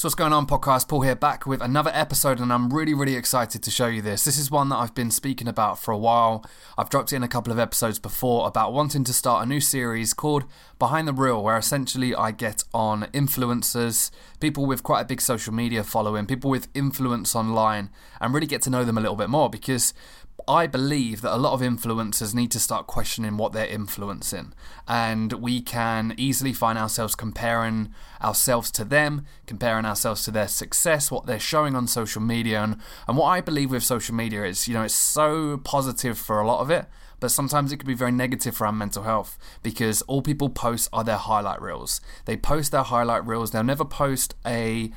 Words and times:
So 0.00 0.06
what's 0.06 0.14
going 0.14 0.32
on, 0.32 0.46
podcast? 0.46 0.88
Paul 0.88 1.02
here, 1.02 1.14
back 1.14 1.44
with 1.44 1.60
another 1.60 1.90
episode, 1.92 2.40
and 2.40 2.50
I'm 2.50 2.72
really, 2.72 2.94
really 2.94 3.16
excited 3.16 3.62
to 3.62 3.70
show 3.70 3.86
you 3.86 4.00
this. 4.00 4.24
This 4.24 4.38
is 4.38 4.50
one 4.50 4.70
that 4.70 4.76
I've 4.76 4.94
been 4.94 5.10
speaking 5.10 5.46
about 5.46 5.78
for 5.78 5.92
a 5.92 5.98
while. 5.98 6.42
I've 6.78 6.88
dropped 6.88 7.12
in 7.12 7.22
a 7.22 7.28
couple 7.28 7.52
of 7.52 7.58
episodes 7.58 7.98
before 7.98 8.48
about 8.48 8.72
wanting 8.72 9.04
to 9.04 9.12
start 9.12 9.44
a 9.44 9.46
new 9.46 9.60
series 9.60 10.14
called 10.14 10.44
Behind 10.78 11.06
the 11.06 11.12
Reel, 11.12 11.44
where 11.44 11.58
essentially 11.58 12.14
I 12.14 12.30
get 12.30 12.64
on 12.72 13.08
influencers, 13.12 14.10
people 14.40 14.64
with 14.64 14.82
quite 14.82 15.02
a 15.02 15.04
big 15.04 15.20
social 15.20 15.52
media 15.52 15.84
following, 15.84 16.24
people 16.24 16.48
with 16.48 16.68
influence 16.72 17.36
online, 17.36 17.90
and 18.22 18.32
really 18.32 18.46
get 18.46 18.62
to 18.62 18.70
know 18.70 18.86
them 18.86 18.96
a 18.96 19.02
little 19.02 19.16
bit 19.16 19.28
more 19.28 19.50
because 19.50 19.92
I 20.46 20.66
believe 20.66 21.20
that 21.22 21.34
a 21.34 21.38
lot 21.38 21.52
of 21.52 21.60
influencers 21.60 22.34
need 22.34 22.50
to 22.52 22.60
start 22.60 22.86
questioning 22.86 23.36
what 23.36 23.52
they're 23.52 23.66
influencing. 23.66 24.52
And 24.86 25.32
we 25.34 25.60
can 25.60 26.14
easily 26.16 26.52
find 26.52 26.78
ourselves 26.78 27.14
comparing 27.14 27.92
ourselves 28.22 28.70
to 28.72 28.84
them, 28.84 29.26
comparing 29.46 29.84
ourselves 29.84 30.24
to 30.24 30.30
their 30.30 30.48
success, 30.48 31.10
what 31.10 31.26
they're 31.26 31.38
showing 31.38 31.74
on 31.74 31.86
social 31.86 32.22
media. 32.22 32.62
And, 32.62 32.76
and 33.08 33.16
what 33.16 33.26
I 33.26 33.40
believe 33.40 33.70
with 33.70 33.82
social 33.82 34.14
media 34.14 34.44
is, 34.44 34.68
you 34.68 34.74
know, 34.74 34.82
it's 34.82 34.94
so 34.94 35.58
positive 35.58 36.18
for 36.18 36.40
a 36.40 36.46
lot 36.46 36.60
of 36.60 36.70
it, 36.70 36.86
but 37.20 37.30
sometimes 37.30 37.72
it 37.72 37.78
can 37.78 37.86
be 37.86 37.94
very 37.94 38.12
negative 38.12 38.56
for 38.56 38.66
our 38.66 38.72
mental 38.72 39.02
health 39.02 39.38
because 39.62 40.02
all 40.02 40.22
people 40.22 40.48
post 40.48 40.88
are 40.92 41.04
their 41.04 41.16
highlight 41.16 41.60
reels. 41.60 42.00
They 42.24 42.36
post 42.36 42.72
their 42.72 42.82
highlight 42.82 43.26
reels, 43.26 43.50
they'll 43.50 43.62
never 43.62 43.84
post 43.84 44.34
a 44.46 44.90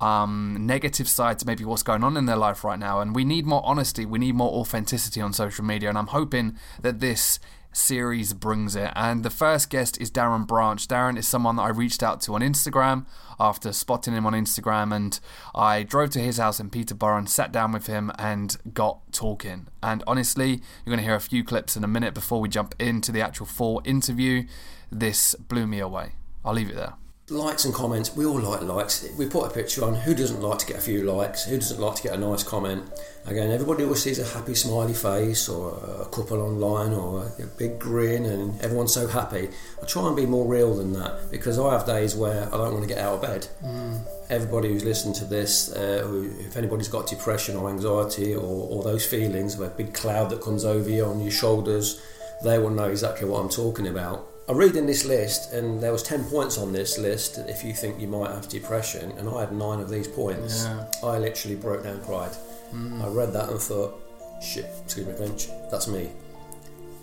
um, 0.00 0.56
negative 0.60 1.08
side 1.08 1.38
to 1.38 1.46
maybe 1.46 1.64
what's 1.64 1.82
going 1.82 2.02
on 2.02 2.16
in 2.16 2.26
their 2.26 2.36
life 2.36 2.64
right 2.64 2.78
now. 2.78 3.00
And 3.00 3.14
we 3.14 3.24
need 3.24 3.46
more 3.46 3.62
honesty, 3.64 4.04
we 4.04 4.18
need 4.18 4.34
more 4.34 4.52
authenticity 4.52 5.20
on 5.20 5.32
social 5.32 5.64
media. 5.64 5.88
And 5.88 5.98
I'm 5.98 6.08
hoping 6.08 6.56
that 6.80 7.00
this 7.00 7.38
series 7.72 8.32
brings 8.32 8.74
it. 8.74 8.90
And 8.96 9.22
the 9.22 9.30
first 9.30 9.70
guest 9.70 10.00
is 10.00 10.10
Darren 10.10 10.46
Branch. 10.46 10.86
Darren 10.88 11.16
is 11.16 11.28
someone 11.28 11.56
that 11.56 11.62
I 11.62 11.68
reached 11.68 12.02
out 12.02 12.20
to 12.22 12.34
on 12.34 12.40
Instagram 12.40 13.06
after 13.38 13.72
spotting 13.72 14.14
him 14.14 14.26
on 14.26 14.32
Instagram. 14.32 14.94
And 14.94 15.18
I 15.54 15.82
drove 15.82 16.10
to 16.10 16.20
his 16.20 16.38
house 16.38 16.60
in 16.60 16.70
Peterborough 16.70 17.18
and 17.18 17.30
sat 17.30 17.52
down 17.52 17.72
with 17.72 17.86
him 17.86 18.10
and 18.18 18.56
got 18.72 19.12
talking. 19.12 19.68
And 19.82 20.02
honestly, 20.06 20.50
you're 20.50 20.96
going 20.96 20.98
to 20.98 21.04
hear 21.04 21.14
a 21.14 21.20
few 21.20 21.44
clips 21.44 21.76
in 21.76 21.84
a 21.84 21.88
minute 21.88 22.14
before 22.14 22.40
we 22.40 22.48
jump 22.48 22.74
into 22.78 23.12
the 23.12 23.20
actual 23.20 23.46
full 23.46 23.82
interview. 23.84 24.44
This 24.90 25.34
blew 25.34 25.66
me 25.66 25.78
away. 25.78 26.12
I'll 26.44 26.54
leave 26.54 26.70
it 26.70 26.76
there 26.76 26.94
likes 27.30 27.64
and 27.64 27.72
comments. 27.72 28.14
We 28.16 28.26
all 28.26 28.40
like 28.40 28.62
likes. 28.62 29.08
We 29.16 29.26
put 29.26 29.50
a 29.50 29.54
picture 29.54 29.84
on. 29.84 29.94
Who 29.94 30.14
doesn't 30.14 30.40
like 30.40 30.58
to 30.58 30.66
get 30.66 30.76
a 30.76 30.80
few 30.80 31.02
likes? 31.02 31.44
Who 31.44 31.56
doesn't 31.56 31.80
like 31.80 31.96
to 31.96 32.02
get 32.02 32.14
a 32.14 32.18
nice 32.18 32.42
comment? 32.42 32.84
Again, 33.26 33.50
everybody 33.50 33.84
always 33.84 34.02
sees 34.02 34.18
a 34.18 34.24
happy 34.24 34.54
smiley 34.54 34.94
face 34.94 35.48
or 35.48 35.78
a 36.00 36.06
couple 36.06 36.40
online 36.40 36.92
or 36.92 37.26
a 37.38 37.46
big 37.58 37.78
grin 37.78 38.24
and 38.24 38.60
everyone's 38.62 38.94
so 38.94 39.06
happy. 39.06 39.50
I 39.80 39.86
try 39.86 40.06
and 40.06 40.16
be 40.16 40.26
more 40.26 40.46
real 40.46 40.74
than 40.74 40.92
that 40.94 41.30
because 41.30 41.58
I 41.58 41.72
have 41.72 41.86
days 41.86 42.16
where 42.16 42.46
I 42.52 42.56
don't 42.56 42.72
want 42.72 42.82
to 42.82 42.88
get 42.88 42.98
out 42.98 43.14
of 43.14 43.22
bed. 43.22 43.46
Mm. 43.62 44.00
Everybody 44.30 44.68
who's 44.68 44.84
listened 44.84 45.14
to 45.16 45.24
this, 45.24 45.70
uh, 45.72 46.02
who, 46.06 46.32
if 46.40 46.56
anybody's 46.56 46.88
got 46.88 47.06
depression 47.06 47.56
or 47.56 47.68
anxiety 47.68 48.34
or, 48.34 48.40
or 48.42 48.82
those 48.82 49.06
feelings 49.06 49.54
of 49.54 49.60
a 49.60 49.68
big 49.68 49.92
cloud 49.92 50.30
that 50.30 50.40
comes 50.40 50.64
over 50.64 50.88
you 50.88 51.04
on 51.04 51.20
your 51.20 51.30
shoulders, 51.30 52.00
they 52.42 52.58
will 52.58 52.70
know 52.70 52.88
exactly 52.88 53.28
what 53.28 53.40
I'm 53.40 53.50
talking 53.50 53.86
about 53.86 54.26
I'm 54.50 54.56
reading 54.56 54.84
this 54.84 55.04
list, 55.04 55.52
and 55.52 55.80
there 55.80 55.92
was 55.92 56.02
ten 56.02 56.24
points 56.24 56.58
on 56.58 56.72
this 56.72 56.98
list. 56.98 57.38
If 57.38 57.62
you 57.62 57.72
think 57.72 58.00
you 58.00 58.08
might 58.08 58.32
have 58.32 58.48
depression, 58.48 59.12
and 59.12 59.28
I 59.28 59.42
had 59.42 59.52
nine 59.52 59.78
of 59.78 59.88
these 59.88 60.08
points, 60.08 60.64
yeah. 60.64 60.86
I 61.04 61.18
literally 61.18 61.54
broke 61.54 61.84
down, 61.84 62.00
cried. 62.00 62.32
Mm. 62.74 63.00
I 63.00 63.06
read 63.06 63.32
that 63.32 63.48
and 63.48 63.60
thought, 63.60 63.94
"Shit, 64.42 64.66
excuse 64.84 65.06
me, 65.06 65.12
French. 65.12 65.46
That's 65.70 65.86
me. 65.86 66.10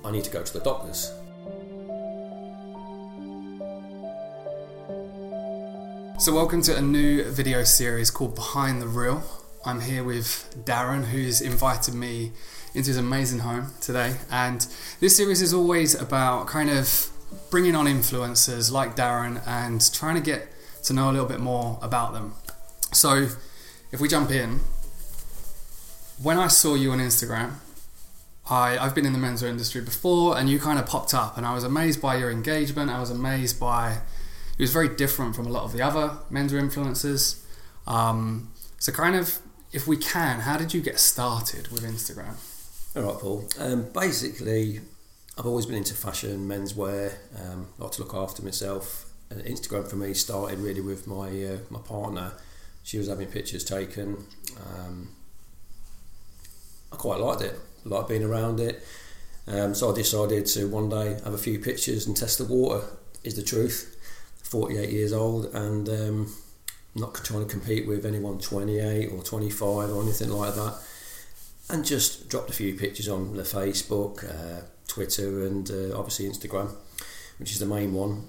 I 0.03 0.12
need 0.12 0.25
to 0.25 0.30
go 0.30 0.44
to 0.44 0.53
the 0.53 0.59
doctors." 0.59 1.14
So, 6.20 6.34
welcome 6.34 6.62
to 6.64 6.75
a 6.75 6.81
new 6.81 7.23
video 7.31 7.64
series 7.64 8.12
called 8.12 8.36
Behind 8.36 8.81
the 8.81 8.88
Reel. 8.88 9.23
I'm 9.64 9.80
here 9.80 10.03
with 10.03 10.53
Darren, 10.66 11.06
who's 11.06 11.40
invited 11.40 11.94
me 11.94 12.34
into 12.73 12.90
his 12.90 12.98
amazing 12.98 13.40
home 13.40 13.72
today. 13.80 14.18
And 14.30 14.68
this 15.00 15.16
series 15.16 15.41
is 15.41 15.53
always 15.53 15.96
about 15.96 16.47
kind 16.47 16.69
of 16.69 17.13
bringing 17.49 17.75
on 17.75 17.85
influencers 17.85 18.71
like 18.71 18.95
Darren 18.95 19.45
and 19.47 19.93
trying 19.93 20.15
to 20.15 20.21
get 20.21 20.47
to 20.83 20.93
know 20.93 21.09
a 21.09 21.11
little 21.11 21.27
bit 21.27 21.39
more 21.39 21.79
about 21.81 22.13
them. 22.13 22.33
So, 22.93 23.27
if 23.91 23.99
we 23.99 24.07
jump 24.07 24.31
in, 24.31 24.61
when 26.21 26.38
I 26.38 26.47
saw 26.47 26.75
you 26.75 26.91
on 26.91 26.99
Instagram, 26.99 27.55
I, 28.49 28.77
I've 28.77 28.95
been 28.95 29.05
in 29.05 29.13
the 29.13 29.19
menswear 29.19 29.49
industry 29.49 29.81
before 29.81 30.38
and 30.38 30.49
you 30.49 30.59
kind 30.59 30.79
of 30.79 30.85
popped 30.85 31.13
up 31.13 31.38
and 31.38 31.45
I 31.45 31.53
was 31.53 31.63
amazed 31.63 32.01
by 32.01 32.15
your 32.15 32.31
engagement. 32.31 32.89
I 32.89 32.99
was 32.99 33.09
amazed 33.09 33.59
by 33.59 33.99
it 34.57 34.61
was 34.61 34.71
very 34.71 34.89
different 34.89 35.35
from 35.35 35.45
a 35.45 35.49
lot 35.49 35.63
of 35.63 35.73
the 35.73 35.81
other 35.81 36.17
menswear 36.31 36.61
influencers. 36.61 37.44
Um, 37.85 38.51
so, 38.79 38.91
kind 38.91 39.15
of, 39.15 39.39
if 39.71 39.85
we 39.88 39.97
can, 39.97 40.41
how 40.41 40.57
did 40.57 40.73
you 40.73 40.81
get 40.81 40.99
started 40.99 41.67
with 41.69 41.83
Instagram? 41.83 42.35
All 42.95 43.03
right, 43.03 43.21
Paul. 43.21 43.47
Um, 43.59 43.89
basically, 43.94 44.81
I've 45.38 45.46
always 45.46 45.68
been 45.68 45.75
into 45.75 45.94
fashion, 45.94 46.48
menswear. 46.48 47.14
Um, 47.40 47.68
like 47.78 47.92
to 47.92 48.02
look 48.02 48.16
after 48.16 48.42
myself. 48.42 49.06
And 49.30 49.44
Instagram 49.44 49.88
for 49.88 49.96
me 49.96 50.14
started 50.14 50.59
really 50.59 50.81
with 50.81 51.06
my 51.06 51.28
uh, 51.28 51.58
my 51.70 51.80
partner. 51.80 52.31
She 52.84 52.98
was 52.98 53.08
having 53.08 53.28
pictures 53.28 53.64
taken. 53.64 54.25
Um, 54.58 55.09
I 56.92 56.96
quite 56.96 57.20
liked 57.20 57.42
it. 57.42 57.59
I 57.86 57.90
liked 57.90 58.09
being 58.09 58.24
around 58.24 58.59
it. 58.59 58.84
Um, 59.48 59.75
so 59.75 59.92
I 59.92 59.96
decided 59.96 60.46
to 60.48 60.68
one 60.68 60.90
day 60.90 61.20
have 61.24 61.34
a 61.34 61.38
few 61.38 61.59
pictures 61.59 62.08
and 62.08 62.18
test 62.18 62.40
the 62.40 62.46
water. 62.46 62.86
Is 63.24 63.36
the 63.36 63.44
truth. 63.44 63.94
48 64.44 64.90
years 64.90 65.12
old 65.12 65.54
and 65.54 65.90
um, 65.90 66.34
not 66.96 67.14
trying 67.16 67.46
to 67.46 67.52
compete 67.52 67.86
with 67.86 68.06
anyone 68.06 68.40
28 68.40 69.12
or 69.12 69.22
25 69.22 69.90
or 69.92 70.02
anything 70.02 70.30
like 70.30 70.56
that. 70.56 70.80
And 71.69 71.86
just 71.86 72.30
dropped 72.30 72.50
a 72.50 72.54
few 72.54 72.74
pictures 72.75 73.09
on 73.09 73.36
the 73.36 73.44
Facebook. 73.44 74.24
Uh, 74.24 74.62
Twitter, 74.97 75.46
and 75.46 75.69
uh, 75.69 75.97
obviously 75.97 76.25
Instagram, 76.28 76.74
which 77.38 77.52
is 77.52 77.59
the 77.59 77.66
main 77.66 77.94
one. 77.94 78.28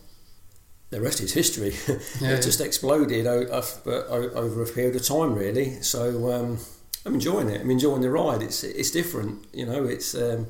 The 0.91 1.01
rest 1.01 1.21
is 1.21 1.33
history. 1.33 1.75
Yeah, 2.21 2.37
it 2.37 2.43
just 2.43 2.61
exploded 2.61 3.27
over 3.27 4.63
a 4.63 4.67
period 4.67 4.97
of 4.97 5.05
time, 5.05 5.35
really. 5.35 5.83
So 5.83 6.33
um, 6.33 6.59
I'm 7.07 7.15
enjoying 7.15 7.49
it. 7.49 7.61
I'm 7.63 7.71
enjoying 7.71 8.03
the 8.03 8.11
ride. 8.11 8.43
It's 8.43 8.65
it's 8.65 8.91
different, 8.91 9.47
you 9.53 9.67
know. 9.67 9.85
It's 9.85 10.15
um, 10.15 10.49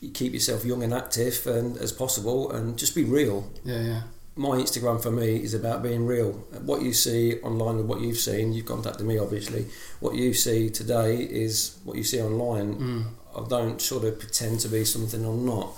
you 0.00 0.10
keep 0.10 0.32
yourself 0.32 0.64
young 0.64 0.82
and 0.82 0.92
active 0.92 1.46
and 1.46 1.78
as 1.78 1.92
possible, 1.92 2.50
and 2.52 2.78
just 2.78 2.94
be 2.94 3.04
real. 3.04 3.50
Yeah, 3.64 3.82
yeah 3.82 4.02
my 4.34 4.56
Instagram 4.56 5.02
for 5.02 5.10
me 5.10 5.42
is 5.42 5.52
about 5.54 5.82
being 5.82 6.06
real. 6.06 6.32
What 6.70 6.82
you 6.82 6.92
see 6.94 7.38
online 7.40 7.76
and 7.76 7.88
what 7.88 8.00
you've 8.00 8.16
seen, 8.18 8.52
you've 8.52 8.66
contacted 8.66 9.06
me 9.06 9.18
obviously. 9.18 9.66
What 10.00 10.14
you 10.14 10.32
see 10.32 10.70
today 10.70 11.16
is 11.16 11.78
what 11.84 11.96
you 11.96 12.04
see 12.04 12.20
online. 12.22 12.74
Mm. 12.74 13.04
I 13.36 13.46
don't 13.48 13.80
sort 13.80 14.04
of 14.04 14.18
pretend 14.18 14.60
to 14.60 14.68
be 14.68 14.84
something 14.84 15.24
I'm 15.24 15.44
not. 15.44 15.74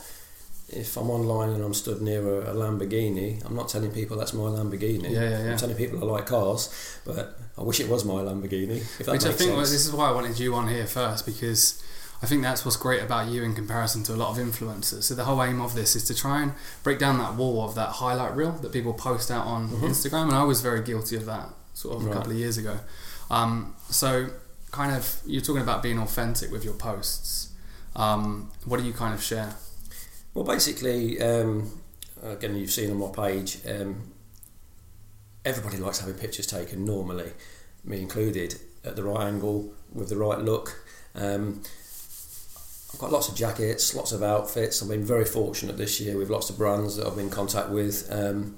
If 0.69 0.97
I'm 0.97 1.11
online 1.11 1.51
and 1.51 1.63
I'm 1.63 1.75
stood 1.75 2.01
near 2.01 2.41
a, 2.41 2.53
a 2.53 2.55
Lamborghini, 2.55 3.45
I'm 3.45 3.55
not 3.55 3.69
telling 3.69 3.91
people 3.93 4.17
that's 4.17 4.33
my 4.33 4.45
Lamborghini. 4.45 5.11
Yeah, 5.11 5.23
yeah, 5.23 5.45
yeah. 5.45 5.51
I'm 5.53 5.59
telling 5.59 5.77
people 5.77 6.03
I 6.03 6.13
like 6.13 6.27
cars, 6.27 7.01
but 7.05 7.39
I 7.59 7.63
wish 7.63 7.81
it 7.81 7.89
was 7.89 8.05
my 8.05 8.15
Lamborghini. 8.15 8.83
Which 8.99 9.25
I 9.25 9.33
think 9.33 9.57
was, 9.57 9.71
this 9.71 9.87
is 9.87 9.93
why 9.93 10.09
I 10.09 10.13
wanted 10.13 10.39
you 10.39 10.55
on 10.55 10.69
here 10.69 10.87
first 10.87 11.27
because 11.27 11.83
I 12.23 12.27
think 12.27 12.43
that's 12.43 12.65
what's 12.65 12.79
great 12.79 13.03
about 13.03 13.29
you 13.29 13.43
in 13.43 13.55
comparison 13.55 14.03
to 14.05 14.15
a 14.15 14.17
lot 14.17 14.31
of 14.31 14.43
influencers. 14.43 15.03
So 15.03 15.15
the 15.15 15.25
whole 15.25 15.43
aim 15.43 15.61
of 15.61 15.75
this 15.75 15.95
is 15.95 16.05
to 16.05 16.15
try 16.15 16.43
and 16.43 16.55
break 16.83 16.99
down 16.99 17.19
that 17.19 17.35
wall 17.35 17.63
of 17.63 17.75
that 17.75 17.91
highlight 17.91 18.35
reel 18.35 18.53
that 18.53 18.73
people 18.73 18.95
post 18.95 19.31
out 19.31 19.47
on 19.47 19.69
mm-hmm. 19.69 19.85
Instagram, 19.85 20.29
and 20.29 20.35
I 20.35 20.45
was 20.45 20.63
very 20.63 20.83
guilty 20.83 21.17
of 21.17 21.27
that 21.27 21.51
sort 21.75 21.97
of 21.97 22.05
right. 22.05 22.13
a 22.13 22.15
couple 22.15 22.33
of 22.33 22.39
years 22.39 22.57
ago. 22.57 22.79
Um, 23.31 23.77
so 23.91 24.31
kind 24.75 24.93
of 24.93 25.21
you're 25.25 25.41
talking 25.41 25.63
about 25.63 25.85
being 25.85 26.01
authentic 26.01 26.51
with 26.51 26.65
your 26.65 26.75
posts. 26.75 27.53
Um, 27.95 28.51
what 28.65 28.81
do 28.81 28.85
you 28.85 28.93
kind 28.93 29.15
of 29.15 29.23
share? 29.23 29.55
Well, 30.35 30.45
basically, 30.45 31.23
um, 31.23 31.71
again, 32.21 32.57
you've 32.57 32.73
seen 32.73 32.91
on 32.91 32.99
my 32.99 33.09
page. 33.09 33.59
Um, 33.69 34.13
everybody 35.45 35.77
likes 35.77 36.01
having 36.01 36.17
pictures 36.17 36.49
taken 36.49 36.85
normally, 36.85 37.31
me 37.85 38.01
included, 38.01 38.57
at 38.85 38.97
the 38.97 39.05
right 39.05 39.29
angle 39.29 39.73
with 39.93 40.09
the 40.09 40.17
right 40.17 40.41
look. 40.41 40.83
Um, 41.15 41.63
I've 42.93 42.99
got 42.99 43.13
lots 43.13 43.29
of 43.29 43.37
jackets, 43.37 43.95
lots 43.95 44.11
of 44.11 44.25
outfits. 44.25 44.83
I've 44.83 44.89
been 44.89 45.05
very 45.05 45.25
fortunate 45.25 45.77
this 45.77 46.01
year 46.01 46.19
with 46.19 46.31
lots 46.31 46.51
of 46.51 46.59
brands 46.59 46.97
that 46.97 47.07
I've 47.07 47.15
been 47.15 47.27
in 47.27 47.31
contact 47.31 47.71
with. 47.71 48.09
Um, 48.11 48.57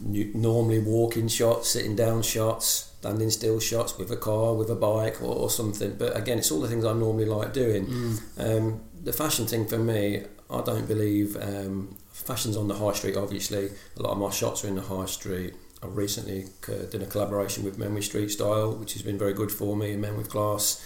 normally 0.00 0.78
walking 0.78 1.28
shots, 1.28 1.68
sitting 1.68 1.94
down 1.94 2.22
shots, 2.22 2.93
standing 3.04 3.28
still 3.28 3.60
shots 3.60 3.98
with 3.98 4.10
a 4.10 4.16
car, 4.16 4.54
with 4.54 4.70
a 4.70 4.74
bike 4.74 5.20
or, 5.20 5.34
or 5.34 5.50
something. 5.50 5.94
But 5.98 6.16
again, 6.16 6.38
it's 6.38 6.50
all 6.50 6.62
the 6.62 6.68
things 6.68 6.86
I 6.86 6.94
normally 6.94 7.26
like 7.26 7.52
doing. 7.52 7.86
Mm. 7.86 8.18
Um, 8.38 8.80
the 9.02 9.12
fashion 9.12 9.46
thing 9.46 9.66
for 9.66 9.78
me, 9.78 10.22
I 10.50 10.62
don't 10.62 10.88
believe 10.88 11.36
um, 11.36 11.98
fashion's 12.10 12.56
on 12.56 12.68
the 12.68 12.76
high 12.76 12.94
street. 12.94 13.14
Obviously, 13.14 13.68
a 13.98 14.02
lot 14.02 14.12
of 14.12 14.18
my 14.18 14.30
shots 14.30 14.64
are 14.64 14.68
in 14.68 14.76
the 14.76 14.80
high 14.80 15.04
street. 15.04 15.52
I've 15.82 15.98
recently 15.98 16.46
done 16.90 17.02
a 17.02 17.06
collaboration 17.06 17.62
with 17.62 17.76
Men 17.76 17.92
with 17.92 18.04
Street 18.04 18.30
Style, 18.30 18.74
which 18.74 18.94
has 18.94 19.02
been 19.02 19.18
very 19.18 19.34
good 19.34 19.52
for 19.52 19.76
me. 19.76 19.92
And 19.92 20.00
Men 20.00 20.16
with 20.16 20.30
Class, 20.30 20.82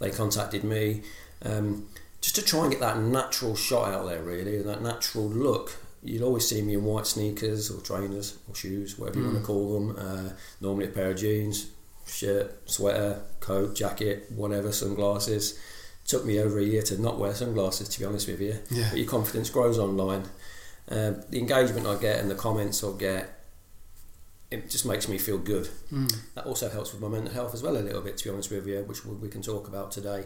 they 0.00 0.10
contacted 0.10 0.64
me. 0.64 1.02
Um, 1.42 1.86
just 2.20 2.34
to 2.34 2.42
try 2.42 2.62
and 2.62 2.72
get 2.72 2.80
that 2.80 2.98
natural 2.98 3.54
shot 3.54 3.92
out 3.94 4.06
there, 4.08 4.22
really, 4.24 4.60
that 4.60 4.82
natural 4.82 5.28
look. 5.28 5.76
You'll 6.02 6.24
always 6.24 6.48
see 6.48 6.62
me 6.62 6.74
in 6.74 6.84
white 6.84 7.06
sneakers 7.06 7.70
or 7.70 7.80
trainers 7.80 8.38
or 8.48 8.54
shoes, 8.54 8.98
whatever 8.98 9.18
you 9.18 9.24
Mm. 9.26 9.32
want 9.32 9.38
to 9.40 9.46
call 9.46 9.74
them. 9.74 9.96
Uh, 9.98 10.30
normally 10.60 10.86
a 10.86 10.90
pair 10.90 11.10
of 11.10 11.16
jeans, 11.16 11.66
shirt, 12.06 12.58
sweater, 12.68 13.20
coat, 13.40 13.74
jacket, 13.74 14.30
whatever, 14.34 14.72
sunglasses. 14.72 15.58
Took 16.06 16.24
me 16.24 16.40
over 16.40 16.58
a 16.58 16.64
year 16.64 16.82
to 16.82 17.00
not 17.00 17.18
wear 17.18 17.34
sunglasses, 17.34 17.88
to 17.90 17.98
be 18.00 18.04
honest 18.06 18.26
with 18.28 18.40
you. 18.40 18.58
Yeah. 18.70 18.88
But 18.90 18.98
your 18.98 19.08
confidence 19.08 19.50
grows 19.50 19.78
online. 19.78 20.24
Uh, 20.88 21.12
the 21.28 21.38
engagement 21.38 21.86
I 21.86 21.96
get 21.96 22.18
and 22.18 22.30
the 22.30 22.34
comments 22.34 22.82
I 22.82 22.90
get, 22.98 23.44
it 24.50 24.68
just 24.70 24.84
makes 24.86 25.06
me 25.08 25.18
feel 25.18 25.38
good. 25.38 25.68
Mm. 25.92 26.12
That 26.34 26.46
also 26.46 26.68
helps 26.68 26.92
with 26.92 27.00
my 27.00 27.08
mental 27.08 27.32
health 27.32 27.54
as 27.54 27.62
well 27.62 27.76
a 27.76 27.78
little 27.78 28.00
bit, 28.00 28.16
to 28.16 28.24
be 28.24 28.30
honest 28.30 28.50
with 28.50 28.66
you, 28.66 28.80
which 28.82 29.04
we 29.04 29.14
we 29.14 29.28
can 29.28 29.42
talk 29.42 29.68
about 29.68 29.92
today. 29.92 30.24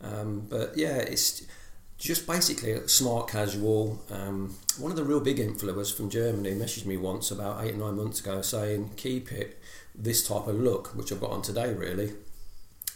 Um, 0.00 0.46
but 0.48 0.76
yeah, 0.76 0.96
it's 0.96 1.42
just 2.00 2.26
basically 2.26 2.72
a 2.72 2.88
smart 2.88 3.28
casual. 3.28 4.00
Um, 4.10 4.56
one 4.78 4.90
of 4.90 4.96
the 4.96 5.04
real 5.04 5.20
big 5.20 5.36
influencers 5.36 5.94
from 5.94 6.08
Germany 6.08 6.52
messaged 6.52 6.86
me 6.86 6.96
once 6.96 7.30
about 7.30 7.62
eight 7.64 7.74
or 7.74 7.78
nine 7.78 7.96
months 7.96 8.20
ago 8.20 8.40
saying, 8.40 8.92
keep 8.96 9.30
it 9.30 9.60
this 9.94 10.26
type 10.26 10.46
of 10.46 10.56
look, 10.56 10.88
which 10.96 11.12
I've 11.12 11.20
got 11.20 11.30
on 11.30 11.42
today 11.42 11.72
really. 11.74 12.12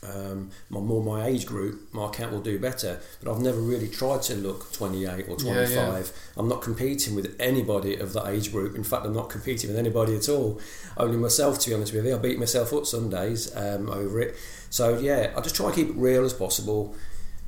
Um, 0.02 0.50
my 0.68 0.80
more 0.80 1.02
my 1.02 1.26
age 1.26 1.46
group, 1.46 1.92
my 1.92 2.06
account 2.06 2.32
will 2.32 2.40
do 2.40 2.58
better. 2.58 3.00
But 3.22 3.32
I've 3.32 3.40
never 3.40 3.60
really 3.60 3.88
tried 3.88 4.22
to 4.22 4.34
look 4.34 4.72
28 4.72 5.28
or 5.28 5.36
25. 5.36 5.46
Yeah, 5.46 5.98
yeah. 5.98 6.02
I'm 6.36 6.48
not 6.48 6.62
competing 6.62 7.14
with 7.14 7.34
anybody 7.38 7.96
of 7.96 8.12
that 8.14 8.26
age 8.28 8.52
group. 8.52 8.74
In 8.74 8.84
fact, 8.84 9.06
I'm 9.06 9.14
not 9.14 9.30
competing 9.30 9.70
with 9.70 9.78
anybody 9.78 10.16
at 10.16 10.28
all. 10.28 10.60
Only 10.96 11.16
myself, 11.16 11.58
to 11.60 11.70
be 11.70 11.74
honest 11.74 11.92
with 11.92 12.06
you. 12.06 12.14
I 12.14 12.18
beat 12.18 12.38
myself 12.38 12.72
up 12.72 12.86
some 12.86 13.08
days 13.08 13.54
um, 13.56 13.88
over 13.88 14.20
it. 14.20 14.36
So 14.70 14.98
yeah, 14.98 15.32
I 15.36 15.40
just 15.40 15.54
try 15.54 15.70
to 15.70 15.74
keep 15.74 15.88
it 15.88 15.96
real 15.96 16.24
as 16.24 16.34
possible, 16.34 16.94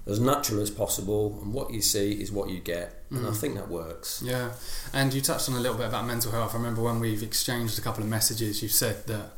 as 0.06 0.20
natural 0.20 0.60
as 0.60 0.70
possible, 0.70 1.38
and 1.42 1.52
what 1.52 1.72
you 1.72 1.82
see 1.82 2.12
is 2.12 2.30
what 2.30 2.48
you 2.48 2.60
get, 2.60 3.02
and 3.10 3.26
I 3.26 3.30
Mm. 3.30 3.36
think 3.36 3.54
that 3.56 3.68
works. 3.68 4.20
Yeah, 4.24 4.52
and 4.92 5.12
you 5.12 5.20
touched 5.20 5.48
on 5.48 5.56
a 5.56 5.60
little 5.60 5.76
bit 5.76 5.86
about 5.88 6.06
mental 6.06 6.30
health. 6.30 6.54
I 6.54 6.58
remember 6.58 6.82
when 6.82 7.00
we've 7.00 7.22
exchanged 7.22 7.78
a 7.78 7.82
couple 7.82 8.02
of 8.04 8.08
messages, 8.08 8.62
you 8.62 8.68
said 8.68 9.06
that 9.08 9.32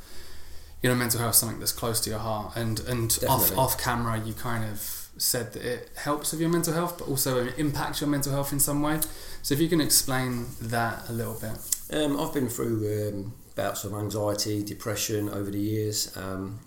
you 0.83 0.89
know 0.91 0.95
mental 0.95 1.21
health 1.21 1.35
is 1.35 1.39
something 1.41 1.59
that's 1.59 1.73
close 1.73 2.01
to 2.01 2.11
your 2.11 2.19
heart, 2.19 2.55
and 2.57 2.81
and 2.81 3.19
off 3.29 3.57
off 3.57 3.79
camera 3.79 4.21
you 4.25 4.35
kind 4.35 4.65
of 4.71 5.09
said 5.17 5.53
that 5.55 5.65
it 5.65 5.91
helps 5.97 6.31
with 6.33 6.41
your 6.41 6.51
mental 6.51 6.73
health, 6.75 6.97
but 6.99 7.09
also 7.09 7.45
it 7.47 7.55
impacts 7.59 8.01
your 8.01 8.09
mental 8.09 8.31
health 8.33 8.53
in 8.53 8.61
some 8.61 8.81
way. 8.83 9.01
So 9.43 9.55
if 9.55 9.61
you 9.61 9.69
can 9.69 9.81
explain 9.81 10.47
that 10.61 11.09
a 11.09 11.13
little 11.13 11.35
bit. 11.35 11.57
Um, 11.91 12.21
I've 12.21 12.33
been 12.33 12.49
through 12.49 13.09
um, 13.09 13.33
bouts 13.57 13.83
of 13.85 13.95
anxiety, 13.95 14.63
depression 14.63 15.29
over 15.31 15.51
the 15.51 15.59
years. 15.59 16.17
Um, 16.17 16.61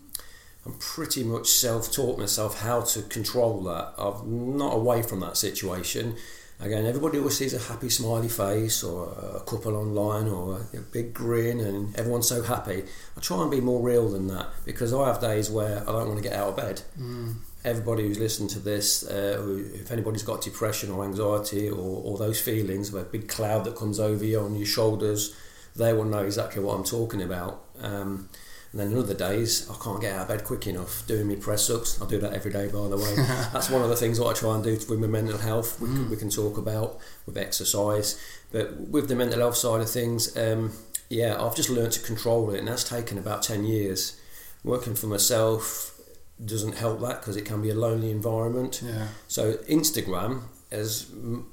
I'm 0.65 0.73
pretty 0.73 1.23
much 1.23 1.47
self-taught 1.49 2.19
myself 2.19 2.61
how 2.61 2.81
to 2.81 3.01
control 3.03 3.61
that. 3.63 3.93
I'm 3.97 4.57
not 4.57 4.75
away 4.75 5.01
from 5.01 5.19
that 5.21 5.37
situation. 5.37 6.15
Again, 6.59 6.85
everybody 6.85 7.17
always 7.17 7.37
sees 7.37 7.55
a 7.55 7.59
happy, 7.59 7.89
smiley 7.89 8.29
face 8.29 8.83
or 8.83 9.09
a 9.35 9.39
couple 9.39 9.75
online 9.75 10.27
or 10.27 10.59
a, 10.59 10.77
a 10.77 10.81
big 10.81 11.11
grin, 11.11 11.59
and 11.59 11.95
everyone's 11.97 12.27
so 12.27 12.43
happy. 12.43 12.83
I 13.17 13.19
try 13.19 13.41
and 13.41 13.49
be 13.49 13.59
more 13.59 13.81
real 13.81 14.09
than 14.09 14.27
that 14.27 14.49
because 14.63 14.93
I 14.93 15.07
have 15.07 15.19
days 15.19 15.49
where 15.49 15.81
I 15.81 15.91
don't 15.91 16.09
want 16.09 16.21
to 16.21 16.29
get 16.29 16.37
out 16.37 16.49
of 16.49 16.57
bed. 16.57 16.83
Mm. 16.99 17.37
Everybody 17.65 18.07
who's 18.07 18.19
listened 18.19 18.51
to 18.51 18.59
this, 18.59 19.03
uh, 19.03 19.43
if 19.73 19.91
anybody's 19.91 20.21
got 20.21 20.41
depression 20.41 20.91
or 20.91 21.03
anxiety 21.03 21.67
or, 21.67 22.03
or 22.03 22.19
those 22.19 22.39
feelings 22.39 22.89
of 22.89 23.01
a 23.01 23.05
big 23.05 23.27
cloud 23.27 23.63
that 23.63 23.75
comes 23.75 23.99
over 23.99 24.23
you 24.23 24.39
on 24.41 24.55
your 24.55 24.67
shoulders, 24.67 25.35
they 25.75 25.93
will 25.93 26.05
know 26.05 26.19
exactly 26.23 26.61
what 26.61 26.75
I'm 26.75 26.83
talking 26.83 27.23
about. 27.23 27.63
Um, 27.79 28.29
and 28.71 28.79
then 28.79 28.97
other 28.97 29.13
days, 29.13 29.69
I 29.69 29.75
can't 29.83 30.00
get 30.00 30.15
out 30.15 30.21
of 30.23 30.27
bed 30.29 30.45
quick 30.45 30.65
enough 30.65 31.06
doing 31.06 31.27
me 31.27 31.35
press 31.35 31.69
ups. 31.69 32.01
I 32.01 32.07
do 32.07 32.19
that 32.19 32.33
every 32.33 32.51
day, 32.51 32.68
by 32.68 32.88
the 32.88 32.97
way. 32.97 33.15
That's 33.53 33.69
one 33.69 33.81
of 33.81 33.89
the 33.89 33.97
things 33.97 34.19
what 34.19 34.35
I 34.35 34.39
try 34.39 34.56
and 34.56 34.63
do 34.63 34.71
with 34.71 35.00
my 35.00 35.07
mental 35.07 35.38
health. 35.38 35.79
We, 35.81 35.88
can, 35.88 36.09
we 36.09 36.15
can 36.15 36.29
talk 36.29 36.57
about 36.57 37.00
with 37.25 37.38
exercise, 37.38 38.19
but 38.51 38.79
with 38.79 39.09
the 39.09 39.15
mental 39.15 39.39
health 39.39 39.57
side 39.57 39.81
of 39.81 39.89
things, 39.89 40.38
um, 40.38 40.71
yeah, 41.09 41.41
I've 41.41 41.56
just 41.56 41.69
learned 41.69 41.91
to 41.94 42.00
control 42.00 42.50
it, 42.51 42.59
and 42.59 42.68
that's 42.68 42.85
taken 42.85 43.18
about 43.18 43.44
ten 43.44 43.65
years. 43.65 44.18
Working 44.63 44.95
for 44.95 45.07
myself 45.07 46.00
doesn't 46.44 46.75
help 46.77 47.01
that 47.01 47.19
because 47.19 47.35
it 47.35 47.45
can 47.45 47.62
be 47.62 47.69
a 47.69 47.75
lonely 47.75 48.09
environment. 48.09 48.81
Yeah. 48.83 49.07
So 49.27 49.53
Instagram 49.69 50.44
has, 50.71 51.06
mm, 51.06 51.44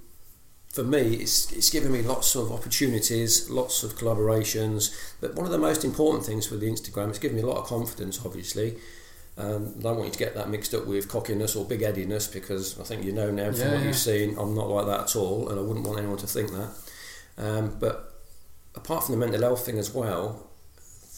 for 0.73 0.85
me, 0.85 1.15
it's, 1.15 1.50
it's 1.53 1.70
given 1.70 1.91
me 1.93 2.03
lots 2.03 2.35
of 2.35 2.53
opportunities, 2.53 3.49
lots 3.50 3.82
of 3.82 3.97
collaborations. 3.97 4.94
But 5.20 5.35
one 5.35 5.47
of 5.47 5.53
the 5.53 5.59
most 5.59 5.85
important 5.85 6.25
things 6.25 6.50
with 6.50 6.61
the 6.61 6.70
Instagram, 6.70 7.09
it's 7.09 7.19
given 7.19 7.37
me 7.37 7.43
a 7.43 7.47
lot 7.47 7.59
of 7.59 7.67
confidence, 7.67 8.20
obviously. 8.25 8.76
Um, 9.38 9.75
I 9.79 9.82
don't 9.82 9.97
want 9.97 10.06
you 10.06 10.12
to 10.12 10.19
get 10.19 10.35
that 10.35 10.50
mixed 10.50 10.75
up 10.75 10.87
with 10.87 11.09
cockiness 11.09 11.55
or 11.55 11.65
big 11.65 11.82
headedness 11.82 12.26
because 12.26 12.79
I 12.81 12.82
think 12.82 13.05
you 13.05 13.12
know 13.12 13.31
now 13.31 13.53
from 13.53 13.61
Yeah, 13.61 13.70
what 13.73 13.81
yeah. 13.81 13.87
you've 13.87 13.97
seen, 13.97 14.37
I'm 14.37 14.55
not 14.55 14.69
like 14.69 14.87
that 14.87 15.00
at 15.03 15.17
all, 15.17 15.49
and 15.49 15.59
I 15.59 15.62
wouldn't 15.62 15.87
want 15.87 15.99
anyone 15.99 16.19
to 16.19 16.26
think 16.26 16.50
that. 16.50 16.70
Um, 17.38 17.76
but 17.79 18.15
apart 18.75 19.05
from 19.05 19.15
the 19.15 19.25
mental 19.25 19.41
health 19.41 19.65
thing 19.65 19.79
as 19.79 19.94
well, 19.94 20.50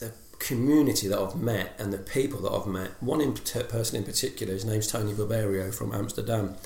the 0.00 0.12
community 0.38 1.08
that 1.08 1.18
I've 1.18 1.36
met 1.36 1.74
and 1.78 1.92
the 1.92 1.98
people 1.98 2.40
that 2.42 2.52
I've 2.52 2.66
met, 2.66 2.90
one 3.02 3.22
in, 3.22 3.32
person 3.32 3.96
in 3.96 4.04
particular, 4.04 4.52
his 4.52 4.66
name's 4.66 4.86
Tony 4.86 5.14
Barberio 5.14 5.70
from 5.72 5.94
Amsterdam. 5.94 6.56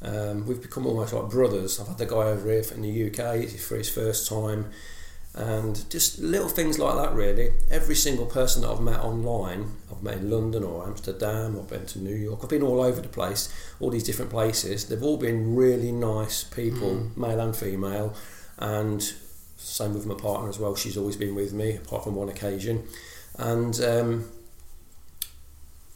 Um, 0.00 0.46
we've 0.46 0.62
become 0.62 0.86
almost 0.86 1.12
like 1.12 1.30
brothers. 1.30 1.80
I've 1.80 1.88
had 1.88 1.98
the 1.98 2.06
guy 2.06 2.28
over 2.28 2.50
here 2.50 2.62
in 2.74 2.82
the 2.82 3.08
UK 3.08 3.48
for 3.58 3.76
his 3.76 3.88
first 3.90 4.28
time, 4.28 4.70
and 5.34 5.88
just 5.90 6.20
little 6.20 6.48
things 6.48 6.78
like 6.78 6.94
that. 6.94 7.14
Really, 7.14 7.50
every 7.70 7.96
single 7.96 8.26
person 8.26 8.62
that 8.62 8.70
I've 8.70 8.80
met 8.80 9.00
online, 9.00 9.72
I've 9.90 10.02
met 10.02 10.18
in 10.18 10.30
London 10.30 10.62
or 10.62 10.86
Amsterdam, 10.86 11.58
I've 11.58 11.68
been 11.68 11.86
to 11.86 11.98
New 11.98 12.14
York, 12.14 12.40
I've 12.42 12.48
been 12.48 12.62
all 12.62 12.80
over 12.80 13.00
the 13.00 13.08
place, 13.08 13.52
all 13.80 13.90
these 13.90 14.04
different 14.04 14.30
places. 14.30 14.86
They've 14.86 15.02
all 15.02 15.16
been 15.16 15.56
really 15.56 15.90
nice 15.90 16.44
people, 16.44 17.10
male 17.16 17.40
and 17.40 17.56
female, 17.56 18.14
and 18.58 19.02
same 19.56 19.94
with 19.94 20.06
my 20.06 20.14
partner 20.14 20.48
as 20.48 20.60
well. 20.60 20.76
She's 20.76 20.96
always 20.96 21.16
been 21.16 21.34
with 21.34 21.52
me, 21.52 21.76
apart 21.76 22.04
from 22.04 22.14
one 22.14 22.28
occasion, 22.28 22.84
and 23.36 23.80
um, 23.80 24.30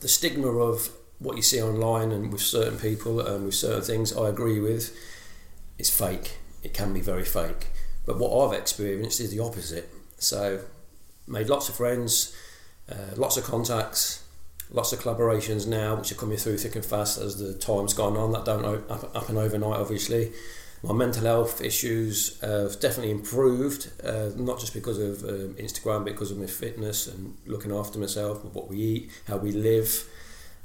the 0.00 0.08
stigma 0.08 0.48
of 0.48 0.90
what 1.22 1.36
you 1.36 1.42
see 1.42 1.62
online 1.62 2.12
and 2.12 2.32
with 2.32 2.42
certain 2.42 2.78
people 2.78 3.20
and 3.20 3.46
with 3.46 3.54
certain 3.54 3.82
things, 3.82 4.16
I 4.16 4.28
agree 4.28 4.60
with. 4.60 4.96
It's 5.78 5.90
fake. 5.90 6.38
It 6.62 6.74
can 6.74 6.92
be 6.92 7.00
very 7.00 7.24
fake. 7.24 7.68
But 8.04 8.18
what 8.18 8.30
I've 8.36 8.58
experienced 8.58 9.20
is 9.20 9.30
the 9.30 9.40
opposite. 9.40 9.88
So, 10.18 10.60
made 11.26 11.48
lots 11.48 11.68
of 11.68 11.76
friends, 11.76 12.34
uh, 12.90 13.14
lots 13.16 13.36
of 13.36 13.44
contacts, 13.44 14.24
lots 14.70 14.92
of 14.92 15.00
collaborations 15.00 15.66
now, 15.66 15.94
which 15.96 16.10
are 16.12 16.16
coming 16.16 16.36
through 16.36 16.58
thick 16.58 16.74
and 16.74 16.84
fast 16.84 17.18
as 17.18 17.38
the 17.38 17.54
time's 17.54 17.94
gone 17.94 18.16
on. 18.16 18.32
That 18.32 18.44
don't 18.44 18.88
hap- 18.88 19.14
happen 19.14 19.36
overnight, 19.36 19.80
obviously. 19.80 20.32
My 20.82 20.92
mental 20.92 21.22
health 21.22 21.60
issues 21.60 22.40
have 22.40 22.80
definitely 22.80 23.12
improved, 23.12 23.90
uh, 24.02 24.30
not 24.36 24.58
just 24.58 24.74
because 24.74 24.98
of 24.98 25.22
um, 25.22 25.54
Instagram, 25.54 26.04
because 26.04 26.32
of 26.32 26.38
my 26.38 26.46
fitness 26.46 27.06
and 27.06 27.36
looking 27.46 27.70
after 27.70 28.00
myself, 28.00 28.44
what 28.46 28.68
we 28.68 28.78
eat, 28.78 29.10
how 29.28 29.36
we 29.36 29.52
live. 29.52 30.08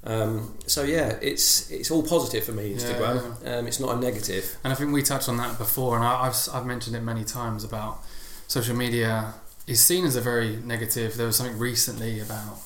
Um, 0.03 0.53
so 0.67 0.83
yeah, 0.83 1.17
it's 1.21 1.69
it's 1.71 1.91
all 1.91 2.03
positive 2.03 2.43
for 2.45 2.53
me. 2.53 2.73
Instagram. 2.75 3.45
Um, 3.45 3.67
it's 3.67 3.79
not 3.79 3.95
a 3.97 3.99
negative. 3.99 4.55
And 4.63 4.71
I 4.71 4.75
think 4.75 4.93
we 4.93 5.01
touched 5.03 5.27
on 5.27 5.37
that 5.37 5.57
before, 5.57 5.95
and 5.97 6.05
I, 6.05 6.21
I've, 6.27 6.35
I've 6.53 6.65
mentioned 6.65 6.95
it 6.95 7.01
many 7.01 7.23
times 7.25 7.63
about 7.63 7.99
social 8.47 8.75
media 8.75 9.33
is 9.65 9.81
seen 9.83 10.05
as 10.05 10.15
a 10.15 10.21
very 10.21 10.55
negative. 10.57 11.17
There 11.17 11.27
was 11.27 11.35
something 11.35 11.57
recently 11.59 12.19
about 12.21 12.59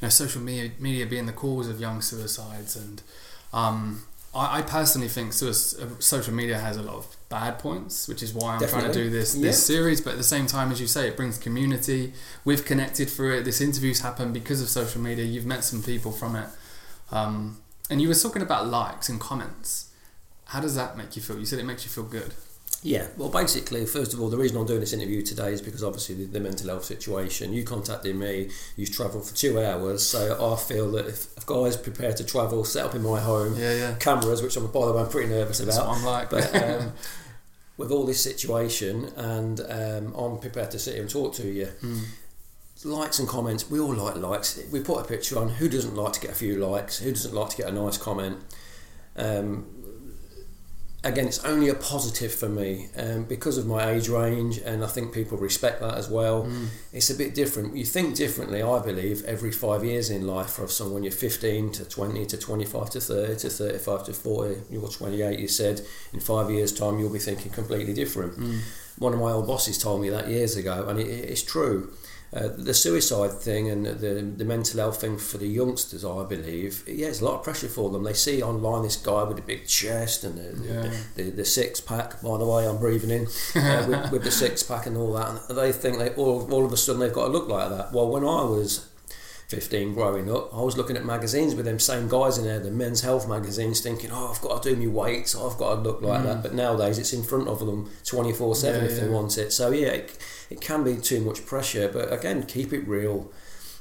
you 0.00 0.06
know 0.06 0.08
social 0.08 0.40
media, 0.42 0.70
media 0.80 1.06
being 1.06 1.26
the 1.26 1.32
cause 1.32 1.68
of 1.68 1.78
young 1.80 2.00
suicides, 2.00 2.74
and 2.74 3.00
um, 3.52 4.02
I, 4.34 4.58
I 4.58 4.62
personally 4.62 5.08
think 5.08 5.32
social 5.34 6.34
media 6.34 6.58
has 6.58 6.76
a 6.76 6.82
lot 6.82 6.96
of 6.96 7.16
bad 7.28 7.58
points, 7.60 8.08
which 8.08 8.22
is 8.22 8.32
why 8.34 8.56
I'm 8.56 8.66
trying 8.66 8.86
to 8.90 8.92
do 8.92 9.08
this 9.10 9.36
Yeah. 9.36 9.42
this 9.48 9.64
series. 9.64 10.00
But 10.00 10.12
at 10.12 10.16
the 10.16 10.24
same 10.24 10.46
time, 10.48 10.72
as 10.72 10.80
you 10.80 10.88
say, 10.88 11.06
it 11.06 11.16
brings 11.16 11.38
community. 11.38 12.12
We've 12.44 12.64
connected 12.64 13.08
through 13.08 13.36
it. 13.38 13.44
This 13.44 13.60
interview's 13.60 14.00
happened 14.00 14.34
because 14.34 14.60
of 14.60 14.68
social 14.68 15.00
media. 15.00 15.24
You've 15.26 15.46
met 15.46 15.62
some 15.62 15.82
people 15.82 16.10
from 16.12 16.34
it, 16.34 16.48
um, 17.10 17.58
and 17.90 18.00
you 18.02 18.08
were 18.08 18.14
talking 18.14 18.42
about 18.42 18.66
likes 18.66 19.08
and 19.08 19.20
comments. 19.20 19.90
How 20.46 20.60
does 20.60 20.74
that 20.76 20.96
make 20.96 21.14
you 21.16 21.22
feel? 21.22 21.38
You 21.38 21.46
said 21.46 21.58
it 21.58 21.64
makes 21.64 21.84
you 21.84 21.90
feel 21.90 22.04
good. 22.04 22.34
Yeah, 22.82 23.08
well, 23.16 23.28
basically, 23.28 23.84
first 23.86 24.14
of 24.14 24.20
all, 24.20 24.28
the 24.30 24.36
reason 24.36 24.56
I'm 24.56 24.64
doing 24.66 24.78
this 24.80 24.92
interview 24.92 25.20
today 25.22 25.52
is 25.52 25.60
because 25.60 25.82
obviously 25.82 26.14
the, 26.14 26.24
the 26.26 26.38
mental 26.40 26.68
health 26.68 26.84
situation. 26.84 27.52
You 27.52 27.64
contacted 27.64 28.14
me, 28.14 28.50
you've 28.76 28.92
travelled 28.92 29.26
for 29.28 29.34
two 29.34 29.60
hours, 29.60 30.06
so 30.06 30.52
I 30.52 30.56
feel 30.56 30.88
that 30.92 31.06
if, 31.06 31.26
if 31.36 31.44
guys 31.44 31.76
prepared 31.76 32.16
to 32.18 32.24
travel, 32.24 32.64
set 32.64 32.84
up 32.86 32.94
in 32.94 33.02
my 33.02 33.18
home, 33.20 33.56
Yeah, 33.58 33.74
yeah. 33.74 33.94
cameras, 33.98 34.42
which 34.42 34.56
I'm 34.56 34.68
by 34.68 34.86
the 34.86 34.92
way 34.92 35.02
I'm 35.02 35.08
pretty 35.08 35.28
nervous 35.28 35.58
That's 35.58 35.76
about, 35.76 35.88
what 35.88 35.98
I'm 35.98 36.04
like. 36.04 36.30
but 36.30 36.54
um, 36.62 36.92
with 37.76 37.90
all 37.90 38.06
this 38.06 38.22
situation, 38.22 39.06
and 39.16 39.60
um, 39.68 40.14
I'm 40.14 40.38
prepared 40.38 40.70
to 40.70 40.78
sit 40.78 40.94
here 40.94 41.02
and 41.02 41.10
talk 41.10 41.34
to 41.34 41.48
you. 41.48 41.66
Mm. 41.82 42.04
Likes 42.84 43.18
and 43.18 43.28
comments, 43.28 43.68
we 43.68 43.80
all 43.80 43.94
like 43.94 44.16
likes. 44.16 44.60
We 44.70 44.80
put 44.80 45.00
a 45.00 45.04
picture 45.04 45.38
on. 45.38 45.48
Who 45.48 45.68
doesn't 45.68 45.96
like 45.96 46.12
to 46.12 46.20
get 46.20 46.30
a 46.30 46.34
few 46.34 46.56
likes? 46.56 46.98
Who 47.00 47.10
doesn't 47.10 47.34
like 47.34 47.50
to 47.50 47.56
get 47.56 47.66
a 47.66 47.72
nice 47.72 47.98
comment? 47.98 48.38
Um, 49.16 49.66
again, 51.02 51.26
it's 51.26 51.44
only 51.44 51.68
a 51.68 51.74
positive 51.74 52.32
for 52.32 52.48
me 52.48 52.88
um, 52.96 53.24
because 53.24 53.58
of 53.58 53.66
my 53.66 53.90
age 53.90 54.08
range, 54.08 54.58
and 54.58 54.84
I 54.84 54.86
think 54.86 55.12
people 55.12 55.38
respect 55.38 55.80
that 55.80 55.94
as 55.94 56.08
well. 56.08 56.44
Mm. 56.44 56.68
It's 56.92 57.10
a 57.10 57.14
bit 57.14 57.34
different. 57.34 57.76
You 57.76 57.84
think 57.84 58.14
differently, 58.14 58.62
I 58.62 58.78
believe, 58.80 59.24
every 59.24 59.52
five 59.52 59.84
years 59.84 60.10
in 60.10 60.26
life. 60.26 60.50
For 60.50 60.68
someone, 60.68 61.02
you're 61.02 61.12
15 61.12 61.72
to 61.72 61.84
20 61.84 62.26
to 62.26 62.36
25 62.36 62.90
to 62.90 63.00
30 63.00 63.36
to 63.40 63.50
35 63.50 64.04
to 64.04 64.12
40. 64.12 64.60
You're 64.70 64.88
28. 64.88 65.38
You 65.38 65.48
said 65.48 65.80
in 66.12 66.20
five 66.20 66.50
years' 66.50 66.72
time, 66.72 66.98
you'll 66.98 67.12
be 67.12 67.18
thinking 67.18 67.50
completely 67.50 67.94
different. 67.94 68.38
Mm. 68.38 68.60
one 68.98 69.14
of 69.14 69.20
my 69.20 69.30
old 69.30 69.46
bosses 69.46 69.78
told 69.78 70.00
me 70.00 70.10
that 70.10 70.28
years 70.28 70.56
ago, 70.56 70.86
and 70.88 70.98
it, 70.98 71.06
it's 71.06 71.42
true. 71.42 71.92
Uh, 72.30 72.48
the 72.58 72.74
suicide 72.74 73.32
thing 73.32 73.70
and 73.70 73.86
the, 73.86 74.22
the 74.36 74.44
mental 74.44 74.80
health 74.80 75.00
thing 75.00 75.16
for 75.16 75.38
the 75.38 75.46
youngsters, 75.46 76.04
I 76.04 76.24
believe, 76.24 76.84
yeah, 76.86 77.06
it's 77.06 77.22
a 77.22 77.24
lot 77.24 77.36
of 77.36 77.42
pressure 77.42 77.68
for 77.68 77.88
them. 77.88 78.04
They 78.04 78.12
see 78.12 78.42
online 78.42 78.82
this 78.82 78.96
guy 78.96 79.22
with 79.22 79.38
a 79.38 79.42
big 79.42 79.66
chest 79.66 80.24
and 80.24 80.36
the, 80.36 80.66
yeah. 80.66 80.80
the, 81.14 81.22
the, 81.22 81.30
the, 81.30 81.44
six 81.46 81.80
pack, 81.80 82.20
by 82.20 82.36
the 82.36 82.44
way, 82.44 82.68
I'm 82.68 82.78
breathing 82.78 83.10
in, 83.10 83.26
uh, 83.56 83.86
with, 83.88 84.12
with, 84.12 84.24
the 84.24 84.30
six 84.30 84.62
pack 84.62 84.84
and 84.84 84.96
all 84.96 85.14
that. 85.14 85.40
And 85.48 85.56
they 85.56 85.72
think 85.72 85.98
they 85.98 86.10
all, 86.10 86.46
all 86.52 86.66
of 86.66 86.72
a 86.72 86.76
sudden 86.76 87.00
they've 87.00 87.12
got 87.12 87.28
to 87.28 87.32
look 87.32 87.48
like 87.48 87.70
that. 87.70 87.92
Well, 87.92 88.10
when 88.10 88.24
I 88.24 88.44
was 88.44 88.87
15 89.48 89.94
growing 89.94 90.30
up, 90.30 90.54
I 90.54 90.60
was 90.60 90.76
looking 90.76 90.96
at 90.96 91.06
magazines 91.06 91.54
with 91.54 91.64
them 91.64 91.78
same 91.78 92.06
guys 92.06 92.36
in 92.36 92.44
there, 92.44 92.60
the 92.60 92.70
men's 92.70 93.00
health 93.00 93.26
magazines, 93.26 93.80
thinking, 93.80 94.10
oh, 94.12 94.30
I've 94.30 94.42
got 94.42 94.62
to 94.62 94.74
do 94.74 94.76
my 94.76 94.86
weights, 94.92 95.34
I've 95.34 95.56
got 95.56 95.76
to 95.76 95.80
look 95.80 96.02
like 96.02 96.20
mm. 96.20 96.24
that. 96.24 96.42
But 96.42 96.52
nowadays 96.52 96.98
it's 96.98 97.14
in 97.14 97.22
front 97.22 97.48
of 97.48 97.60
them 97.60 97.90
24 98.04 98.48
yeah, 98.48 98.54
7 98.54 98.84
if 98.84 98.90
yeah. 98.90 99.00
they 99.00 99.08
want 99.08 99.38
it. 99.38 99.52
So, 99.52 99.70
yeah, 99.70 99.88
it, 99.88 100.18
it 100.50 100.60
can 100.60 100.84
be 100.84 100.96
too 100.96 101.22
much 101.22 101.46
pressure. 101.46 101.88
But 101.88 102.12
again, 102.12 102.44
keep 102.44 102.74
it 102.74 102.86
real. 102.86 103.30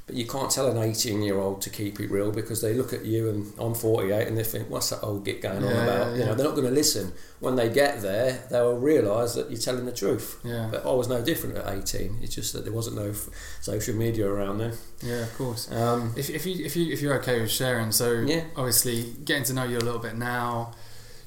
But 0.07 0.15
you 0.15 0.25
can't 0.25 0.49
tell 0.49 0.67
an 0.67 0.77
18 0.77 1.21
year 1.21 1.37
old 1.37 1.61
to 1.63 1.69
keep 1.69 1.99
it 1.99 2.09
real 2.09 2.31
because 2.31 2.61
they 2.61 2.73
look 2.73 2.93
at 2.93 3.03
you 3.03 3.29
and 3.29 3.53
I'm 3.59 3.75
48 3.75 4.25
and 4.25 4.37
they 4.37 4.43
think, 4.43 4.69
what's 4.69 4.89
that 4.89 5.01
old 5.03 5.25
git 5.25 5.41
going 5.41 5.61
yeah, 5.61 5.67
on 5.67 5.83
about? 5.83 6.07
Yeah, 6.11 6.19
you 6.19 6.25
know, 6.25 6.33
they're 6.33 6.45
not 6.45 6.55
going 6.55 6.67
to 6.67 6.73
listen. 6.73 7.11
When 7.41 7.57
they 7.57 7.67
get 7.67 8.01
there, 8.01 8.47
they'll 8.49 8.77
realise 8.77 9.33
that 9.33 9.51
you're 9.51 9.59
telling 9.59 9.85
the 9.85 9.91
truth. 9.91 10.39
Yeah. 10.45 10.69
But 10.71 10.85
I 10.85 10.91
was 10.91 11.09
no 11.09 11.21
different 11.21 11.57
at 11.57 11.67
18. 11.67 12.19
It's 12.21 12.33
just 12.33 12.53
that 12.53 12.63
there 12.63 12.71
wasn't 12.71 12.95
no 12.95 13.09
f- 13.09 13.29
social 13.59 13.95
media 13.95 14.27
around 14.27 14.59
then. 14.59 14.73
Yeah, 15.03 15.23
of 15.23 15.37
course. 15.37 15.69
Um, 15.73 16.13
if, 16.15 16.29
if, 16.29 16.45
you, 16.45 16.65
if, 16.65 16.77
you, 16.77 16.93
if 16.93 17.01
you're 17.01 17.19
okay 17.19 17.41
with 17.41 17.51
sharing, 17.51 17.91
so 17.91 18.13
yeah. 18.13 18.45
obviously 18.55 19.13
getting 19.25 19.43
to 19.43 19.53
know 19.53 19.65
you 19.65 19.77
a 19.77 19.79
little 19.79 19.99
bit 19.99 20.15
now, 20.15 20.71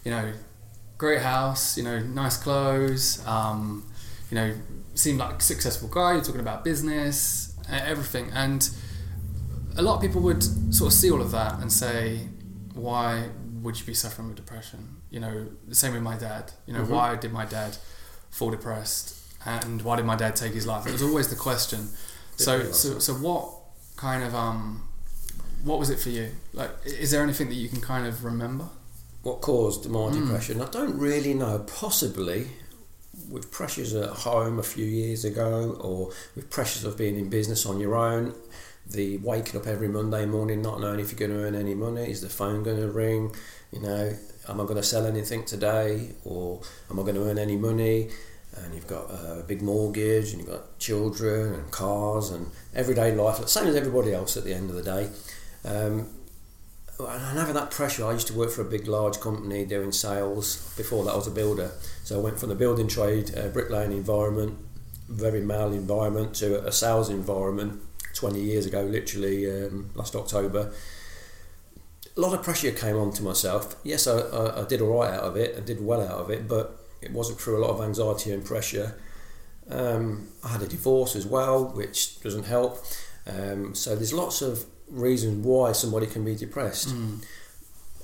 you 0.05 0.11
know, 0.11 0.33
great 0.97 1.21
house, 1.21 1.77
you 1.77 1.83
know, 1.83 1.99
nice 1.99 2.39
clothes, 2.39 3.23
um, 3.27 3.85
you 4.31 4.37
know, 4.37 4.55
seem 4.95 5.19
like 5.19 5.35
a 5.35 5.41
successful 5.41 5.89
guy, 5.89 6.13
you're 6.15 6.23
talking 6.23 6.41
about 6.41 6.65
business, 6.65 7.50
everything. 7.71 8.31
And 8.33 8.69
a 9.77 9.83
lot 9.83 9.97
of 9.97 10.03
people 10.03 10.21
would 10.23 10.43
sort 10.75 10.93
of 10.93 10.99
see 10.99 11.11
all 11.11 11.21
of 11.21 11.31
that 11.31 11.61
and 11.61 11.73
say, 11.73 12.29
why 12.75 13.29
would 13.63 13.79
you 13.79 13.87
be 13.87 13.95
suffering 13.95 14.29
with 14.29 14.37
depression? 14.37 14.97
You 15.11 15.21
know, 15.21 15.47
the 15.67 15.75
same 15.75 15.93
with 15.93 16.03
my 16.03 16.17
dad. 16.17 16.53
You 16.67 16.75
know, 16.75 16.83
mm-hmm. 16.83 16.93
why 16.93 17.17
did 17.17 17.33
my 17.33 17.45
dad 17.45 17.77
fall 18.31 18.51
depressed? 18.51 19.17
And 19.45 19.83
why 19.83 19.97
did 19.97 20.05
my 20.05 20.17
dad 20.17 20.37
take 20.37 20.53
his 20.53 20.67
life? 20.67 20.87
It 20.87 20.93
was 20.93 21.03
always 21.03 21.29
the 21.29 21.37
question. 21.37 21.89
So, 22.37 22.73
so, 22.73 22.99
so 22.99 23.15
what 23.15 23.51
kind 23.97 24.23
of 24.23 24.35
um, 24.35 24.89
what 25.65 25.79
was 25.79 25.91
it 25.91 25.99
for 25.99 26.11
you? 26.11 26.31
Like, 26.53 26.71
is 26.85 27.11
there 27.11 27.23
anything 27.23 27.49
that 27.49 27.55
you 27.55 27.69
can 27.69 27.81
kind 27.81 28.07
of 28.07 28.25
remember? 28.25 28.69
What 29.23 29.41
caused 29.43 29.89
my 29.89 30.01
mm. 30.01 30.21
depression? 30.21 30.61
I 30.61 30.67
don't 30.67 30.99
really 30.99 31.35
know. 31.35 31.59
Possibly, 31.67 32.49
with 33.29 33.51
pressures 33.51 33.95
at 33.95 34.11
home 34.11 34.59
a 34.59 34.63
few 34.63 34.85
years 34.85 35.25
ago, 35.25 35.77
or 35.81 36.11
with 36.35 36.51
pressures 36.51 36.85
of 36.85 36.97
being 36.97 37.19
in 37.19 37.29
business 37.29 37.67
on 37.67 37.81
your 37.81 37.97
own, 37.97 38.35
the 38.87 39.19
waking 39.19 39.61
up 39.61 39.67
every 39.67 39.89
Monday 39.89 40.27
morning 40.27 40.63
not 40.63 40.81
knowing 40.81 41.01
if 41.01 41.13
you're 41.13 41.29
going 41.29 41.39
to 41.39 41.47
earn 41.47 41.55
any 41.55 41.75
money, 41.75 42.11
is 42.11 42.21
the 42.21 42.29
phone 42.29 42.63
going 42.63 42.81
to 42.81 42.91
ring, 42.91 43.35
you 43.73 43.81
know, 43.81 44.17
am 44.49 44.61
I 44.61 44.65
going 44.65 44.77
to 44.77 44.83
sell 44.83 45.07
anything 45.07 45.45
today, 45.45 46.11
or 46.25 46.61
am 46.91 46.99
I 46.99 47.03
going 47.03 47.15
to 47.15 47.29
earn 47.29 47.39
any 47.39 47.57
money? 47.57 48.11
And 48.57 48.75
you've 48.75 48.89
got 48.89 49.05
a 49.11 49.45
big 49.47 49.63
mortgage, 49.63 50.31
and 50.31 50.41
you've 50.41 50.51
got 50.51 50.79
children 50.79 51.55
and 51.55 51.71
cars 51.71 52.31
and 52.31 52.51
everyday 52.75 53.15
life, 53.15 53.47
same 53.47 53.69
as 53.69 53.77
everybody 53.77 54.13
else 54.13 54.37
at 54.37 54.45
the 54.45 54.53
end 54.53 54.71
of 54.71 54.77
the 54.77 54.83
day. 54.83 55.09
Um, 55.65 56.09
and 56.99 57.39
having 57.39 57.55
that 57.55 57.71
pressure, 57.71 58.05
I 58.05 58.13
used 58.13 58.27
to 58.27 58.35
work 58.35 58.51
for 58.51 58.63
a 58.63 58.65
big, 58.65 58.87
large 58.87 59.21
company 59.21 59.65
doing 59.65 59.93
sales. 59.93 60.75
Before 60.77 61.05
that, 61.05 61.13
I 61.13 61.17
was 61.17 61.27
a 61.27 61.31
builder. 61.31 61.71
So 62.11 62.19
I 62.19 62.23
went 62.23 62.41
from 62.41 62.49
the 62.49 62.57
building 62.57 62.89
trade, 62.89 63.39
uh, 63.39 63.47
bricklaying 63.51 63.93
environment, 63.93 64.59
very 65.09 65.41
male 65.43 65.73
environment, 65.73 66.35
to 66.35 66.67
a 66.67 66.73
sales 66.73 67.09
environment 67.09 67.81
20 68.15 68.41
years 68.41 68.67
ago, 68.67 68.83
literally 68.83 69.49
um, 69.49 69.91
last 69.95 70.17
October. 70.17 70.73
A 72.17 72.21
lot 72.21 72.35
of 72.35 72.43
pressure 72.43 72.73
came 72.73 72.97
on 72.97 73.13
to 73.13 73.23
myself. 73.23 73.77
Yes, 73.85 74.09
I, 74.09 74.19
I, 74.19 74.63
I 74.63 74.65
did 74.65 74.81
all 74.81 74.99
right 74.99 75.15
out 75.15 75.23
of 75.23 75.37
it, 75.37 75.55
I 75.57 75.61
did 75.61 75.81
well 75.81 76.01
out 76.01 76.19
of 76.19 76.31
it, 76.31 76.49
but 76.49 76.85
it 77.01 77.13
wasn't 77.13 77.41
through 77.41 77.59
a 77.59 77.63
lot 77.65 77.71
of 77.71 77.81
anxiety 77.81 78.33
and 78.33 78.45
pressure. 78.45 79.01
Um, 79.71 80.31
I 80.43 80.49
had 80.49 80.63
a 80.63 80.67
divorce 80.67 81.15
as 81.15 81.29
well, 81.29 81.67
which 81.67 82.21
doesn't 82.23 82.47
help. 82.47 82.85
Um, 83.25 83.73
so 83.77 83.95
there's 83.95 84.13
lots 84.13 84.43
of 84.43 84.65
reasons 84.89 85.47
why 85.47 85.71
somebody 85.71 86.09
can 86.09 86.25
be 86.25 86.35
depressed. 86.35 86.89
Mm. 86.89 87.25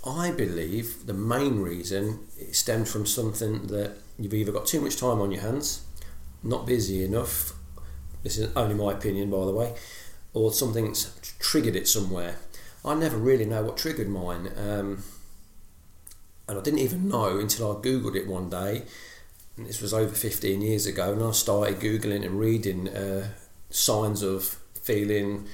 I 0.06 0.30
believe 0.30 1.06
the 1.06 1.12
main 1.12 1.60
reason 1.60 2.20
it 2.38 2.54
stems 2.54 2.90
from 2.90 3.06
something 3.06 3.66
that 3.66 3.96
you've 4.18 4.34
either 4.34 4.52
got 4.52 4.66
too 4.66 4.80
much 4.80 4.96
time 4.96 5.20
on 5.20 5.32
your 5.32 5.42
hands, 5.42 5.84
not 6.44 6.64
busy 6.64 7.04
enough. 7.04 7.54
This 8.22 8.38
is 8.38 8.54
only 8.54 8.74
my 8.74 8.92
opinion, 8.92 9.30
by 9.30 9.44
the 9.44 9.52
way, 9.52 9.74
or 10.32 10.52
something's 10.52 11.12
triggered 11.40 11.74
it 11.74 11.88
somewhere. 11.88 12.36
I 12.84 12.94
never 12.94 13.16
really 13.16 13.44
know 13.44 13.64
what 13.64 13.76
triggered 13.76 14.08
mine, 14.08 14.52
um, 14.56 15.02
and 16.48 16.56
I 16.56 16.62
didn't 16.62 16.78
even 16.78 17.08
know 17.08 17.40
until 17.40 17.72
I 17.72 17.80
googled 17.80 18.14
it 18.14 18.28
one 18.28 18.48
day. 18.48 18.82
This 19.58 19.80
was 19.80 19.92
over 19.92 20.14
15 20.14 20.60
years 20.60 20.86
ago, 20.86 21.12
and 21.12 21.22
I 21.22 21.32
started 21.32 21.80
googling 21.80 22.24
and 22.24 22.38
reading 22.38 22.88
uh, 22.88 23.30
signs 23.70 24.22
of 24.22 24.60
feeling 24.80 25.48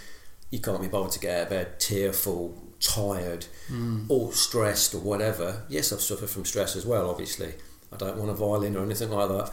you 0.51 0.59
can't 0.59 0.83
be 0.83 0.89
bothered 0.89 1.13
to 1.13 1.21
get 1.21 1.37
out 1.37 1.43
of 1.45 1.49
bed, 1.49 1.81
tearful, 1.81 2.72
tired, 2.83 3.47
mm. 3.71 4.05
all 4.09 4.33
stressed 4.33 4.95
or 4.95 4.99
whatever. 4.99 5.63
Yes, 5.69 5.93
I've 5.93 6.01
suffered 6.01 6.29
from 6.29 6.45
stress 6.45 6.77
as 6.77 6.85
well, 6.85 7.09
obviously. 7.09 7.55
I 7.93 7.97
don't 7.97 8.17
want 8.19 8.31
a 8.31 8.35
violin 8.35 8.77
or 8.77 8.85
anything 8.85 9.11
like 9.11 9.29
that. 9.29 9.53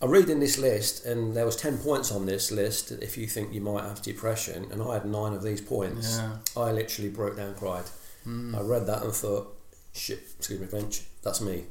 I'm 0.00 0.10
reading 0.10 0.40
this 0.40 0.58
list, 0.58 1.06
and 1.06 1.34
there 1.34 1.46
was 1.46 1.56
ten 1.56 1.78
points 1.78 2.12
on 2.12 2.26
this 2.26 2.50
list. 2.50 2.90
If 2.90 3.16
you 3.16 3.26
think 3.26 3.52
you 3.54 3.60
might 3.60 3.84
have 3.84 4.02
depression, 4.02 4.66
and 4.70 4.82
I 4.82 4.94
had 4.94 5.06
nine 5.06 5.32
of 5.32 5.42
these 5.42 5.60
points, 5.60 6.18
yeah. 6.18 6.36
I 6.56 6.72
literally 6.72 7.10
broke 7.10 7.36
down, 7.36 7.54
cried. 7.54 7.84
Mm. 8.26 8.56
I 8.56 8.60
read 8.60 8.86
that 8.86 9.02
and 9.02 9.12
thought, 9.12 9.56
"Shit, 9.92 10.20
excuse 10.38 10.60
me, 10.60 10.66
French. 10.66 11.02
That's 11.22 11.40
me. 11.40 11.64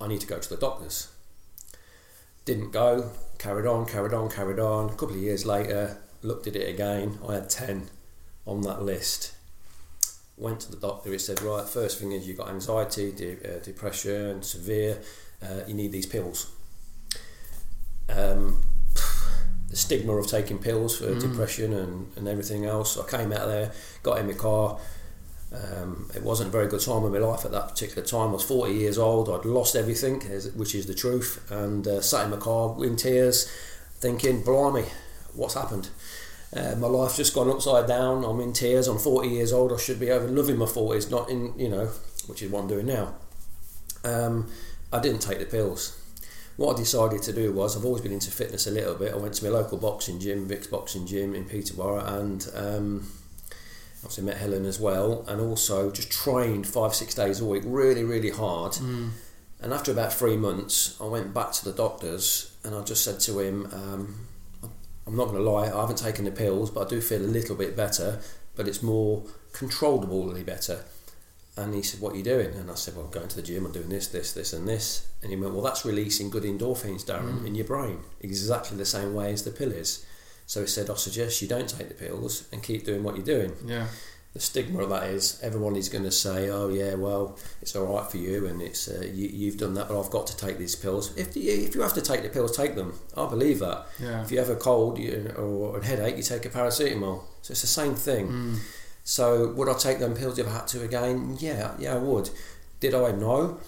I 0.00 0.08
need 0.08 0.20
to 0.20 0.26
go 0.26 0.38
to 0.38 0.48
the 0.48 0.56
doctors." 0.56 1.08
Didn't 2.46 2.70
go. 2.70 3.10
Carried 3.38 3.66
on, 3.66 3.86
carried 3.86 4.14
on, 4.14 4.30
carried 4.30 4.58
on. 4.58 4.90
A 4.90 4.94
couple 4.94 5.16
of 5.16 5.16
years 5.16 5.44
later, 5.44 5.98
looked 6.22 6.46
at 6.46 6.56
it 6.56 6.68
again. 6.68 7.18
I 7.28 7.34
had 7.34 7.50
10 7.50 7.90
on 8.46 8.62
that 8.62 8.82
list. 8.82 9.35
Went 10.36 10.60
to 10.60 10.70
the 10.70 10.76
doctor, 10.76 11.10
he 11.10 11.18
said, 11.18 11.40
Right, 11.42 11.66
first 11.66 11.98
thing 11.98 12.12
is 12.12 12.28
you've 12.28 12.36
got 12.36 12.48
anxiety, 12.50 13.10
de- 13.12 13.56
uh, 13.56 13.58
depression, 13.60 14.42
severe, 14.42 15.00
uh, 15.42 15.60
you 15.66 15.74
need 15.74 15.92
these 15.92 16.06
pills. 16.06 16.50
Um, 18.08 18.62
the 19.68 19.76
stigma 19.76 20.14
of 20.14 20.26
taking 20.26 20.58
pills 20.58 20.98
for 20.98 21.06
mm. 21.06 21.20
depression 21.20 21.72
and, 21.72 22.12
and 22.16 22.28
everything 22.28 22.66
else. 22.66 22.98
I 22.98 23.08
came 23.08 23.32
out 23.32 23.46
there, 23.46 23.72
got 24.02 24.18
in 24.18 24.26
my 24.26 24.34
car. 24.34 24.78
Um, 25.52 26.10
it 26.14 26.22
wasn't 26.22 26.48
a 26.48 26.52
very 26.52 26.66
good 26.66 26.80
time 26.80 27.04
in 27.04 27.12
my 27.12 27.18
life 27.18 27.44
at 27.44 27.52
that 27.52 27.68
particular 27.68 28.06
time. 28.06 28.30
I 28.30 28.32
was 28.32 28.42
40 28.42 28.74
years 28.74 28.98
old, 28.98 29.30
I'd 29.30 29.46
lost 29.46 29.76
everything, 29.76 30.20
which 30.54 30.74
is 30.74 30.86
the 30.86 30.94
truth, 30.94 31.50
and 31.50 31.86
uh, 31.86 32.00
sat 32.00 32.24
in 32.24 32.30
my 32.30 32.36
car 32.36 32.76
in 32.84 32.96
tears, 32.96 33.48
thinking, 33.98 34.42
blimey, 34.42 34.86
what's 35.34 35.54
happened? 35.54 35.88
Uh, 36.54 36.74
my 36.76 36.86
life's 36.86 37.16
just 37.16 37.34
gone 37.34 37.50
upside 37.50 37.86
down. 37.86 38.24
I'm 38.24 38.40
in 38.40 38.52
tears. 38.52 38.88
I'm 38.88 38.98
40 38.98 39.28
years 39.28 39.52
old. 39.52 39.72
I 39.72 39.76
should 39.76 40.00
be 40.00 40.10
over 40.10 40.28
loving 40.28 40.56
my 40.56 40.66
40s, 40.66 41.10
not 41.10 41.28
in, 41.28 41.58
you 41.58 41.68
know, 41.68 41.86
which 42.26 42.42
is 42.42 42.50
what 42.50 42.60
I'm 42.60 42.68
doing 42.68 42.86
now. 42.86 43.14
Um, 44.04 44.50
I 44.92 45.00
didn't 45.00 45.20
take 45.20 45.38
the 45.38 45.46
pills. 45.46 46.00
What 46.56 46.74
I 46.74 46.78
decided 46.78 47.22
to 47.22 47.32
do 47.32 47.52
was, 47.52 47.76
I've 47.76 47.84
always 47.84 48.02
been 48.02 48.12
into 48.12 48.30
fitness 48.30 48.66
a 48.66 48.70
little 48.70 48.94
bit. 48.94 49.12
I 49.12 49.16
went 49.16 49.34
to 49.34 49.44
my 49.44 49.50
local 49.50 49.76
boxing 49.76 50.18
gym, 50.18 50.46
Vic's 50.46 50.68
Boxing 50.68 51.06
Gym 51.06 51.34
in 51.34 51.44
Peterborough, 51.44 52.04
and 52.04 52.48
um, 52.54 53.12
obviously 53.98 54.24
met 54.24 54.38
Helen 54.38 54.64
as 54.64 54.80
well, 54.80 55.24
and 55.28 55.40
also 55.40 55.90
just 55.90 56.10
trained 56.10 56.66
five, 56.66 56.94
six 56.94 57.14
days 57.14 57.40
a 57.40 57.44
week, 57.44 57.62
really, 57.66 58.04
really 58.04 58.30
hard. 58.30 58.72
Mm. 58.72 59.10
And 59.60 59.72
after 59.72 59.90
about 59.90 60.12
three 60.12 60.36
months, 60.36 60.96
I 61.00 61.04
went 61.04 61.34
back 61.34 61.52
to 61.52 61.64
the 61.64 61.72
doctors 61.72 62.54
and 62.62 62.74
I 62.74 62.82
just 62.82 63.04
said 63.04 63.20
to 63.20 63.40
him, 63.40 63.68
um, 63.72 64.26
I'm 65.06 65.16
not 65.16 65.26
going 65.28 65.38
to 65.38 65.50
lie, 65.50 65.66
I 65.66 65.80
haven't 65.80 65.98
taken 65.98 66.24
the 66.24 66.30
pills, 66.30 66.70
but 66.70 66.86
I 66.86 66.90
do 66.90 67.00
feel 67.00 67.22
a 67.22 67.26
little 67.26 67.56
bit 67.56 67.76
better, 67.76 68.20
but 68.54 68.66
it's 68.66 68.82
more 68.82 69.24
controllably 69.52 70.42
better. 70.42 70.84
And 71.56 71.74
he 71.74 71.82
said, 71.82 72.00
What 72.00 72.12
are 72.12 72.16
you 72.16 72.24
doing? 72.24 72.54
And 72.54 72.70
I 72.70 72.74
said, 72.74 72.96
Well, 72.96 73.06
I'm 73.06 73.10
going 73.10 73.28
to 73.28 73.36
the 73.36 73.42
gym, 73.42 73.64
I'm 73.64 73.72
doing 73.72 73.88
this, 73.88 74.08
this, 74.08 74.32
this, 74.32 74.52
and 74.52 74.68
this. 74.68 75.08
And 75.22 75.30
he 75.30 75.36
went, 75.36 75.54
Well, 75.54 75.62
that's 75.62 75.86
releasing 75.86 76.28
good 76.28 76.42
endorphins, 76.42 77.04
Darren, 77.04 77.40
mm. 77.40 77.46
in 77.46 77.54
your 77.54 77.64
brain, 77.64 78.00
exactly 78.20 78.76
the 78.76 78.84
same 78.84 79.14
way 79.14 79.32
as 79.32 79.44
the 79.44 79.50
pill 79.50 79.72
is. 79.72 80.04
So 80.44 80.60
he 80.60 80.66
said, 80.66 80.90
I 80.90 80.94
suggest 80.94 81.40
you 81.40 81.48
don't 81.48 81.68
take 81.68 81.88
the 81.88 81.94
pills 81.94 82.46
and 82.52 82.62
keep 82.62 82.84
doing 82.84 83.02
what 83.02 83.16
you're 83.16 83.24
doing. 83.24 83.52
Yeah 83.64 83.86
the 84.36 84.42
stigma 84.42 84.82
of 84.82 84.90
that 84.90 85.04
is 85.04 85.40
everyone 85.42 85.76
is 85.76 85.88
going 85.88 86.04
to 86.04 86.10
say, 86.10 86.50
"Oh 86.50 86.68
yeah, 86.68 86.94
well, 86.94 87.38
it's 87.62 87.74
all 87.74 87.86
right 87.86 88.08
for 88.10 88.18
you, 88.18 88.46
and 88.46 88.60
it's 88.60 88.86
uh, 88.86 89.02
you, 89.10 89.50
have 89.50 89.58
done 89.58 89.72
that, 89.74 89.88
but 89.88 89.98
I've 89.98 90.10
got 90.10 90.26
to 90.26 90.36
take 90.36 90.58
these 90.58 90.76
pills." 90.76 91.16
If 91.16 91.34
you, 91.34 91.50
if 91.50 91.74
you 91.74 91.80
have 91.80 91.94
to 91.94 92.02
take 92.02 92.22
the 92.22 92.28
pills, 92.28 92.54
take 92.54 92.74
them. 92.74 92.98
I 93.16 93.26
believe 93.30 93.60
that. 93.60 93.86
Yeah. 93.98 94.22
If 94.22 94.30
you 94.30 94.38
have 94.38 94.50
a 94.50 94.56
cold 94.56 94.98
you, 94.98 95.32
or 95.38 95.78
a 95.78 95.84
headache, 95.84 96.18
you 96.18 96.22
take 96.22 96.44
a 96.44 96.50
paracetamol. 96.50 97.22
So 97.40 97.52
it's 97.52 97.62
the 97.62 97.66
same 97.66 97.94
thing. 97.94 98.28
Mm. 98.28 98.58
So 99.04 99.52
would 99.52 99.70
I 99.70 99.74
take 99.74 100.00
them 100.00 100.14
pills 100.14 100.38
if 100.38 100.46
I 100.46 100.50
had 100.50 100.66
to 100.68 100.82
again? 100.82 101.36
Yeah, 101.40 101.72
yeah, 101.78 101.94
I 101.94 101.98
would. 101.98 102.28
Did 102.80 102.94
I 102.94 103.12
know? 103.12 103.58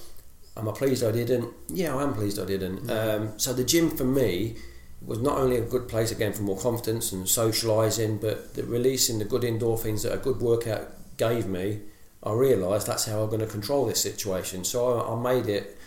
Am 0.54 0.68
I 0.68 0.72
pleased 0.72 1.02
I 1.02 1.12
didn't? 1.12 1.48
Yeah, 1.68 1.96
I 1.96 2.02
am 2.02 2.12
pleased 2.12 2.38
I 2.38 2.44
didn't. 2.44 2.90
Um, 2.90 3.38
so 3.38 3.54
the 3.54 3.64
gym 3.64 3.88
for 3.88 4.04
me 4.04 4.56
was 5.00 5.21
not 5.21 5.38
only 5.38 5.57
a 5.57 5.62
good 5.62 5.88
place 5.88 6.11
again 6.11 6.33
for 6.33 6.43
more 6.43 6.59
confidence 6.59 7.12
and 7.12 7.26
socialising, 7.26 8.21
but 8.21 8.55
the 8.55 8.64
releasing 8.64 9.19
the 9.19 9.25
good 9.25 9.43
endorphins 9.43 10.02
that 10.02 10.12
a 10.12 10.19
good 10.19 10.40
workout 10.40 10.88
gave 11.17 11.47
me. 11.47 11.81
I 12.23 12.33
realised 12.33 12.87
that's 12.87 13.07
how 13.07 13.23
I'm 13.23 13.28
going 13.28 13.40
to 13.40 13.47
control 13.47 13.87
this 13.87 14.02
situation. 14.02 14.64
So 14.64 14.99
I, 14.99 15.14
I 15.14 15.21
made 15.21 15.49
it 15.49 15.78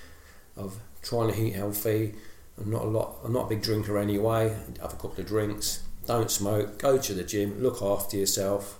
of 0.55 0.79
trying 1.01 1.31
to 1.31 1.39
eat 1.39 1.55
healthy. 1.55 2.15
I'm 2.57 2.71
not 2.71 2.83
a 2.83 2.87
lot. 2.87 3.17
I'm 3.23 3.33
not 3.33 3.45
a 3.45 3.49
big 3.49 3.61
drinker 3.61 3.97
anyway. 3.97 4.55
Have 4.81 4.93
a 4.93 4.97
couple 4.97 5.19
of 5.19 5.27
drinks. 5.27 5.83
Don't 6.05 6.31
smoke. 6.31 6.79
Go 6.79 6.97
to 6.97 7.13
the 7.13 7.23
gym. 7.23 7.61
Look 7.61 7.81
after 7.81 8.17
yourself. 8.17 8.79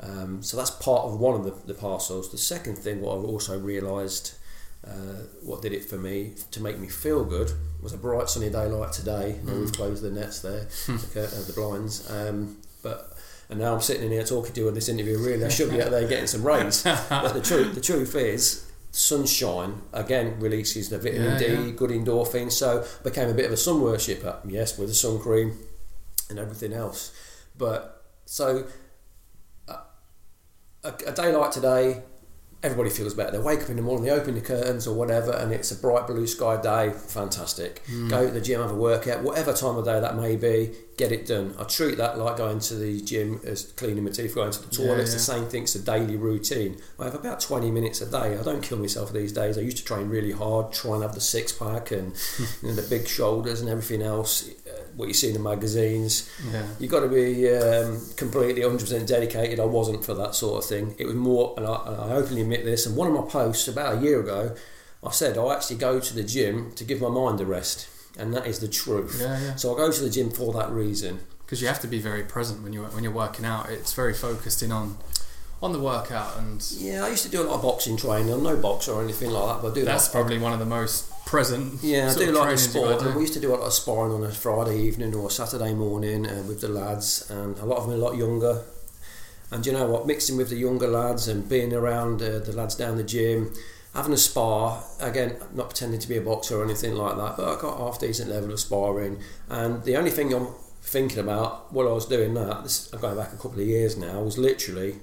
Um, 0.00 0.42
so 0.42 0.56
that's 0.56 0.70
part 0.70 1.04
of 1.04 1.18
one 1.18 1.34
of 1.34 1.44
the, 1.44 1.72
the 1.72 1.78
parcels. 1.78 2.30
The 2.30 2.38
second 2.38 2.76
thing, 2.76 3.00
what 3.00 3.16
I've 3.16 3.24
also 3.24 3.58
realised, 3.58 4.34
uh, 4.86 5.22
what 5.42 5.62
did 5.62 5.72
it 5.72 5.84
for 5.84 5.96
me 5.96 6.34
to 6.50 6.60
make 6.60 6.78
me 6.78 6.88
feel 6.88 7.24
good, 7.24 7.52
was 7.82 7.92
a 7.92 7.98
bright 7.98 8.28
sunny 8.28 8.50
day 8.50 8.66
like 8.66 8.92
today. 8.92 9.36
Mm. 9.44 9.60
we've 9.60 9.72
closed 9.72 10.02
the 10.02 10.10
nets 10.10 10.40
there, 10.40 10.68
the, 10.86 11.10
curtain, 11.12 11.38
uh, 11.38 11.42
the 11.46 11.52
blinds. 11.52 12.10
Um, 12.10 12.58
but 12.82 13.16
and 13.48 13.60
now 13.60 13.74
I'm 13.74 13.80
sitting 13.80 14.04
in 14.04 14.12
here 14.12 14.24
talking 14.24 14.52
to 14.52 14.60
you 14.60 14.68
in 14.68 14.74
this 14.74 14.88
interview. 14.88 15.18
Really, 15.18 15.44
I 15.44 15.48
should 15.48 15.70
be 15.70 15.82
out 15.82 15.90
there 15.90 16.06
getting 16.06 16.26
some 16.26 16.42
rays. 16.42 16.82
but 16.82 17.32
the 17.32 17.42
truth, 17.42 17.74
the 17.74 17.80
truth 17.80 18.14
is, 18.14 18.70
sunshine 18.90 19.82
again 19.92 20.38
releases 20.38 20.88
the 20.88 20.98
vitamin 20.98 21.32
yeah, 21.32 21.38
D, 21.38 21.46
yeah. 21.46 21.70
good 21.72 21.90
endorphins. 21.90 22.52
So 22.52 22.82
I 22.82 23.02
became 23.02 23.28
a 23.28 23.34
bit 23.34 23.46
of 23.46 23.52
a 23.52 23.56
sun 23.56 23.80
worshipper. 23.80 24.38
Yes, 24.46 24.78
with 24.78 24.88
the 24.88 24.94
sun 24.94 25.18
cream 25.18 25.58
and 26.30 26.38
everything 26.38 26.72
else. 26.72 27.12
But 27.56 28.02
so 28.26 28.66
a, 30.84 30.94
a 31.06 31.12
day 31.12 31.34
like 31.34 31.50
today, 31.50 32.02
everybody 32.64 32.88
feels 32.88 33.12
better. 33.12 33.30
They 33.30 33.38
wake 33.38 33.62
up 33.62 33.68
in 33.68 33.76
the 33.76 33.82
morning, 33.82 34.06
they 34.06 34.10
open 34.10 34.34
the 34.34 34.40
curtains 34.40 34.86
or 34.86 34.96
whatever, 34.96 35.32
and 35.32 35.52
it's 35.52 35.70
a 35.70 35.76
bright 35.76 36.06
blue 36.06 36.26
sky 36.26 36.60
day. 36.60 36.92
Fantastic. 36.92 37.82
Mm. 37.84 38.08
Go 38.08 38.26
to 38.26 38.32
the 38.32 38.40
gym, 38.40 38.62
have 38.62 38.70
a 38.70 38.74
workout, 38.74 39.22
whatever 39.22 39.52
time 39.52 39.76
of 39.76 39.84
day 39.84 40.00
that 40.00 40.16
may 40.16 40.34
be, 40.34 40.72
get 40.96 41.12
it 41.12 41.26
done. 41.26 41.54
I 41.58 41.64
treat 41.64 41.98
that 41.98 42.16
like 42.16 42.38
going 42.38 42.60
to 42.60 42.74
the 42.74 43.02
gym 43.02 43.40
as 43.44 43.64
cleaning 43.76 44.04
my 44.04 44.10
teeth, 44.10 44.34
going 44.34 44.50
to 44.50 44.62
the 44.66 44.74
toilet. 44.74 44.96
Yeah, 44.96 45.02
it's 45.02 45.12
the 45.12 45.18
same 45.18 45.44
thing, 45.44 45.64
it's 45.64 45.74
a 45.74 45.82
daily 45.82 46.16
routine. 46.16 46.80
I 46.98 47.04
have 47.04 47.14
about 47.14 47.40
20 47.40 47.70
minutes 47.70 48.00
a 48.00 48.10
day. 48.10 48.38
I 48.38 48.42
don't 48.42 48.62
kill 48.62 48.78
myself 48.78 49.12
these 49.12 49.32
days. 49.32 49.58
I 49.58 49.60
used 49.60 49.76
to 49.76 49.84
train 49.84 50.08
really 50.08 50.32
hard, 50.32 50.72
try 50.72 50.94
and 50.94 51.02
have 51.02 51.14
the 51.14 51.20
six 51.20 51.52
pack 51.52 51.90
and 51.90 52.14
you 52.62 52.68
know, 52.68 52.74
the 52.74 52.86
big 52.88 53.06
shoulders 53.06 53.60
and 53.60 53.68
everything 53.68 54.00
else 54.00 54.48
what 54.96 55.08
you 55.08 55.14
see 55.14 55.28
in 55.28 55.34
the 55.34 55.40
magazines. 55.40 56.30
Yeah. 56.52 56.66
You've 56.78 56.90
got 56.90 57.00
to 57.00 57.08
be 57.08 57.48
um, 57.50 58.00
completely 58.16 58.62
100% 58.62 59.06
dedicated. 59.06 59.60
I 59.60 59.64
wasn't 59.64 60.04
for 60.04 60.14
that 60.14 60.34
sort 60.34 60.62
of 60.62 60.68
thing. 60.68 60.94
It 60.98 61.06
was 61.06 61.14
more, 61.14 61.54
and 61.56 61.66
I, 61.66 61.86
and 61.86 61.96
I 61.96 62.14
openly 62.14 62.42
admit 62.42 62.64
this, 62.64 62.86
and 62.86 62.96
one 62.96 63.08
of 63.08 63.14
my 63.14 63.28
posts 63.28 63.68
about 63.68 63.98
a 63.98 64.00
year 64.00 64.20
ago, 64.20 64.54
I 65.02 65.10
said 65.10 65.36
I 65.36 65.54
actually 65.54 65.76
go 65.76 66.00
to 66.00 66.14
the 66.14 66.22
gym 66.22 66.72
to 66.76 66.84
give 66.84 67.00
my 67.00 67.10
mind 67.10 67.40
a 67.40 67.46
rest, 67.46 67.88
and 68.18 68.32
that 68.34 68.46
is 68.46 68.60
the 68.60 68.68
truth. 68.68 69.18
Yeah, 69.20 69.40
yeah. 69.40 69.54
So 69.56 69.74
I 69.74 69.76
go 69.76 69.90
to 69.90 70.02
the 70.02 70.10
gym 70.10 70.30
for 70.30 70.52
that 70.54 70.70
reason. 70.70 71.20
Because 71.44 71.60
you 71.60 71.68
have 71.68 71.80
to 71.80 71.86
be 71.86 71.98
very 71.98 72.22
present 72.22 72.62
when 72.62 72.72
you're 72.72 72.86
when 72.86 73.04
you're 73.04 73.12
working 73.12 73.44
out. 73.44 73.68
It's 73.68 73.92
very 73.92 74.14
focused 74.14 74.62
in 74.62 74.72
on 74.72 74.96
on 75.62 75.72
the 75.72 75.78
workout 75.78 76.36
and 76.38 76.62
yeah, 76.76 77.04
I 77.04 77.08
used 77.08 77.22
to 77.24 77.30
do 77.30 77.40
a 77.40 77.44
lot 77.44 77.56
of 77.56 77.62
boxing 77.62 77.96
training. 77.96 78.32
I'm 78.32 78.42
no 78.42 78.56
boxer 78.56 78.92
or 78.92 79.02
anything 79.02 79.30
like 79.30 79.46
that, 79.46 79.62
but 79.62 79.72
I 79.72 79.74
do. 79.74 79.84
That's 79.84 80.08
probably 80.08 80.38
one 80.38 80.52
of 80.52 80.58
the 80.58 80.66
most 80.66 81.10
present. 81.26 81.82
Yeah, 81.82 82.10
I 82.10 82.14
do 82.14 82.32
like 82.32 82.50
the 82.50 82.58
sport. 82.58 83.02
And 83.02 83.14
we 83.14 83.22
used 83.22 83.34
to 83.34 83.40
do 83.40 83.54
a 83.54 83.56
lot 83.56 83.66
of 83.66 83.72
sparring 83.72 84.12
on 84.12 84.22
a 84.22 84.30
Friday 84.30 84.78
evening 84.80 85.14
or 85.14 85.30
Saturday 85.30 85.74
morning 85.74 86.26
uh, 86.26 86.42
with 86.46 86.60
the 86.60 86.68
lads, 86.68 87.30
and 87.30 87.58
a 87.58 87.64
lot 87.64 87.78
of 87.78 87.84
them 87.84 87.94
are 87.94 87.96
a 87.96 87.98
lot 87.98 88.16
younger. 88.16 88.62
And 89.50 89.64
you 89.64 89.72
know 89.72 89.86
what? 89.86 90.06
Mixing 90.06 90.36
with 90.36 90.50
the 90.50 90.56
younger 90.56 90.88
lads 90.88 91.28
and 91.28 91.48
being 91.48 91.72
around 91.72 92.22
uh, 92.22 92.38
the 92.40 92.52
lads 92.52 92.74
down 92.74 92.96
the 92.96 93.04
gym, 93.04 93.52
having 93.94 94.12
a 94.12 94.16
spar 94.16 94.82
again, 95.00 95.36
not 95.52 95.70
pretending 95.70 96.00
to 96.00 96.08
be 96.08 96.16
a 96.16 96.20
boxer 96.20 96.60
or 96.60 96.64
anything 96.64 96.94
like 96.94 97.16
that, 97.16 97.36
but 97.36 97.56
I 97.56 97.60
got 97.60 97.78
half 97.78 98.00
decent 98.00 98.30
level 98.30 98.52
of 98.52 98.60
sparring. 98.60 99.20
And 99.48 99.84
the 99.84 99.96
only 99.96 100.10
thing 100.10 100.32
I'm 100.32 100.48
thinking 100.82 101.18
about 101.18 101.72
while 101.72 101.88
I 101.88 101.92
was 101.92 102.06
doing 102.06 102.34
that, 102.34 102.64
this, 102.64 102.92
I'm 102.92 103.00
going 103.00 103.16
back 103.16 103.32
a 103.32 103.36
couple 103.36 103.60
of 103.60 103.66
years 103.66 103.96
now, 103.96 104.20
was 104.22 104.38
literally 104.38 104.96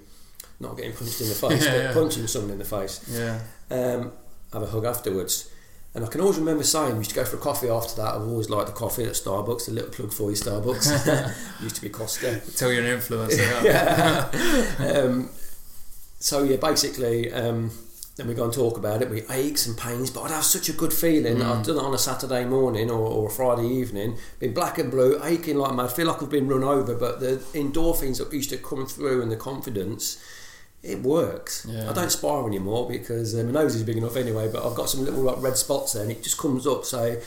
not 0.59 0.77
getting 0.77 0.93
punched 0.93 1.21
in 1.21 1.29
the 1.29 1.35
face, 1.35 1.65
yeah, 1.65 1.71
but 1.71 1.77
yeah. 1.77 1.93
punching 1.93 2.27
someone 2.27 2.51
in 2.51 2.59
the 2.59 2.65
face. 2.65 3.05
Yeah. 3.09 3.39
Um, 3.69 4.11
have 4.53 4.63
a 4.63 4.67
hug 4.67 4.85
afterwards. 4.85 5.50
And 5.93 6.05
I 6.05 6.07
can 6.07 6.21
always 6.21 6.37
remember 6.37 6.63
saying, 6.63 6.93
we 6.93 6.99
used 6.99 7.09
to 7.09 7.15
go 7.17 7.25
for 7.25 7.35
a 7.35 7.39
coffee 7.39 7.67
after 7.67 7.95
that. 8.01 8.15
I've 8.15 8.21
always 8.21 8.49
liked 8.49 8.67
the 8.67 8.73
coffee 8.73 9.03
at 9.03 9.11
Starbucks, 9.11 9.67
a 9.67 9.71
little 9.71 9.89
plug 9.89 10.13
for 10.13 10.29
you, 10.29 10.37
Starbucks. 10.37 11.33
used 11.61 11.75
to 11.75 11.81
be 11.81 11.89
Costa. 11.89 12.41
Tell 12.55 12.71
you're 12.71 12.85
an 12.85 12.97
influencer. 12.97 13.63
yeah. 13.63 14.99
um, 14.99 15.29
so, 16.19 16.43
yeah, 16.43 16.55
basically, 16.55 17.33
um, 17.33 17.71
then 18.15 18.27
we 18.27 18.33
go 18.33 18.45
and 18.45 18.53
talk 18.53 18.77
about 18.77 19.01
it. 19.01 19.09
We 19.09 19.23
aches 19.29 19.67
and 19.67 19.77
pains, 19.77 20.09
but 20.09 20.21
I'd 20.21 20.31
have 20.31 20.45
such 20.45 20.69
a 20.69 20.73
good 20.73 20.93
feeling. 20.93 21.37
Mm. 21.37 21.45
I've 21.45 21.65
done 21.65 21.75
it 21.75 21.83
on 21.83 21.93
a 21.93 21.97
Saturday 21.97 22.45
morning 22.45 22.89
or, 22.89 22.99
or 22.99 23.27
a 23.27 23.31
Friday 23.31 23.67
evening, 23.67 24.17
been 24.39 24.53
black 24.53 24.77
and 24.77 24.91
blue, 24.91 25.19
aching 25.23 25.57
like 25.57 25.73
mad, 25.73 25.91
feel 25.91 26.07
like 26.07 26.23
I've 26.23 26.29
been 26.29 26.47
run 26.47 26.63
over, 26.63 26.95
but 26.95 27.19
the 27.19 27.41
endorphins 27.53 28.19
that 28.19 28.31
used 28.31 28.49
to 28.51 28.57
come 28.57 28.85
through 28.85 29.21
and 29.21 29.31
the 29.31 29.35
confidence 29.35 30.23
it 30.83 31.01
works. 31.03 31.65
Yeah. 31.69 31.89
I 31.89 31.93
don't 31.93 32.11
spar 32.11 32.47
anymore 32.47 32.89
because 32.89 33.37
um, 33.39 33.47
my 33.47 33.61
nose 33.61 33.75
is 33.75 33.83
big 33.83 33.97
enough 33.97 34.15
anyway, 34.15 34.49
but 34.51 34.65
I've 34.65 34.75
got 34.75 34.89
some 34.89 35.05
little 35.05 35.21
like, 35.21 35.41
red 35.41 35.57
spots 35.57 35.93
there 35.93 36.03
and 36.03 36.11
it 36.11 36.23
just 36.23 36.37
comes 36.37 36.65
up. 36.65 36.85
So, 36.85 37.17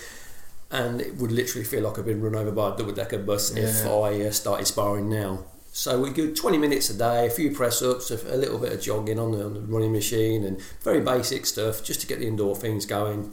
and 0.70 1.00
it 1.00 1.16
would 1.16 1.30
literally 1.30 1.64
feel 1.64 1.82
like 1.82 1.98
I've 1.98 2.06
been 2.06 2.20
run 2.20 2.34
over 2.34 2.50
by 2.50 2.74
a 2.74 2.76
double 2.76 2.92
decker 2.92 3.18
bus 3.18 3.54
yeah. 3.54 3.64
if 3.64 3.86
I 3.86 4.22
uh, 4.22 4.30
started 4.32 4.66
sparring 4.66 5.08
now. 5.08 5.44
So 5.72 6.00
we 6.00 6.10
do 6.10 6.34
20 6.34 6.56
minutes 6.58 6.88
a 6.90 6.96
day, 6.96 7.26
a 7.26 7.30
few 7.30 7.50
press 7.50 7.82
ups, 7.82 8.10
a, 8.10 8.34
a 8.34 8.36
little 8.36 8.58
bit 8.58 8.72
of 8.72 8.80
jogging 8.80 9.18
on 9.18 9.32
the, 9.32 9.44
on 9.44 9.54
the 9.54 9.60
running 9.60 9.92
machine, 9.92 10.44
and 10.44 10.60
very 10.82 11.00
basic 11.00 11.46
stuff 11.46 11.82
just 11.82 12.00
to 12.00 12.06
get 12.06 12.20
the 12.20 12.26
endorphins 12.26 12.88
going. 12.88 13.32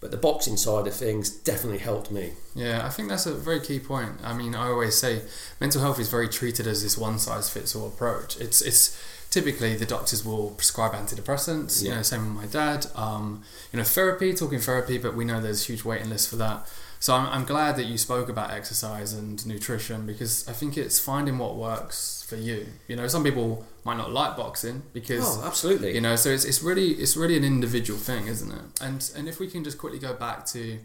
But 0.00 0.10
the 0.10 0.16
boxing 0.16 0.56
side 0.56 0.86
of 0.86 0.94
things 0.94 1.30
definitely 1.30 1.78
helped 1.78 2.10
me. 2.10 2.32
Yeah, 2.54 2.84
I 2.84 2.88
think 2.88 3.08
that's 3.08 3.26
a 3.26 3.34
very 3.34 3.60
key 3.60 3.78
point. 3.78 4.12
I 4.24 4.32
mean, 4.32 4.54
I 4.54 4.68
always 4.68 4.96
say 4.96 5.22
mental 5.60 5.80
health 5.80 6.00
is 6.00 6.08
very 6.08 6.28
treated 6.28 6.66
as 6.66 6.82
this 6.82 6.96
one 6.96 7.18
size 7.18 7.50
fits 7.50 7.76
all 7.76 7.86
approach. 7.86 8.40
It's 8.40 8.62
it's 8.62 8.98
typically 9.30 9.76
the 9.76 9.86
doctors 9.86 10.24
will 10.24 10.50
prescribe 10.50 10.92
antidepressants. 10.92 11.82
Yeah. 11.82 11.90
You 11.90 11.96
know, 11.96 12.02
same 12.02 12.34
with 12.34 12.44
my 12.44 12.46
dad. 12.46 12.86
Um, 12.94 13.42
you 13.72 13.78
know, 13.78 13.84
therapy, 13.84 14.34
talking 14.34 14.58
therapy, 14.58 14.98
but 14.98 15.14
we 15.14 15.24
know 15.24 15.40
there's 15.40 15.66
huge 15.66 15.84
waiting 15.84 16.10
lists 16.10 16.28
for 16.28 16.36
that. 16.36 16.68
So 16.98 17.14
I'm, 17.14 17.26
I'm 17.28 17.44
glad 17.44 17.76
that 17.76 17.84
you 17.84 17.96
spoke 17.96 18.28
about 18.28 18.50
exercise 18.50 19.14
and 19.14 19.44
nutrition 19.46 20.04
because 20.04 20.46
I 20.46 20.52
think 20.52 20.76
it's 20.76 20.98
finding 20.98 21.38
what 21.38 21.56
works 21.56 22.26
for 22.28 22.36
you. 22.36 22.66
You 22.88 22.96
know, 22.96 23.06
some 23.06 23.24
people 23.24 23.64
might 23.84 23.96
not 23.96 24.12
like 24.12 24.36
boxing 24.36 24.82
because 24.92 25.38
oh, 25.38 25.46
absolutely. 25.46 25.94
You 25.94 26.02
know, 26.02 26.16
so 26.16 26.28
it's, 26.28 26.44
it's 26.44 26.62
really 26.62 26.90
it's 26.90 27.16
really 27.16 27.38
an 27.38 27.44
individual 27.44 27.98
thing, 27.98 28.26
isn't 28.26 28.52
it? 28.52 28.82
And 28.82 29.10
and 29.16 29.28
if 29.28 29.40
we 29.40 29.46
can 29.46 29.64
just 29.64 29.78
quickly 29.78 29.98
go 29.98 30.12
back 30.12 30.44
to 30.46 30.78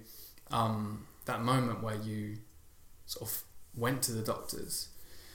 um, 0.51 1.05
that 1.25 1.41
moment 1.41 1.83
where 1.83 1.95
you 1.95 2.37
sort 3.07 3.29
of 3.29 3.43
went 3.75 4.01
to 4.03 4.13
the 4.13 4.21
doctors, 4.21 4.87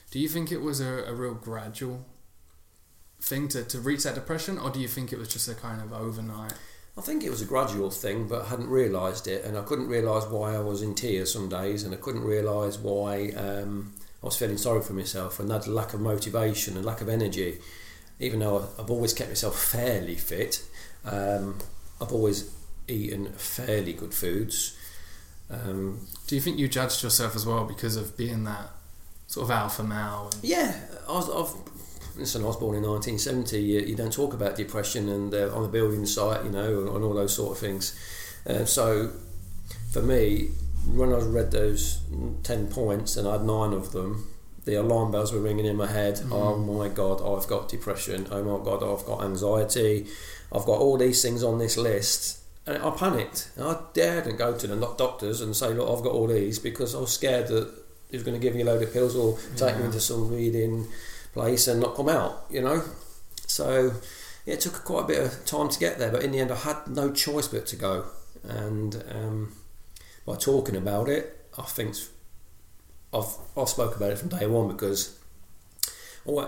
do 0.09 0.19
you 0.19 0.27
think 0.27 0.51
it 0.51 0.61
was 0.61 0.81
a, 0.81 1.03
a 1.03 1.13
real 1.13 1.35
gradual 1.35 2.05
thing 3.21 3.47
to, 3.49 3.63
to 3.63 3.79
reach 3.79 4.03
that 4.03 4.15
depression, 4.15 4.57
or 4.57 4.69
do 4.69 4.79
you 4.79 4.87
think 4.87 5.13
it 5.13 5.19
was 5.19 5.29
just 5.29 5.47
a 5.47 5.55
kind 5.55 5.81
of 5.81 5.93
overnight? 5.93 6.53
I 6.97 7.01
think 7.01 7.23
it 7.23 7.29
was 7.29 7.41
a 7.41 7.45
gradual 7.45 7.89
thing, 7.89 8.27
but 8.27 8.43
I 8.45 8.47
hadn't 8.49 8.69
realised 8.69 9.27
it, 9.27 9.45
and 9.45 9.57
I 9.57 9.61
couldn't 9.61 9.87
realise 9.87 10.25
why 10.25 10.55
I 10.55 10.59
was 10.59 10.81
in 10.81 10.93
tears 10.93 11.31
some 11.31 11.47
days, 11.47 11.83
and 11.83 11.93
I 11.93 11.97
couldn't 11.97 12.23
realise 12.23 12.77
why 12.77 13.29
um, 13.29 13.93
I 14.21 14.25
was 14.25 14.35
feeling 14.35 14.57
sorry 14.57 14.81
for 14.81 14.93
myself, 14.93 15.39
and 15.39 15.49
that 15.49 15.67
lack 15.67 15.93
of 15.93 16.01
motivation 16.01 16.75
and 16.75 16.85
lack 16.85 16.99
of 17.01 17.07
energy. 17.07 17.59
Even 18.19 18.39
though 18.39 18.67
I've 18.77 18.91
always 18.91 19.13
kept 19.13 19.29
myself 19.29 19.57
fairly 19.59 20.15
fit, 20.15 20.63
um, 21.05 21.59
I've 22.01 22.11
always 22.11 22.53
eaten 22.87 23.31
fairly 23.33 23.93
good 23.93 24.13
foods. 24.13 24.77
Um, 25.49 26.07
Do 26.27 26.35
you 26.35 26.41
think 26.41 26.59
you 26.59 26.67
judged 26.67 27.03
yourself 27.03 27.35
as 27.35 27.45
well 27.45 27.65
because 27.65 27.95
of 27.95 28.15
being 28.17 28.43
that 28.43 28.69
sort 29.27 29.45
of 29.45 29.51
alpha 29.51 29.83
male? 29.83 30.29
yeah, 30.41 30.75
I 31.09 31.13
have 31.15 31.55
listen, 32.21 32.43
I 32.43 32.47
was 32.47 32.57
born 32.57 32.75
in 32.75 32.83
1970. 32.83 33.61
You, 33.61 33.79
you 33.81 33.95
don't 33.95 34.13
talk 34.13 34.33
about 34.33 34.55
depression 34.55 35.09
and 35.09 35.33
uh, 35.33 35.53
on 35.55 35.63
the 35.63 35.69
building 35.69 36.05
site, 36.05 36.43
you 36.45 36.51
know, 36.51 36.95
and 36.95 37.03
all 37.03 37.13
those 37.13 37.35
sort 37.35 37.51
of 37.51 37.57
things. 37.57 37.99
Uh, 38.47 38.65
so, 38.65 39.11
for 39.91 40.01
me, 40.01 40.51
when 40.87 41.13
I 41.13 41.17
read 41.17 41.51
those 41.51 41.99
10 42.43 42.67
points 42.67 43.17
and 43.17 43.27
I 43.27 43.33
had 43.33 43.43
nine 43.43 43.73
of 43.73 43.91
them, 43.91 44.27
the 44.65 44.75
alarm 44.75 45.11
bells 45.11 45.33
were 45.33 45.39
ringing 45.39 45.65
in 45.65 45.75
my 45.75 45.87
head. 45.87 46.15
Mm. 46.17 46.31
Oh 46.31 46.57
my 46.57 46.87
God, 46.87 47.21
I've 47.21 47.47
got 47.47 47.69
depression. 47.69 48.27
Oh 48.31 48.43
my 48.43 48.63
God, 48.63 48.83
I've 48.83 49.05
got 49.05 49.23
anxiety. 49.23 50.07
I've 50.51 50.65
got 50.65 50.79
all 50.79 50.97
these 50.97 51.21
things 51.21 51.43
on 51.43 51.57
this 51.57 51.77
list. 51.77 52.39
And 52.67 52.81
I 52.81 52.91
panicked. 52.91 53.49
I 53.59 53.77
daredn't 53.93 54.37
go 54.37 54.55
to 54.55 54.67
the 54.67 54.75
doctors 54.95 55.41
and 55.41 55.55
say, 55.55 55.73
Look, 55.73 55.89
I've 55.89 56.03
got 56.03 56.13
all 56.13 56.27
these 56.27 56.59
because 56.59 56.93
I 56.93 56.99
was 56.99 57.11
scared 57.11 57.47
that 57.47 57.73
he 58.11 58.17
was 58.17 58.23
going 58.23 58.39
to 58.39 58.41
give 58.41 58.53
me 58.53 58.61
a 58.61 58.65
load 58.65 58.83
of 58.83 58.93
pills 58.93 59.15
or 59.15 59.39
take 59.55 59.73
yeah. 59.73 59.79
me 59.79 59.85
into 59.85 59.99
some 59.99 60.29
reading 60.29 60.87
place 61.33 61.67
and 61.67 61.79
not 61.79 61.95
come 61.95 62.09
out, 62.09 62.45
you 62.49 62.61
know. 62.61 62.83
So 63.47 63.93
yeah, 64.45 64.53
it 64.55 64.61
took 64.61 64.83
quite 64.85 65.03
a 65.03 65.07
bit 65.07 65.19
of 65.25 65.45
time 65.45 65.69
to 65.69 65.79
get 65.79 65.99
there, 65.99 66.11
but 66.11 66.23
in 66.23 66.31
the 66.31 66.39
end, 66.39 66.51
I 66.51 66.55
had 66.55 66.87
no 66.87 67.11
choice 67.11 67.47
but 67.47 67.65
to 67.67 67.75
go. 67.75 68.05
And 68.43 69.03
um, 69.11 69.53
by 70.25 70.35
talking 70.35 70.75
about 70.75 71.09
it, 71.09 71.45
I 71.57 71.63
think 71.63 71.95
I've 73.13 73.35
I've 73.57 73.69
spoke 73.69 73.95
about 73.95 74.11
it 74.11 74.17
from 74.19 74.29
day 74.29 74.47
one 74.47 74.67
because 74.69 75.17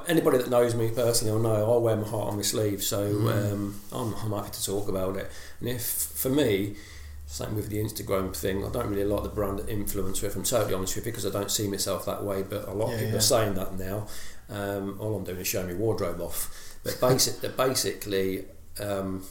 anybody 0.08 0.38
that 0.38 0.50
knows 0.50 0.76
me 0.76 0.90
personally 0.92 1.34
will 1.34 1.42
know 1.42 1.76
I 1.76 1.78
wear 1.78 1.96
my 1.96 2.08
heart 2.08 2.30
on 2.30 2.36
my 2.38 2.42
sleeve, 2.44 2.84
so 2.84 3.04
um, 3.30 3.80
I'm, 3.92 4.14
I'm 4.16 4.32
happy 4.32 4.52
to 4.52 4.66
talk 4.66 4.88
about 4.88 5.18
it. 5.18 5.30
And 5.60 5.70
if 5.70 5.84
for 5.84 6.30
me, 6.30 6.76
same 7.26 7.56
with 7.56 7.70
the 7.70 7.78
Instagram 7.84 8.36
thing, 8.36 8.64
I 8.66 8.70
don't 8.70 8.88
really 8.90 9.06
like 9.06 9.24
the 9.24 9.30
brand 9.30 9.60
influencer. 9.62 10.26
If 10.26 10.36
I'm 10.36 10.44
totally 10.44 10.74
honest 10.74 10.96
with 10.96 11.06
you, 11.06 11.12
because 11.12 11.26
I 11.26 11.32
don't 11.32 11.50
see 11.50 11.68
myself 11.68 12.06
that 12.06 12.24
way. 12.24 12.44
But 12.44 12.68
a 12.68 12.74
lot 12.74 12.90
Yeah, 12.90 12.94
of 12.94 13.00
people 13.00 13.12
yeah. 13.14 13.18
are 13.18 13.22
saying 13.22 13.54
that 13.56 13.78
now. 13.78 14.08
Um, 14.50 14.98
all 15.00 15.16
I'm 15.16 15.24
doing 15.24 15.40
is 15.40 15.48
showing 15.48 15.68
my 15.68 15.74
wardrobe 15.74 16.22
off. 16.22 16.78
But 16.84 17.00
basic, 17.00 17.58
basically, 17.58 18.46
um, 18.80 19.24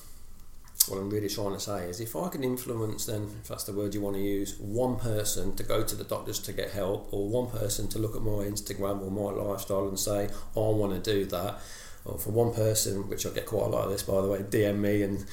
what 0.88 0.98
I'm 0.98 1.10
really 1.10 1.28
trying 1.28 1.52
to 1.52 1.60
say 1.60 1.84
is, 1.84 2.00
if 2.00 2.16
I 2.16 2.28
can 2.28 2.42
influence, 2.42 3.06
then 3.06 3.28
if 3.40 3.48
that's 3.48 3.64
the 3.64 3.72
word 3.72 3.94
you 3.94 4.00
want 4.00 4.16
to 4.16 4.22
use, 4.22 4.58
one 4.58 4.96
person 4.96 5.54
to 5.56 5.62
go 5.62 5.84
to 5.84 5.94
the 5.94 6.04
doctors 6.04 6.38
to 6.40 6.52
get 6.52 6.70
help, 6.70 7.08
or 7.12 7.28
one 7.28 7.50
person 7.50 7.88
to 7.88 7.98
look 7.98 8.16
at 8.16 8.22
my 8.22 8.44
Instagram 8.44 9.00
or 9.02 9.10
my 9.10 9.42
lifestyle 9.42 9.86
and 9.88 9.98
say, 9.98 10.28
I 10.56 10.58
want 10.58 11.04
to 11.04 11.12
do 11.12 11.24
that, 11.26 11.60
or 12.04 12.18
for 12.18 12.30
one 12.30 12.52
person, 12.52 13.08
which 13.08 13.26
I 13.26 13.30
get 13.30 13.46
quite 13.46 13.66
a 13.66 13.68
lot 13.68 13.84
of 13.84 13.90
this 13.90 14.02
by 14.02 14.20
the 14.20 14.28
way, 14.28 14.38
DM 14.38 14.78
me 14.78 15.02
and 15.02 15.24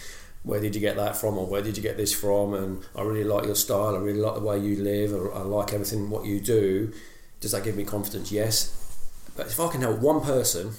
where 0.43 0.61
did 0.61 0.73
you 0.75 0.81
get 0.81 0.95
that 0.95 1.17
from 1.17 1.37
or 1.37 1.45
where 1.47 1.61
did 1.61 1.75
you 1.75 1.83
get 1.83 1.97
this 1.97 2.13
from? 2.13 2.53
And 2.53 2.83
I 2.95 3.01
really 3.01 3.25
like 3.25 3.45
your 3.45 3.55
style. 3.55 3.95
I 3.95 3.99
really 3.99 4.19
like 4.19 4.35
the 4.35 4.41
way 4.41 4.57
you 4.57 4.77
live. 4.77 5.13
Or 5.13 5.33
I 5.35 5.41
like 5.41 5.73
everything 5.73 6.09
what 6.09 6.25
you 6.25 6.39
do. 6.39 6.93
Does 7.41 7.51
that 7.51 7.65
give 7.65 7.75
me 7.75 7.83
confidence? 7.83 8.31
Yes 8.31 8.88
but 9.39 9.47
if 9.47 9.57
I 9.57 9.69
can 9.69 9.79
help 9.79 9.99
one 9.99 10.19
person 10.19 10.73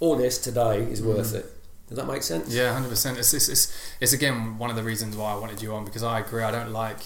all 0.00 0.16
this 0.16 0.36
today 0.36 0.80
is 0.80 1.00
worth 1.00 1.32
mm. 1.32 1.36
it 1.36 1.46
does 1.88 1.98
that 1.98 2.06
make 2.06 2.22
sense 2.22 2.54
Yeah, 2.54 2.72
hundred 2.72 2.88
percent. 2.88 3.18
It's, 3.18 3.34
it's 3.34 3.48
it's 3.48 3.94
it's 4.00 4.12
again 4.12 4.58
one 4.58 4.70
of 4.70 4.76
the 4.76 4.82
reasons 4.82 5.16
why 5.16 5.32
I 5.32 5.36
wanted 5.36 5.60
you 5.60 5.74
on 5.74 5.84
because 5.84 6.04
I 6.04 6.20
agree. 6.20 6.42
I 6.44 6.52
don't 6.52 6.72
like 6.72 6.98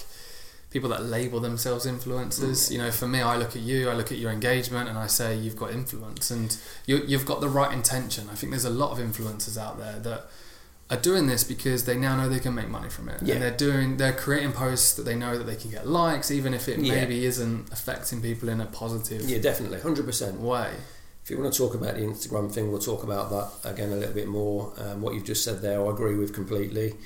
people 0.71 0.91
that 0.91 1.03
label 1.03 1.41
themselves 1.41 1.87
influencers. 1.87 2.69
Mm. 2.69 2.71
You 2.71 2.79
know, 2.79 2.91
for 2.91 3.09
me, 3.09 3.23
I 3.23 3.37
look 3.37 3.57
at 3.57 3.63
you, 3.63 3.89
I 3.89 3.95
look 3.95 4.13
at 4.13 4.19
your 4.19 4.31
engagement, 4.31 4.91
and 4.91 4.99
I 4.99 5.07
say 5.07 5.37
you've 5.37 5.57
got 5.57 5.71
influence 5.73 6.31
and 6.31 6.55
you 6.85 7.03
you've 7.07 7.25
got 7.25 7.41
the 7.41 7.49
right 7.49 7.73
intention. 7.73 8.29
I 8.31 8.35
think 8.35 8.51
there's 8.51 8.67
a 8.67 8.77
lot 8.83 8.91
of 8.93 8.99
influencers 8.99 9.57
out 9.57 9.79
there 9.79 9.99
that 10.01 10.27
are 10.91 10.97
doing 10.99 11.27
this 11.27 11.45
because 11.45 11.85
they 11.87 11.97
now 11.97 12.15
know 12.17 12.29
they 12.29 12.39
can 12.41 12.55
make 12.55 12.69
money 12.69 12.91
from 12.91 13.09
it, 13.09 13.23
Yeah. 13.23 13.35
and 13.35 13.43
they're 13.43 13.51
doing 13.57 13.97
they're 13.97 14.13
creating 14.13 14.53
posts 14.53 14.93
that 14.95 15.05
they 15.05 15.15
know 15.17 15.39
that 15.39 15.45
they 15.45 15.57
can 15.57 15.71
get 15.71 15.87
likes, 15.87 16.31
even 16.31 16.53
if 16.55 16.69
it 16.69 16.79
Yeah. 16.79 16.95
maybe 16.95 17.25
isn't 17.25 17.73
affecting 17.73 18.21
people 18.21 18.49
in 18.49 18.61
a 18.61 18.67
positive 18.67 19.23
yeah 19.29 19.39
definitely 19.39 19.79
100% 19.79 20.41
way. 20.41 20.71
If 21.23 21.31
you 21.31 21.39
want 21.39 21.51
to 21.55 21.59
talk 21.59 21.75
about 21.75 21.95
the 21.95 22.03
Instagram 22.03 22.53
thing, 22.53 22.71
we'll 22.71 22.83
talk 22.83 23.03
about 23.03 23.31
that 23.31 23.71
again 23.73 23.91
a 23.93 23.97
little 23.97 24.13
bit 24.15 24.29
more. 24.29 24.75
Um, 24.77 25.01
what 25.01 25.15
you've 25.15 25.25
just 25.25 25.43
said 25.43 25.63
there, 25.63 25.83
I 25.85 25.91
agree 25.91 26.17
with 26.17 26.35
completely. 26.35 26.97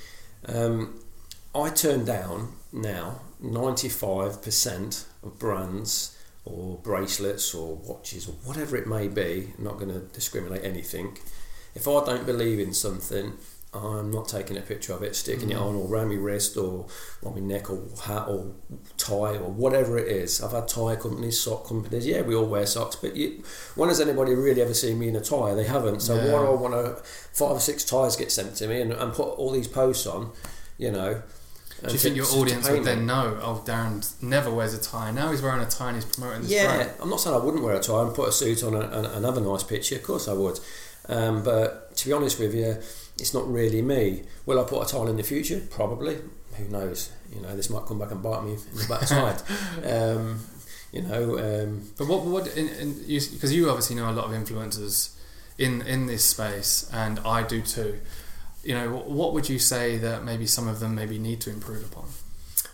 Um, 0.47 0.99
I 1.55 1.71
turn 1.71 2.05
down 2.05 2.55
now 2.73 3.21
95% 3.41 5.05
of 5.23 5.39
brands 5.39 6.17
or 6.45 6.79
bracelets 6.79 7.55
or 7.55 7.77
watches 7.77 8.27
or 8.29 8.33
whatever 8.45 8.77
it 8.77 8.87
may 8.87 9.07
be, 9.09 9.53
I'm 9.57 9.65
not 9.65 9.75
going 9.79 9.91
to 9.93 10.01
discriminate 10.01 10.65
anything. 10.65 11.17
If 11.75 11.87
I 11.87 12.05
don't 12.05 12.27
believe 12.27 12.59
in 12.59 12.73
something, 12.75 13.35
I'm 13.75 14.11
not 14.11 14.29
taking 14.29 14.57
a 14.57 14.63
picture 14.63 14.95
of 14.95 15.03
it, 15.03 15.15
sticking 15.15 15.51
it 15.51 15.57
Mm. 15.59 15.63
on 15.63 15.75
or 15.77 15.87
around 15.89 16.09
my 16.09 16.15
wrist 16.15 16.57
or 16.57 16.87
on 17.25 17.35
my 17.35 17.41
neck 17.41 17.69
or 17.71 17.81
hat 18.03 18.27
or 18.27 18.53
tie 18.97 19.37
or 19.37 19.51
whatever 19.51 19.99
it 19.99 20.09
is. 20.09 20.43
I've 20.43 20.53
had 20.53 20.69
tie 20.69 20.97
companies, 20.97 21.39
sock 21.41 21.69
companies. 21.69 22.07
Yeah, 22.07 22.23
we 22.23 22.35
all 22.35 22.47
wear 22.47 22.65
socks, 22.65 22.97
but 22.97 23.15
you, 23.15 23.43
when 23.75 23.91
has 23.91 24.01
anybody 24.01 24.35
really 24.35 24.63
ever 24.63 24.73
seen 24.73 24.99
me 24.99 25.09
in 25.09 25.17
a 25.17 25.21
tie? 25.21 25.53
They 25.55 25.65
haven't. 25.65 26.01
So 26.01 26.15
Yeah. 26.15 26.33
why 26.33 26.39
do 26.41 26.47
I 26.47 26.51
want 26.55 26.75
to 26.75 27.03
five 27.33 27.51
or 27.53 27.61
six 27.61 27.85
ties 27.85 28.17
get 28.17 28.33
sent 28.33 28.57
to 28.57 28.69
me 28.69 28.81
and, 28.81 28.93
and 28.93 29.13
put 29.13 29.29
all 29.37 29.51
these 29.51 29.69
posts 29.69 30.07
on? 30.07 30.31
You 30.79 30.91
know. 30.93 31.23
Do 31.87 31.93
you 31.93 31.99
think 31.99 32.17
your 32.17 32.27
audience 32.27 32.69
would 32.69 32.83
then 32.85 33.07
know? 33.07 33.39
Oh, 33.41 33.63
Darren 33.65 34.03
never 34.21 34.51
wears 34.51 34.75
a 34.75 34.79
tie. 34.81 35.13
Now 35.13 35.31
he's 35.31 35.43
wearing 35.43 35.61
a 35.61 35.67
tie 35.67 35.89
and 35.91 35.97
he's 36.03 36.05
promoting 36.07 36.43
this 36.43 36.51
Yeah, 36.51 36.75
brand. 36.75 36.91
I'm 37.01 37.09
not 37.11 37.21
saying 37.21 37.37
I 37.37 37.39
wouldn't 37.39 37.63
wear 37.63 37.75
a 37.77 37.81
tie 37.81 38.03
and 38.03 38.13
put 38.15 38.29
a 38.31 38.33
suit 38.33 38.65
on 38.65 38.75
and, 38.75 38.93
and, 38.93 39.07
and 39.07 39.25
have 39.25 39.37
a 39.37 39.41
nice 39.41 39.63
picture. 39.63 39.95
Of 39.95 40.03
course 40.03 40.27
I 40.27 40.33
would. 40.33 40.59
Um, 41.09 41.43
but 41.45 41.95
to 41.97 42.07
be 42.07 42.13
honest 42.13 42.39
with 42.41 42.53
you, 42.55 42.79
it's 43.19 43.35
not 43.35 43.51
really 43.51 43.83
me. 43.83 44.23
Will 44.47 44.61
I 44.61 44.65
put 44.65 44.83
a 44.83 44.91
tile 44.91 45.09
in 45.09 45.17
the 45.17 45.23
future? 45.23 45.63
Probably. 45.71 46.19
Who 46.57 46.65
knows? 46.69 47.13
You 47.35 47.41
know, 47.41 47.55
this 47.57 47.71
might 47.71 47.87
come 47.87 47.99
back 47.99 48.11
and 48.11 48.23
bite 48.23 48.45
me 48.45 48.53
in 48.53 48.77
the 48.77 48.87
backside. 48.89 49.43
um, 49.85 50.41
you 50.93 51.03
know, 51.03 51.39
um, 51.39 51.91
But 51.97 52.09
what 52.09 52.25
what 52.25 52.45
because 52.45 53.53
you 53.55 53.69
obviously 53.69 53.97
know 53.97 54.11
a 54.11 54.13
lot 54.13 54.25
of 54.25 54.33
influencers 54.33 55.15
in 55.59 55.83
in 55.83 56.07
this 56.07 56.25
space, 56.25 56.89
and 56.93 57.19
I 57.21 57.43
do 57.43 57.61
too. 57.61 58.01
You 58.65 58.75
know, 58.75 58.91
what 58.91 59.33
would 59.35 59.49
you 59.49 59.59
say 59.59 59.99
that 59.99 60.25
maybe 60.25 60.47
some 60.47 60.67
of 60.69 60.81
them 60.81 60.95
maybe 60.95 61.19
need 61.19 61.41
to 61.43 61.51
improve 61.51 61.85
upon? 61.85 62.09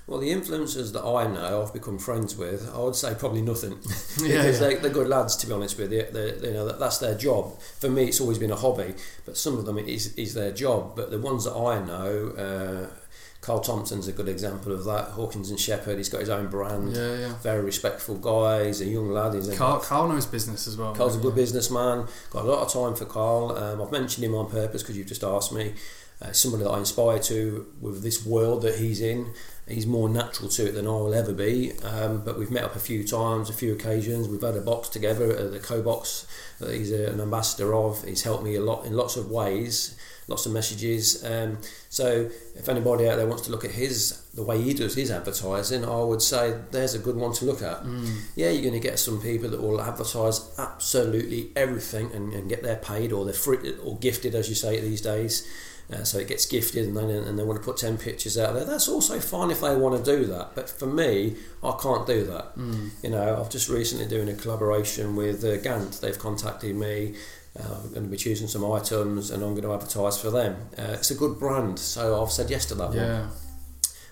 Well, 0.06 0.20
the 0.20 0.30
influencers 0.30 0.92
that 0.92 1.02
I 1.02 1.26
know, 1.26 1.62
I've 1.62 1.72
become 1.72 1.98
friends 1.98 2.36
with, 2.36 2.70
I 2.74 2.78
would 2.78 2.94
say 2.94 3.14
probably 3.18 3.42
nothing. 3.42 3.78
Yeah, 4.22 4.28
because 4.42 4.60
yeah. 4.60 4.68
They, 4.68 4.74
they're 4.76 4.90
good 4.90 5.08
lads, 5.08 5.36
to 5.36 5.46
be 5.46 5.52
honest 5.52 5.78
with 5.78 5.92
you. 5.92 6.06
They, 6.12 6.32
they, 6.32 6.48
you 6.48 6.54
know, 6.54 6.66
that, 6.66 6.78
that's 6.78 6.98
their 6.98 7.16
job. 7.16 7.58
For 7.60 7.88
me, 7.88 8.04
it's 8.04 8.20
always 8.20 8.38
been 8.38 8.52
a 8.52 8.56
hobby, 8.56 8.94
but 9.24 9.36
some 9.36 9.58
of 9.58 9.66
them 9.66 9.78
it 9.78 9.88
is, 9.88 10.14
is 10.14 10.34
their 10.34 10.52
job. 10.52 10.94
But 10.94 11.10
the 11.10 11.18
ones 11.18 11.44
that 11.44 11.54
I 11.54 11.84
know, 11.84 12.28
uh, 12.38 12.94
Carl 13.40 13.60
Thompson's 13.60 14.06
a 14.08 14.12
good 14.12 14.28
example 14.28 14.72
of 14.72 14.84
that. 14.84 15.08
Hawkins 15.08 15.50
and 15.50 15.58
Shepherd, 15.58 15.98
he's 15.98 16.08
got 16.08 16.20
his 16.20 16.30
own 16.30 16.48
brand. 16.48 16.94
Yeah, 16.94 17.18
yeah. 17.18 17.34
Very 17.42 17.62
respectful 17.62 18.16
guy. 18.16 18.66
He's 18.66 18.80
a 18.80 18.86
young 18.86 19.10
lad. 19.10 19.34
He's 19.34 19.48
a, 19.48 19.56
Carl, 19.56 19.80
Carl 19.80 20.08
knows 20.08 20.26
business 20.26 20.66
as 20.66 20.76
well. 20.76 20.94
Carl's 20.94 21.16
a 21.16 21.20
good 21.20 21.34
businessman. 21.34 22.06
Got 22.30 22.44
a 22.44 22.48
lot 22.48 22.62
of 22.62 22.72
time 22.72 22.94
for 22.94 23.04
Carl. 23.04 23.56
Um, 23.56 23.82
I've 23.82 23.92
mentioned 23.92 24.24
him 24.24 24.34
on 24.34 24.50
purpose 24.50 24.82
because 24.82 24.96
you've 24.96 25.08
just 25.08 25.24
asked 25.24 25.52
me. 25.52 25.74
Uh, 26.22 26.30
somebody 26.30 26.62
that 26.62 26.70
I 26.70 26.78
inspire 26.78 27.18
to 27.18 27.66
with 27.80 28.02
this 28.04 28.24
world 28.24 28.62
that 28.62 28.76
he's 28.78 29.00
in. 29.00 29.32
He's 29.66 29.86
more 29.86 30.10
natural 30.10 30.50
to 30.50 30.68
it 30.68 30.72
than 30.72 30.86
I 30.86 30.90
will 30.90 31.14
ever 31.14 31.32
be. 31.32 31.72
Um, 31.82 32.22
but 32.22 32.38
we've 32.38 32.50
met 32.50 32.64
up 32.64 32.76
a 32.76 32.80
few 32.80 33.02
times, 33.02 33.48
a 33.48 33.54
few 33.54 33.72
occasions. 33.72 34.28
We've 34.28 34.42
had 34.42 34.56
a 34.56 34.60
box 34.60 34.90
together 34.90 35.30
at 35.34 35.52
the 35.52 35.58
KOBOX 35.58 36.26
that 36.60 36.74
he's 36.74 36.92
a, 36.92 37.06
an 37.10 37.20
ambassador 37.20 37.74
of. 37.74 38.04
He's 38.04 38.22
helped 38.22 38.44
me 38.44 38.56
a 38.56 38.60
lot 38.60 38.84
in 38.84 38.92
lots 38.92 39.16
of 39.16 39.30
ways, 39.30 39.96
lots 40.28 40.44
of 40.44 40.52
messages. 40.52 41.24
Um, 41.24 41.58
so 41.88 42.28
if 42.54 42.68
anybody 42.68 43.08
out 43.08 43.16
there 43.16 43.26
wants 43.26 43.44
to 43.44 43.50
look 43.50 43.64
at 43.64 43.70
his 43.70 44.20
the 44.34 44.42
way 44.42 44.60
he 44.60 44.74
does 44.74 44.96
his 44.96 45.10
advertising, 45.10 45.84
I 45.84 46.02
would 46.02 46.20
say 46.20 46.58
there's 46.70 46.94
a 46.94 46.98
good 46.98 47.16
one 47.16 47.32
to 47.34 47.46
look 47.46 47.62
at. 47.62 47.84
Mm. 47.84 48.18
Yeah, 48.36 48.50
you're 48.50 48.62
going 48.62 48.74
to 48.74 48.86
get 48.86 48.98
some 48.98 49.20
people 49.20 49.48
that 49.48 49.62
will 49.62 49.80
advertise 49.80 50.54
absolutely 50.58 51.52
everything 51.56 52.12
and, 52.12 52.34
and 52.34 52.50
get 52.50 52.62
their 52.62 52.76
paid 52.76 53.12
or 53.12 53.24
they're 53.24 53.32
free 53.32 53.74
or 53.82 53.96
gifted, 53.96 54.34
as 54.34 54.50
you 54.50 54.54
say 54.54 54.78
these 54.78 55.00
days. 55.00 55.48
Uh, 55.92 56.02
so 56.02 56.18
it 56.18 56.28
gets 56.28 56.46
gifted 56.46 56.86
and 56.86 56.96
then 56.96 57.10
and 57.10 57.38
they 57.38 57.42
want 57.42 57.60
to 57.60 57.64
put 57.64 57.76
10 57.76 57.98
pictures 57.98 58.38
out 58.38 58.54
there. 58.54 58.64
That's 58.64 58.88
also 58.88 59.20
fine 59.20 59.50
if 59.50 59.60
they 59.60 59.76
want 59.76 60.02
to 60.02 60.16
do 60.16 60.24
that. 60.26 60.54
But 60.54 60.70
for 60.70 60.86
me, 60.86 61.36
I 61.62 61.76
can't 61.80 62.06
do 62.06 62.24
that. 62.24 62.56
Mm. 62.56 62.90
You 63.02 63.10
know, 63.10 63.40
I've 63.40 63.50
just 63.50 63.68
recently 63.68 64.06
doing 64.06 64.28
a 64.28 64.34
collaboration 64.34 65.14
with 65.14 65.44
uh, 65.44 65.58
Gant. 65.58 66.00
They've 66.00 66.18
contacted 66.18 66.74
me. 66.74 67.14
Uh, 67.58 67.74
I'm 67.84 67.90
going 67.90 68.04
to 68.04 68.10
be 68.10 68.16
choosing 68.16 68.48
some 68.48 68.70
items 68.70 69.30
and 69.30 69.42
I'm 69.42 69.50
going 69.50 69.62
to 69.62 69.74
advertise 69.74 70.20
for 70.20 70.30
them. 70.30 70.56
Uh, 70.76 70.94
it's 70.94 71.10
a 71.10 71.14
good 71.14 71.38
brand, 71.38 71.78
so 71.78 72.20
I've 72.20 72.32
said 72.32 72.50
yes 72.50 72.66
to 72.66 72.74
that 72.76 72.88
one. 72.88 72.98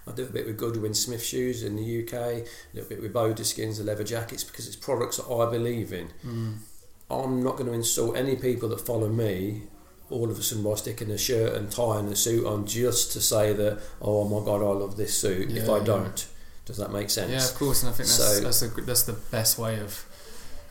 I 0.07 0.11
do 0.13 0.25
a 0.25 0.27
bit 0.27 0.47
with 0.47 0.59
Goodwin 0.59 0.95
Smith 0.95 1.23
shoes 1.23 1.63
in 1.63 1.77
the 1.77 2.03
UK, 2.03 2.13
a 2.13 2.45
little 2.75 2.89
bit 2.89 3.01
with 3.01 3.13
Boda 3.13 3.45
skins, 3.45 3.79
the 3.79 3.85
leather 3.85 4.05
jackets, 4.05 4.43
because 4.43 4.67
it's 4.67 4.77
products 4.77 5.17
that 5.17 5.33
I 5.33 5.51
believe 5.51 5.93
in. 5.93 6.11
Mm. 6.25 6.57
I'm 7.11 7.43
not 7.43 7.57
going 7.57 7.67
to 7.67 7.73
insult 7.73 8.17
any 8.17 8.37
people 8.37 8.69
that 8.71 8.81
follow 8.81 9.09
me 9.09 9.65
all 10.13 10.31
of 10.31 10.39
a 10.39 10.43
sudden 10.43 10.63
by 10.65 10.75
sticking 10.75 11.11
a 11.11 11.19
shirt 11.19 11.55
and 11.55 11.71
tie 11.71 11.99
and 11.99 12.09
a 12.13 12.17
suit 12.17 12.47
on 12.47 12.67
just 12.67 13.13
to 13.13 13.21
say 13.21 13.53
that, 13.53 13.81
oh 14.01 14.25
my 14.29 14.45
God, 14.45 14.61
I 14.63 14.73
love 14.79 14.97
this 14.97 15.17
suit. 15.19 15.51
if 15.51 15.69
I 15.69 15.79
yeah. 15.79 15.85
don't, 15.85 16.29
does 16.67 16.77
that 16.77 16.93
make 16.93 17.11
sense? 17.11 17.31
Yeah, 17.33 17.45
of 17.45 17.55
course, 17.55 17.83
and 17.83 17.91
I 17.91 17.93
think 17.93 18.09
that's 18.09 18.37
So- 18.37 18.41
that's, 18.41 18.63
a, 18.63 18.69
that's 18.83 19.03
the 19.03 19.15
best 19.31 19.59
way 19.59 19.79
of 19.81 20.05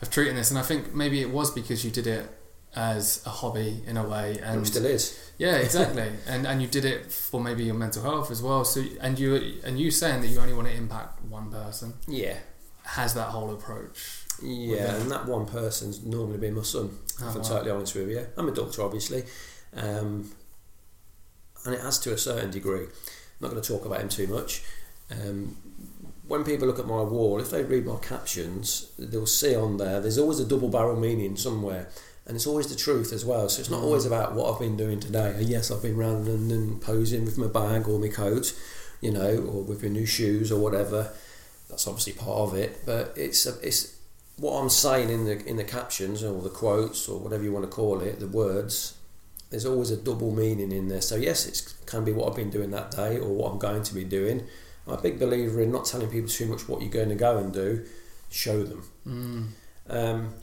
of 0.00 0.10
treating 0.10 0.34
this. 0.34 0.50
And 0.50 0.58
I 0.58 0.62
think 0.62 0.92
maybe 0.94 1.20
it 1.20 1.30
was 1.30 1.50
because 1.52 1.84
you 1.84 1.90
did 1.92 2.08
it 2.08 2.26
as 2.74 3.22
a 3.24 3.30
hobby 3.30 3.82
in 3.86 3.96
a 3.96 4.02
way, 4.08 4.32
And 4.42 4.56
and 4.56 4.62
it 4.62 4.66
still 4.66 4.84
is. 4.86 5.16
yeah, 5.38 5.56
exactly, 5.66 6.08
and 6.26 6.46
and 6.46 6.60
you 6.62 6.66
did 6.68 6.84
it 6.84 7.12
for 7.12 7.40
maybe 7.40 7.62
your 7.64 7.74
mental 7.76 8.02
health 8.02 8.30
as 8.30 8.42
well. 8.42 8.64
So 8.64 8.82
and 9.00 9.18
you 9.18 9.60
and 9.64 9.78
you 9.78 9.90
saying 9.90 10.22
that 10.22 10.28
you 10.28 10.40
only 10.40 10.54
want 10.54 10.68
to 10.68 10.74
impact 10.74 11.22
one 11.24 11.50
person 11.52 11.94
Yeah. 12.08 12.38
has 12.84 13.14
that 13.14 13.28
whole 13.28 13.52
approach. 13.52 14.21
Yeah, 14.42 14.94
and 14.96 15.10
that 15.10 15.26
one 15.26 15.46
person's 15.46 16.04
normally 16.04 16.38
been 16.38 16.54
my 16.54 16.62
son, 16.62 16.98
Oh, 17.22 17.28
if 17.28 17.36
I'm 17.36 17.42
wow. 17.42 17.48
totally 17.48 17.70
honest 17.70 17.94
with 17.94 18.08
you. 18.10 18.26
I'm 18.36 18.48
a 18.48 18.52
doctor, 18.52 18.82
obviously, 18.82 19.24
um, 19.76 20.30
and 21.64 21.74
it 21.74 21.80
has 21.80 21.98
to 22.00 22.12
a 22.12 22.18
certain 22.18 22.50
degree. 22.50 22.84
I'm 22.84 23.40
not 23.40 23.50
going 23.50 23.62
to 23.62 23.68
talk 23.68 23.84
about 23.84 24.00
him 24.00 24.08
too 24.08 24.26
much. 24.26 24.62
Um, 25.10 25.56
when 26.26 26.44
people 26.44 26.66
look 26.66 26.78
at 26.78 26.86
my 26.86 27.02
wall, 27.02 27.40
if 27.40 27.50
they 27.50 27.62
read 27.62 27.84
my 27.86 27.96
captions, 27.98 28.90
they'll 28.98 29.26
see 29.26 29.54
on 29.54 29.76
there 29.76 30.00
there's 30.00 30.18
always 30.18 30.40
a 30.40 30.44
double 30.46 30.68
barrel 30.68 30.96
meaning 30.98 31.36
somewhere, 31.36 31.88
and 32.26 32.36
it's 32.36 32.46
always 32.46 32.68
the 32.68 32.76
truth 32.76 33.12
as 33.12 33.24
well. 33.24 33.48
So 33.48 33.60
it's 33.60 33.70
not 33.70 33.80
Mm. 33.80 33.84
always 33.84 34.06
about 34.06 34.34
what 34.34 34.52
I've 34.52 34.60
been 34.60 34.76
doing 34.76 35.00
today. 35.00 35.40
Yes, 35.42 35.70
I've 35.70 35.82
been 35.82 35.96
round 35.96 36.26
London 36.26 36.78
posing 36.80 37.24
with 37.24 37.36
my 37.38 37.48
bag 37.48 37.88
or 37.88 37.98
my 37.98 38.08
coat, 38.08 38.54
you 39.00 39.10
know, 39.10 39.36
or 39.38 39.62
with 39.62 39.82
my 39.82 39.88
new 39.88 40.06
shoes 40.06 40.50
or 40.50 40.58
whatever. 40.60 41.12
That's 41.68 41.86
obviously 41.86 42.12
part 42.14 42.38
of 42.38 42.54
it, 42.54 42.84
but 42.86 43.12
it's 43.16 43.44
a, 43.46 43.54
it's 43.60 43.94
what 44.42 44.60
I'm 44.60 44.68
saying 44.68 45.08
in 45.08 45.24
the 45.24 45.46
in 45.46 45.56
the 45.56 45.64
captions 45.64 46.24
or 46.24 46.42
the 46.42 46.48
quotes 46.48 47.08
or 47.08 47.20
whatever 47.20 47.44
you 47.44 47.52
want 47.52 47.64
to 47.64 47.70
call 47.70 48.00
it, 48.00 48.18
the 48.18 48.26
words. 48.26 48.96
There's 49.50 49.64
always 49.64 49.90
a 49.90 49.96
double 49.96 50.32
meaning 50.34 50.72
in 50.72 50.88
there. 50.88 51.00
So 51.00 51.14
yes, 51.14 51.46
it 51.46 51.86
can 51.86 52.04
be 52.04 52.10
what 52.10 52.28
I've 52.28 52.36
been 52.36 52.50
doing 52.50 52.70
that 52.72 52.90
day 52.90 53.18
or 53.18 53.28
what 53.28 53.52
I'm 53.52 53.58
going 53.58 53.84
to 53.84 53.94
be 53.94 54.02
doing. 54.02 54.48
I'm 54.86 54.94
a 54.94 55.00
big 55.00 55.20
believer 55.20 55.60
in 55.60 55.70
not 55.70 55.84
telling 55.84 56.08
people 56.08 56.28
too 56.28 56.46
much 56.46 56.68
what 56.68 56.80
you're 56.80 56.90
going 56.90 57.10
to 57.10 57.14
go 57.14 57.38
and 57.38 57.52
do. 57.52 57.86
Show 58.30 58.64
them. 58.64 58.82
Mm. 59.06 59.48
Um, 59.88 60.34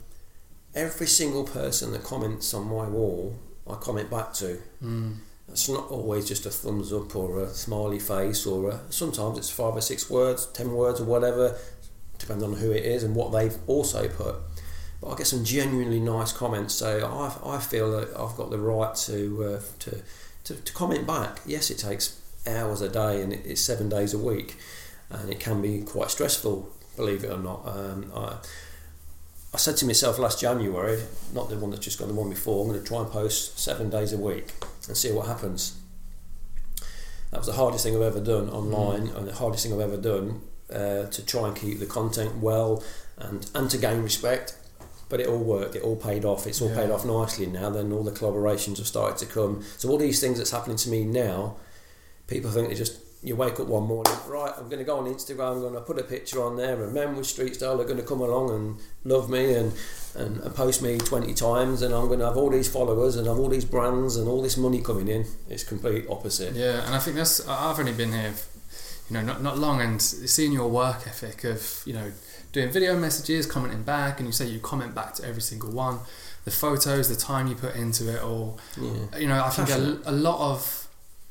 every 0.74 1.08
single 1.08 1.44
person 1.44 1.92
that 1.92 2.02
comments 2.04 2.54
on 2.54 2.68
my 2.68 2.88
wall, 2.88 3.36
I 3.68 3.74
comment 3.74 4.08
back 4.10 4.32
to. 4.34 4.62
Mm. 4.82 5.16
It's 5.48 5.68
not 5.68 5.90
always 5.90 6.26
just 6.28 6.46
a 6.46 6.50
thumbs 6.50 6.92
up 6.92 7.14
or 7.16 7.40
a 7.40 7.48
smiley 7.48 7.98
face 7.98 8.46
or 8.46 8.70
a, 8.70 8.80
sometimes 8.90 9.36
it's 9.36 9.50
five 9.50 9.74
or 9.76 9.80
six 9.80 10.08
words, 10.08 10.46
ten 10.46 10.72
words 10.72 11.00
or 11.00 11.04
whatever, 11.04 11.58
depending 12.20 12.48
on 12.48 12.56
who 12.58 12.70
it 12.70 12.84
is 12.84 13.02
and 13.02 13.16
what 13.16 13.32
they've 13.32 13.56
also 13.66 14.08
put. 14.08 14.36
But 15.00 15.10
I 15.10 15.16
get 15.16 15.26
some 15.26 15.44
genuinely 15.44 15.98
nice 15.98 16.32
comments, 16.32 16.74
so 16.74 17.08
I, 17.44 17.56
I 17.56 17.58
feel 17.58 17.90
that 17.92 18.10
I've 18.10 18.36
got 18.36 18.50
the 18.50 18.58
right 18.58 18.94
to, 18.94 19.44
uh, 19.44 19.60
to, 19.80 20.02
to 20.44 20.54
to 20.54 20.72
comment 20.72 21.06
back. 21.06 21.40
Yes, 21.46 21.70
it 21.70 21.78
takes 21.78 22.20
hours 22.46 22.80
a 22.82 22.88
day 22.88 23.22
and 23.22 23.32
it's 23.32 23.62
seven 23.62 23.88
days 23.88 24.14
a 24.14 24.18
week, 24.18 24.56
and 25.08 25.30
it 25.30 25.40
can 25.40 25.62
be 25.62 25.80
quite 25.80 26.10
stressful, 26.10 26.70
believe 26.96 27.24
it 27.24 27.30
or 27.30 27.38
not. 27.38 27.66
Um, 27.66 28.12
I, 28.14 28.36
I 29.52 29.56
said 29.56 29.76
to 29.78 29.86
myself 29.86 30.18
last 30.18 30.40
January, 30.40 31.02
not 31.32 31.48
the 31.48 31.56
one 31.56 31.70
that's 31.70 31.84
just 31.84 31.98
gone, 31.98 32.08
the 32.08 32.14
one 32.14 32.30
before, 32.30 32.62
I'm 32.62 32.70
going 32.70 32.80
to 32.80 32.86
try 32.86 33.00
and 33.00 33.10
post 33.10 33.58
seven 33.58 33.90
days 33.90 34.12
a 34.12 34.18
week 34.18 34.52
and 34.86 34.96
see 34.96 35.10
what 35.10 35.26
happens. 35.26 35.76
That 37.30 37.38
was 37.38 37.46
the 37.46 37.54
hardest 37.54 37.84
thing 37.84 37.96
I've 37.96 38.02
ever 38.02 38.20
done 38.20 38.50
online, 38.50 39.08
mm. 39.08 39.16
and 39.16 39.26
the 39.28 39.34
hardest 39.34 39.64
thing 39.64 39.72
I've 39.72 39.80
ever 39.80 39.96
done 39.96 40.42
uh, 40.72 41.06
to 41.06 41.26
try 41.26 41.48
and 41.48 41.56
keep 41.56 41.78
the 41.78 41.86
content 41.86 42.36
well 42.38 42.82
and 43.18 43.50
and 43.54 43.70
to 43.70 43.78
gain 43.78 44.02
respect. 44.02 44.56
But 45.08 45.18
it 45.18 45.26
all 45.26 45.42
worked. 45.42 45.74
It 45.74 45.82
all 45.82 45.96
paid 45.96 46.24
off. 46.24 46.46
It's 46.46 46.62
all 46.62 46.68
yeah. 46.68 46.82
paid 46.82 46.90
off 46.90 47.04
nicely 47.04 47.46
now. 47.46 47.68
Then 47.68 47.92
all 47.92 48.04
the 48.04 48.12
collaborations 48.12 48.78
have 48.78 48.86
started 48.86 49.18
to 49.18 49.26
come. 49.26 49.64
So 49.76 49.88
all 49.88 49.98
these 49.98 50.20
things 50.20 50.38
that's 50.38 50.52
happening 50.52 50.76
to 50.76 50.88
me 50.88 51.04
now, 51.04 51.56
people 52.28 52.52
think 52.52 52.68
they 52.68 52.76
just 52.76 53.00
you 53.22 53.36
wake 53.36 53.60
up 53.60 53.66
one 53.66 53.84
morning, 53.84 54.14
right, 54.26 54.52
I'm 54.56 54.68
going 54.68 54.78
to 54.78 54.84
go 54.84 54.98
on 54.98 55.04
Instagram, 55.04 55.56
I'm 55.56 55.60
going 55.60 55.74
to 55.74 55.80
put 55.80 55.98
a 55.98 56.02
picture 56.02 56.42
on 56.42 56.56
there, 56.56 56.82
and 56.82 56.94
men 56.94 57.16
with 57.16 57.26
street 57.26 57.54
style 57.54 57.80
are 57.80 57.84
going 57.84 57.98
to 57.98 58.02
come 58.02 58.20
along 58.20 58.50
and 58.50 58.78
love 59.04 59.28
me 59.28 59.54
and, 59.54 59.74
and, 60.14 60.38
and, 60.38 60.54
post 60.54 60.80
me 60.80 60.96
20 60.96 61.34
times, 61.34 61.82
and 61.82 61.94
I'm 61.94 62.06
going 62.06 62.20
to 62.20 62.26
have 62.26 62.38
all 62.38 62.48
these 62.48 62.68
followers 62.68 63.16
and 63.16 63.26
have 63.26 63.38
all 63.38 63.50
these 63.50 63.66
brands 63.66 64.16
and 64.16 64.26
all 64.26 64.40
this 64.40 64.56
money 64.56 64.80
coming 64.80 65.08
in. 65.08 65.26
It's 65.50 65.64
complete 65.64 66.06
opposite. 66.08 66.54
Yeah, 66.54 66.84
and 66.86 66.94
I 66.94 66.98
think 66.98 67.16
that's, 67.16 67.46
I've 67.46 67.78
only 67.78 67.92
been 67.92 68.12
here, 68.12 68.32
you 69.10 69.14
know, 69.14 69.22
not, 69.22 69.42
not 69.42 69.58
long, 69.58 69.80
and 69.80 70.00
seeing 70.00 70.52
your 70.52 70.68
work 70.68 71.06
ethic 71.06 71.42
of, 71.44 71.82
you 71.84 71.92
know, 71.92 72.12
doing 72.52 72.70
video 72.70 72.96
messages, 72.96 73.44
commenting 73.44 73.82
back, 73.82 74.20
and 74.20 74.28
you 74.28 74.32
say 74.32 74.46
you 74.46 74.60
comment 74.60 74.94
back 74.94 75.14
to 75.14 75.26
every 75.26 75.42
single 75.42 75.70
one, 75.70 75.98
the 76.44 76.50
photos, 76.50 77.08
the 77.08 77.16
time 77.16 77.48
you 77.48 77.56
put 77.56 77.74
into 77.74 78.08
it, 78.08 78.22
or, 78.22 78.56
yeah. 78.80 79.18
you 79.18 79.26
know, 79.26 79.44
I 79.44 79.50
think 79.50 79.68
a, 79.70 79.98
a 80.08 80.12
lot 80.12 80.52
of 80.52 80.86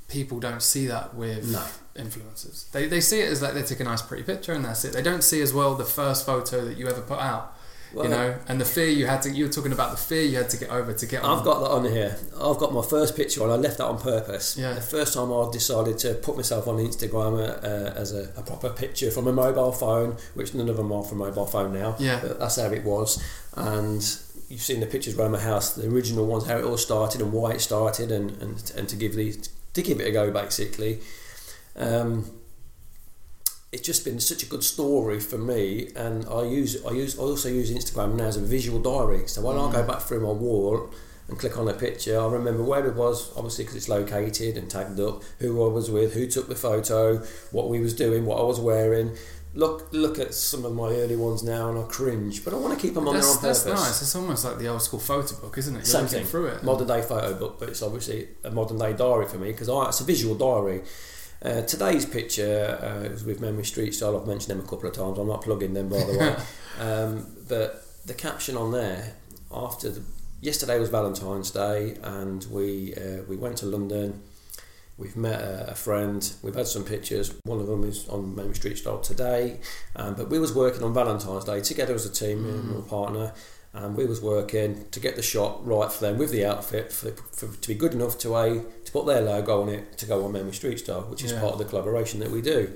people 0.10 0.40
don't 0.40 0.62
see 0.62 0.88
that 0.88 1.16
with 1.16 1.52
no. 1.52 2.04
influencers. 2.04 2.70
They, 2.72 2.88
they 2.88 3.00
see 3.00 3.22
it 3.22 3.30
as 3.32 3.42
like 3.42 3.54
they 3.54 3.64
take 3.64 3.80
a 3.80 3.84
nice 3.86 4.02
pretty 4.02 4.24
picture 4.24 4.54
and 4.54 4.66
that's 4.66 4.84
it. 4.84 4.94
They 4.94 5.02
don't 5.02 5.24
see 5.24 5.42
as 5.42 5.54
well 5.54 5.76
the 5.76 5.86
first 5.86 6.26
photo 6.26 6.66
that 6.66 6.78
you 6.78 6.88
ever 6.88 7.02
put 7.02 7.20
out. 7.20 7.56
Well, 7.94 8.06
you 8.06 8.12
know, 8.12 8.38
and 8.48 8.62
the 8.62 8.66
fear 8.66 8.88
you 8.88 9.08
had 9.08 9.24
to, 9.24 9.32
you 9.32 9.46
were 9.46 9.52
talking 9.52 9.72
about 9.72 9.92
the 9.92 9.98
fear 9.98 10.22
you 10.22 10.38
had 10.38 10.50
to 10.52 10.58
get 10.58 10.70
over 10.70 10.94
to 10.94 11.06
get 11.06 11.24
on. 11.24 11.40
I've 11.40 11.44
got 11.44 11.60
that 11.62 11.72
on 11.72 11.86
here. 11.86 12.18
I've 12.40 12.58
got 12.58 12.72
my 12.72 12.84
first 12.84 13.16
picture 13.16 13.44
on, 13.44 13.50
I 13.50 13.56
left 13.56 13.80
that 13.80 13.86
on 13.86 14.00
purpose. 14.00 14.58
Yeah. 14.58 14.74
The 14.74 14.82
first 14.82 15.16
time 15.16 15.34
I 15.34 15.50
decided 15.52 15.98
to 16.00 16.14
put 16.14 16.36
myself 16.36 16.68
on 16.68 16.78
Instagram 16.78 17.40
uh, 17.40 17.94
as 17.96 18.14
a, 18.14 18.32
a, 18.38 18.44
proper 18.44 18.70
picture 18.70 19.10
from 19.10 19.28
a 19.28 19.34
mobile 19.34 19.72
phone, 19.72 20.18
which 20.36 20.54
none 20.54 20.70
of 20.70 20.78
them 20.78 20.92
are 20.92 21.04
from 21.04 21.18
mobile 21.18 21.48
phone 21.48 21.74
now. 21.74 21.96
Yeah. 21.98 22.20
But 22.22 22.40
that's 22.40 22.58
how 22.58 22.72
it 22.72 22.84
was. 22.84 23.24
And 23.56 24.02
you've 24.50 24.62
seen 24.62 24.82
the 24.82 24.88
pictures 24.88 25.18
around 25.18 25.32
my 25.32 25.40
house, 25.40 25.74
the 25.74 25.88
original 25.88 26.28
ones, 26.28 26.46
how 26.46 26.58
it 26.58 26.64
all 26.64 26.78
started 26.78 27.22
and 27.22 27.34
why 27.34 27.54
it 27.54 27.62
started, 27.62 28.12
and, 28.12 28.32
and, 28.42 28.72
and 28.76 28.88
to 28.90 28.96
give 28.96 29.16
these 29.16 29.50
to 29.74 29.82
give 29.82 30.00
it 30.00 30.08
a 30.08 30.12
go 30.12 30.32
basically. 30.32 31.00
Um, 31.76 32.39
it's 33.72 33.84
just 33.84 34.04
been 34.04 34.20
such 34.20 34.44
a 34.44 34.46
good 34.46 34.64
story 34.64 35.20
for 35.20 35.38
me, 35.38 35.92
and 35.96 36.26
I 36.28 36.44
use 36.44 36.84
I 36.86 36.92
use 36.92 37.18
I 37.20 37.22
also 37.22 37.50
use 37.50 37.72
Instagram 37.72 38.16
now 38.16 38.26
as 38.26 38.38
a 38.38 38.42
visual 38.42 38.80
diary. 38.80 39.28
So 39.28 39.42
when 39.42 39.56
mm. 39.58 39.70
I 39.70 39.72
go 39.72 39.84
mm. 39.84 39.88
back 39.88 40.02
through 40.02 40.22
my 40.22 40.32
wall 40.32 40.90
and 41.28 41.38
click 41.38 41.58
on 41.58 41.68
a 41.68 41.74
picture, 41.74 42.20
I 42.20 42.26
remember 42.28 42.64
where 42.64 42.86
it 42.88 42.96
was, 42.96 43.32
obviously 43.38 43.66
because 43.66 43.78
it's 43.78 43.90
located 43.90 44.58
and 44.58 44.70
tagged 44.70 45.00
up, 45.00 45.22
who 45.38 45.64
I 45.64 45.72
was 45.72 45.92
with, 45.92 46.16
who 46.16 46.26
took 46.26 46.50
the 46.50 46.56
photo, 46.56 47.18
what 47.52 47.70
we 47.70 47.80
was 47.80 47.94
doing, 47.94 48.26
what 48.26 48.40
I 48.40 48.44
was 48.44 48.60
wearing, 48.60 49.16
look 49.54 49.90
look 49.92 50.20
at 50.20 50.34
some 50.34 50.66
of 50.66 50.74
my 50.74 50.90
early 50.90 51.16
ones 51.16 51.44
now 51.44 51.70
and 51.70 51.78
I 51.78 51.84
cringe, 51.84 52.44
but 52.44 52.54
I 52.54 52.58
want 52.58 52.74
to 52.74 52.80
keep 52.80 52.96
them 52.96 53.08
on 53.08 53.14
that's, 53.14 53.28
there 53.28 53.36
on 53.36 53.42
purpose. 53.42 53.64
That's 53.64 53.82
nice. 53.82 54.02
It's 54.02 54.16
almost 54.16 54.46
like 54.46 54.58
the 54.58 54.68
old 54.68 54.82
school 54.82 55.00
photo 55.00 55.36
book, 55.36 55.58
isn't 55.60 55.76
it? 55.76 55.80
You're 55.80 55.86
Same 55.86 56.08
thing. 56.08 56.26
through 56.26 56.48
it. 56.48 56.64
Modern 56.64 56.88
day 56.88 57.04
photo 57.04 57.36
book, 57.38 57.60
but 57.60 57.70
it's 57.70 57.84
obviously 57.84 58.30
a 58.44 58.50
modern 58.50 58.80
day 58.80 58.94
diary 58.94 59.28
for 59.28 59.38
me 59.38 59.52
because 59.52 59.70
it's 59.70 60.00
a 60.00 60.04
visual 60.04 60.34
diary. 60.34 60.82
Uh, 61.42 61.62
today's 61.62 62.06
picture 62.06 62.78
uh, 62.82 63.10
was 63.10 63.24
with 63.24 63.40
Men 63.40 63.56
with 63.56 63.68
Street 63.68 63.94
Style. 63.94 64.18
I've 64.18 64.28
mentioned 64.28 64.52
them 64.52 64.66
a 64.66 64.70
couple 64.70 64.90
of 64.90 64.96
times. 64.96 65.18
I'm 65.18 65.28
not 65.28 65.42
plugging 65.42 65.74
them 65.74 65.90
by 65.90 66.04
the 66.04 66.18
way. 66.18 66.36
um, 66.86 67.28
but 67.48 67.86
the 68.06 68.14
caption 68.14 68.58
on 68.58 68.72
there 68.72 69.14
after 69.52 69.90
the, 69.90 70.02
yesterday 70.42 70.80
was 70.80 70.90
Valentine's 70.90 71.52
Day, 71.52 71.98
and 72.04 72.46
we 72.52 72.94
uh, 72.96 73.24
we 73.28 73.38
went 73.38 73.58
to 73.60 73.66
London 73.66 74.22
We've 75.00 75.16
met 75.16 75.40
a, 75.40 75.72
a, 75.72 75.76
friend. 75.76 76.30
We've 76.44 76.54
had 76.54 76.68
some 76.68 76.84
pictures. 76.84 77.34
One 77.46 77.62
of 77.62 77.68
them 77.68 77.86
is 77.86 78.08
on 78.10 78.36
Men 78.36 78.50
with 78.50 78.58
Street 78.58 78.78
Style 78.78 79.00
today. 79.00 79.62
Um, 79.96 80.14
but 80.14 80.30
we 80.30 80.40
was 80.40 80.54
working 80.54 80.84
on 80.84 80.94
Valentine's 80.94 81.46
Day 81.46 81.62
together 81.62 81.96
as 81.96 82.06
a 82.06 82.12
team, 82.12 82.44
mm. 82.44 82.76
and 82.76 82.88
partner. 82.88 83.34
And 83.72 83.96
we 83.96 84.06
was 84.06 84.20
working 84.20 84.90
to 84.92 85.00
get 85.00 85.16
the 85.16 85.22
shot 85.22 85.66
right 85.66 85.90
for 85.90 86.02
them 86.02 86.18
with 86.18 86.32
the 86.32 86.44
outfit 86.44 86.92
for, 86.92 87.12
for 87.12 87.48
to 87.56 87.68
be 87.70 87.76
good 87.76 87.94
enough 87.94 88.18
to 88.20 88.36
a 88.36 88.62
to 88.90 88.94
put 88.94 89.06
their 89.06 89.22
logo 89.22 89.62
on 89.62 89.70
it 89.70 89.98
to 90.00 90.06
go 90.06 90.26
on 90.26 90.32
Men 90.32 90.46
with 90.46 90.56
Street 90.56 90.80
Style, 90.80 91.02
which 91.04 91.24
is 91.24 91.32
yeah. 91.32 91.40
part 91.40 91.54
of 91.54 91.60
the 91.60 91.66
collaboration 91.66 92.20
that 92.20 92.32
we 92.32 92.42
do. 92.42 92.76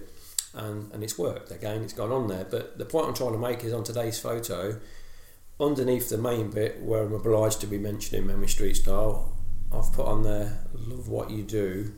And 0.54 0.92
and 0.94 1.04
it's 1.04 1.18
worked. 1.18 1.52
Again, 1.52 1.82
it's 1.82 1.94
gone 1.94 2.12
on 2.12 2.28
there. 2.28 2.46
But 2.46 2.78
the 2.78 2.86
point 2.86 3.08
I'm 3.08 3.14
trying 3.14 3.34
to 3.34 3.40
make 3.40 3.64
is 3.64 3.74
on 3.74 3.84
today's 3.84 4.20
photo, 4.20 4.80
underneath 5.60 6.10
the 6.10 6.18
main 6.18 6.52
bit 6.52 6.82
where 6.82 7.04
I'm 7.04 7.14
obliged 7.14 7.62
to 7.62 7.68
be 7.68 7.80
mentioning 7.80 8.28
Men 8.28 8.42
with 8.42 8.52
Street 8.52 8.76
Style, 8.76 9.34
I've 9.72 9.92
put 9.92 10.06
on 10.06 10.24
there, 10.24 10.60
love 10.74 11.08
what 11.08 11.32
you 11.32 11.44
do 11.44 11.94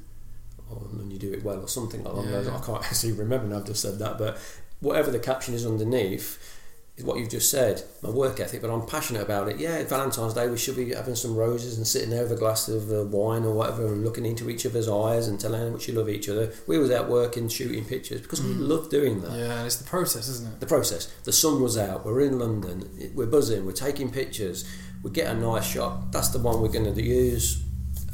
or 0.70 0.88
and 0.94 1.12
you 1.12 1.20
do 1.20 1.32
it 1.32 1.44
well 1.44 1.60
or 1.60 1.68
something 1.68 2.06
along 2.06 2.26
yeah, 2.26 2.32
those. 2.32 2.48
Yeah. 2.48 2.58
I 2.58 2.62
can't 2.62 2.84
actually 2.92 3.12
remember 3.14 3.48
now 3.48 3.60
I've 3.60 3.66
just 3.66 3.82
said 3.82 4.00
that, 4.00 4.18
but 4.18 4.38
whatever 4.80 5.12
the 5.12 5.20
caption 5.20 5.54
is 5.54 5.66
underneath 5.66 6.55
is 6.98 7.04
what 7.04 7.18
you've 7.18 7.30
just 7.30 7.52
said. 7.52 7.84
My 8.02 8.10
work 8.10 8.40
ethic, 8.40 8.62
but 8.62 8.70
I'm 8.70 8.86
passionate 8.86 9.22
about 9.22 9.50
it. 9.50 9.58
Yeah, 9.58 9.84
Valentine's 9.84 10.34
Day 10.34 10.48
we 10.48 10.58
should 10.58 10.76
be 10.76 10.94
having 10.94 11.16
some 11.16 11.36
roses 11.36 11.78
and 11.78 11.86
sitting 11.86 12.10
there 12.10 12.24
with 12.24 12.32
a 12.32 12.38
glass 12.38 12.70
of 12.70 12.92
uh, 12.92 13.04
wine 13.04 13.44
or 13.44 13.54
whatever 13.54 13.88
and 13.88 14.04
looking 14.04 14.26
into 14.26 14.50
each 14.50 14.66
other's 14.66 14.88
eyes 14.88 15.28
and 15.28 15.40
telling 15.40 15.62
how 15.62 15.70
much 15.70 15.88
you 15.88 15.94
love 15.94 16.10
each 16.10 16.30
other. 16.30 16.54
We 16.68 16.78
was 16.78 16.92
out 16.92 17.10
working, 17.10 17.50
shooting 17.50 17.86
pictures 17.86 18.22
because 18.22 18.40
mm. 18.40 18.48
we 18.48 18.54
love 18.56 18.90
doing 18.90 19.22
that. 19.22 19.32
Yeah, 19.32 19.64
it's 19.66 19.76
the 19.76 19.84
process, 19.84 20.28
isn't 20.30 20.54
it? 20.54 20.60
The 20.60 20.68
process. 20.68 21.08
The 21.24 21.34
sun 21.34 21.62
was 21.62 21.78
out. 21.78 22.06
We're 22.06 22.22
in 22.22 22.40
London. 22.40 23.12
We're 23.14 23.26
buzzing. 23.26 23.66
We're 23.66 23.74
taking 23.74 24.12
pictures. 24.12 24.66
We 25.04 25.12
get 25.12 25.28
a 25.28 25.38
nice 25.38 25.66
shot. 25.66 26.12
That's 26.12 26.30
the 26.30 26.40
one 26.40 26.62
we're 26.62 26.70
going 26.70 26.94
to 26.94 27.02
use 27.04 27.62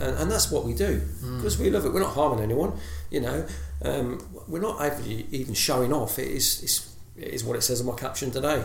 and, 0.02 0.18
and 0.18 0.32
that's 0.32 0.52
what 0.52 0.66
we 0.66 0.74
do 0.74 1.00
because 1.38 1.58
mm. 1.58 1.62
we 1.62 1.70
love 1.70 1.86
it. 1.86 1.94
We're 1.94 2.02
not 2.02 2.14
harming 2.14 2.44
anyone, 2.44 2.74
you 3.10 3.22
know. 3.22 3.46
Um, 3.84 4.20
we're 4.48 4.62
not 4.62 4.82
even 5.08 5.54
showing 5.54 5.94
off. 5.94 6.20
It 6.20 6.28
is, 6.28 6.62
it's, 6.64 6.88
it 6.88 6.91
is 7.22 7.44
what 7.44 7.56
it 7.56 7.62
says 7.62 7.82
on 7.82 7.88
my 7.88 7.96
caption 7.96 8.32
today. 8.32 8.64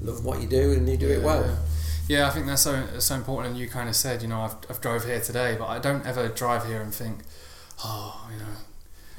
Love 0.00 0.24
what 0.24 0.40
you 0.40 0.48
do 0.48 0.72
and 0.72 0.88
you 0.88 0.96
do 0.96 1.08
yeah, 1.08 1.16
it 1.16 1.22
well. 1.22 1.58
Yeah. 2.08 2.28
I 2.28 2.30
think 2.30 2.46
that's 2.46 2.62
so 2.62 2.98
so 2.98 3.14
important. 3.14 3.52
And 3.52 3.58
you 3.58 3.68
kind 3.68 3.88
of 3.88 3.96
said, 3.96 4.22
you 4.22 4.28
know, 4.28 4.40
I've, 4.40 4.56
I've 4.68 4.80
drove 4.80 5.04
here 5.04 5.20
today, 5.20 5.56
but 5.58 5.66
I 5.66 5.78
don't 5.78 6.06
ever 6.06 6.28
drive 6.28 6.66
here 6.66 6.80
and 6.80 6.94
think, 6.94 7.20
oh, 7.84 8.28
you 8.32 8.38
know, 8.38 8.52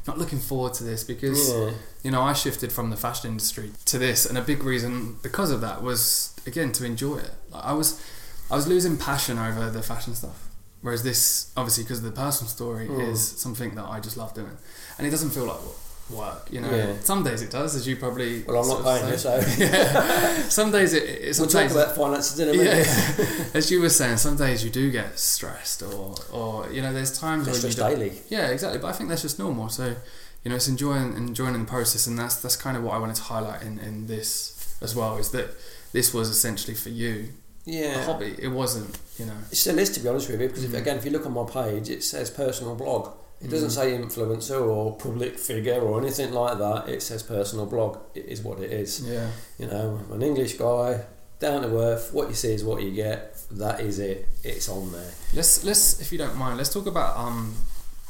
not 0.07 0.17
looking 0.17 0.39
forward 0.39 0.73
to 0.75 0.83
this 0.83 1.03
because 1.03 1.53
yeah. 1.53 1.71
you 2.03 2.11
know 2.11 2.21
I 2.21 2.33
shifted 2.33 2.71
from 2.71 2.89
the 2.89 2.97
fashion 2.97 3.31
industry 3.31 3.71
to 3.85 3.97
this, 3.97 4.25
and 4.25 4.37
a 4.37 4.41
big 4.41 4.63
reason 4.63 5.17
because 5.21 5.51
of 5.51 5.61
that 5.61 5.83
was 5.83 6.35
again 6.45 6.71
to 6.73 6.85
enjoy 6.85 7.17
it. 7.17 7.31
Like 7.51 7.65
I 7.65 7.73
was 7.73 8.01
I 8.49 8.55
was 8.55 8.67
losing 8.67 8.97
passion 8.97 9.37
over 9.37 9.69
the 9.69 9.83
fashion 9.83 10.15
stuff. 10.15 10.43
Whereas 10.81 11.03
this, 11.03 11.51
obviously, 11.57 11.83
because 11.83 11.99
of 11.99 12.05
the 12.05 12.11
personal 12.11 12.49
story 12.49 12.87
mm. 12.87 13.09
is 13.09 13.27
something 13.27 13.73
that 13.75 13.85
I 13.85 13.99
just 13.99 14.15
love 14.15 14.33
doing, 14.33 14.57
and 14.97 15.07
it 15.07 15.09
doesn't 15.09 15.31
feel 15.31 15.45
like 15.45 15.59
work. 16.09 16.47
You 16.51 16.61
know, 16.61 16.69
yeah. 16.69 16.99
some 16.99 17.23
days 17.23 17.41
it 17.41 17.51
does, 17.51 17.75
as 17.75 17.87
you 17.87 17.95
probably. 17.95 18.43
Well, 18.43 18.61
I'm 18.61 18.67
not 18.67 18.83
paying 18.83 19.11
you, 19.11 19.17
so. 19.17 19.35
yeah. 19.57 20.41
Some 20.43 20.71
days 20.71 20.93
it. 20.93 21.03
it 21.03 21.35
we'll 21.39 21.47
talk 21.47 21.71
about 21.71 21.95
finances 21.95 22.39
in 22.39 22.49
a 22.49 22.53
minute. 22.53 22.87
Yeah. 22.87 23.45
as 23.53 23.71
you 23.71 23.81
were 23.81 23.89
saying, 23.89 24.17
some 24.17 24.37
days 24.37 24.63
you 24.63 24.69
do 24.69 24.91
get 24.91 25.19
stressed, 25.19 25.83
or 25.83 26.15
or 26.31 26.71
you 26.71 26.81
know, 26.81 26.93
there's 26.93 27.17
times 27.17 27.47
where 27.47 27.55
you 27.55 27.75
daily. 27.75 28.21
Yeah, 28.29 28.47
exactly. 28.47 28.79
But 28.79 28.87
I 28.87 28.91
think 28.93 29.09
that's 29.09 29.21
just 29.21 29.39
normal. 29.39 29.69
So, 29.69 29.95
you 30.43 30.49
know, 30.49 30.55
it's 30.55 30.67
enjoying 30.67 31.15
enjoying 31.15 31.53
the 31.53 31.65
process, 31.65 32.07
and 32.07 32.17
that's 32.17 32.35
that's 32.35 32.55
kind 32.55 32.77
of 32.77 32.83
what 32.83 32.93
I 32.93 32.99
wanted 32.99 33.15
to 33.17 33.23
highlight 33.23 33.61
in 33.61 33.79
in 33.79 34.07
this 34.07 34.77
as 34.81 34.95
well. 34.95 35.17
Is 35.17 35.31
that 35.31 35.49
this 35.93 36.13
was 36.13 36.29
essentially 36.29 36.75
for 36.75 36.89
you 36.89 37.29
yeah. 37.67 37.99
a 37.99 38.03
hobby. 38.03 38.35
It 38.39 38.47
wasn't, 38.47 38.97
you 39.19 39.25
know. 39.25 39.37
It 39.51 39.55
still 39.55 39.77
is, 39.77 39.89
to 39.91 39.99
be 39.99 40.07
honest 40.07 40.29
with 40.29 40.41
you, 40.41 40.47
because 40.47 40.63
if, 40.63 40.71
mm. 40.71 40.79
again, 40.79 40.97
if 40.97 41.05
you 41.05 41.11
look 41.11 41.25
on 41.25 41.33
my 41.33 41.45
page, 41.45 41.89
it 41.89 42.03
says 42.03 42.29
personal 42.29 42.75
blog. 42.75 43.11
It 43.39 43.49
doesn't 43.49 43.69
mm. 43.69 43.71
say 43.71 43.97
influencer 43.97 44.65
or 44.65 44.95
public 44.95 45.37
figure 45.37 45.79
or 45.79 46.01
anything 46.01 46.33
like 46.33 46.57
that. 46.57 46.89
It 46.89 47.03
says 47.03 47.21
personal 47.21 47.67
blog. 47.67 47.99
It 48.15 48.25
is 48.25 48.41
what 48.41 48.59
it 48.59 48.71
is. 48.71 49.07
Yeah. 49.07 49.29
You 49.59 49.67
know, 49.67 50.03
I'm 50.09 50.11
an 50.11 50.23
English 50.23 50.53
guy, 50.53 51.01
down 51.39 51.61
to 51.61 51.77
earth. 51.77 52.13
What 52.13 52.29
you 52.29 52.33
see 52.33 52.53
is 52.53 52.63
what 52.63 52.81
you 52.81 52.91
get. 52.91 53.39
That 53.51 53.79
is 53.79 53.99
it. 53.99 54.27
It's 54.43 54.67
on 54.69 54.91
there. 54.91 55.11
Let's 55.33 55.63
let's, 55.63 56.01
if 56.01 56.11
you 56.11 56.17
don't 56.17 56.35
mind, 56.35 56.57
let's 56.57 56.73
talk 56.73 56.87
about 56.87 57.15
um 57.17 57.55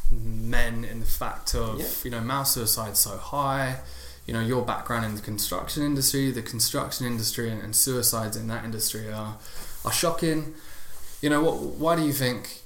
men 0.10 0.86
in 0.86 1.02
the 1.02 1.06
fact 1.06 1.54
of 1.54 1.80
yeah. 1.80 1.86
you 2.06 2.10
know 2.10 2.22
male 2.22 2.46
suicide 2.46 2.96
so 2.96 3.18
high 3.18 3.78
you 4.28 4.34
know 4.34 4.42
your 4.42 4.64
background 4.64 5.06
in 5.06 5.16
the 5.16 5.22
construction 5.22 5.84
industry, 5.84 6.32
the 6.32 6.42
construction 6.42 7.08
industry, 7.08 7.50
and, 7.50 7.62
and 7.62 7.76
suicides 7.76 8.36
in 8.36 8.48
that 8.48 8.66
industry 8.66 9.12
are 9.12 9.38
are 9.86 9.92
shocking. 9.92 10.54
You 11.22 11.30
know, 11.30 11.42
what? 11.42 11.56
Why 11.56 11.96
do 11.96 12.04
you 12.04 12.12
think 12.12 12.62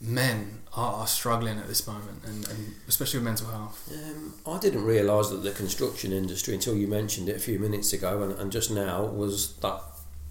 men 0.00 0.60
are, 0.74 0.94
are 0.94 1.06
struggling 1.06 1.58
at 1.58 1.68
this 1.68 1.86
moment, 1.86 2.24
and, 2.24 2.48
and 2.48 2.74
especially 2.88 3.18
with 3.18 3.24
mental 3.24 3.48
health? 3.48 3.92
Um, 3.92 4.34
I 4.46 4.58
didn't 4.58 4.84
realise 4.84 5.28
that 5.28 5.42
the 5.42 5.50
construction 5.50 6.12
industry 6.12 6.54
until 6.54 6.74
you 6.74 6.88
mentioned 6.88 7.28
it 7.28 7.36
a 7.36 7.40
few 7.40 7.58
minutes 7.58 7.92
ago, 7.92 8.22
and, 8.22 8.32
and 8.32 8.50
just 8.50 8.70
now 8.70 9.04
was 9.04 9.56
that 9.56 9.80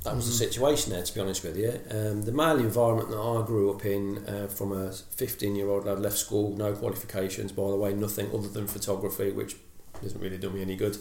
that 0.06 0.16
was 0.16 0.26
mm. 0.26 0.30
the 0.30 0.46
situation 0.46 0.92
there. 0.92 1.04
To 1.04 1.14
be 1.14 1.20
honest 1.20 1.44
with 1.44 1.58
you, 1.58 1.80
um, 1.92 2.24
the 2.24 2.32
male 2.32 2.58
environment 2.58 3.10
that 3.10 3.20
I 3.20 3.46
grew 3.46 3.72
up 3.72 3.86
in, 3.86 4.26
uh, 4.28 4.48
from 4.48 4.72
a 4.72 4.92
fifteen-year-old 4.92 5.86
lad 5.86 6.00
left 6.00 6.18
school, 6.18 6.56
no 6.56 6.74
qualifications, 6.74 7.52
by 7.52 7.70
the 7.70 7.76
way, 7.76 7.94
nothing 7.94 8.32
other 8.34 8.48
than 8.48 8.66
photography, 8.66 9.32
which 9.32 9.56
doesn't 10.02 10.22
really 10.22 10.38
do 10.38 10.50
me 10.50 10.62
any 10.62 10.78
good. 10.78 10.98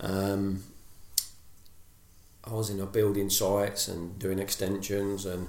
Um, 0.00 0.62
I 2.44 2.52
was 2.52 2.70
in 2.70 2.80
a 2.80 2.86
building 2.86 3.28
sites 3.28 3.88
and 3.88 4.18
doing 4.20 4.38
extensions 4.38 5.26
and 5.26 5.48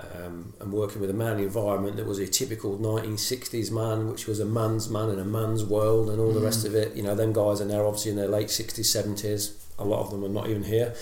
um, 0.00 0.54
and 0.60 0.72
working 0.72 1.00
with 1.00 1.10
a 1.10 1.14
man 1.14 1.38
environment 1.38 1.96
that 1.96 2.06
was 2.06 2.18
a 2.18 2.26
typical 2.26 2.78
1960s 2.78 3.70
man, 3.70 4.08
which 4.08 4.26
was 4.26 4.40
a 4.40 4.44
man's 4.44 4.88
man 4.88 5.10
in 5.10 5.18
a 5.18 5.24
man's 5.24 5.64
world 5.64 6.10
and 6.10 6.20
all 6.20 6.30
mm. 6.30 6.34
the 6.34 6.40
rest 6.40 6.64
mm. 6.64 6.68
of 6.68 6.74
it. 6.74 6.94
You 6.96 7.02
know, 7.02 7.14
them 7.14 7.32
guys 7.32 7.60
are 7.60 7.66
now 7.66 7.86
obviously 7.86 8.12
in 8.12 8.16
their 8.16 8.28
late 8.28 8.48
60s, 8.48 8.80
70s. 8.80 9.52
A 9.78 9.84
lot 9.84 10.00
of 10.00 10.10
them 10.10 10.24
are 10.24 10.28
not 10.28 10.48
even 10.48 10.64
here. 10.64 10.94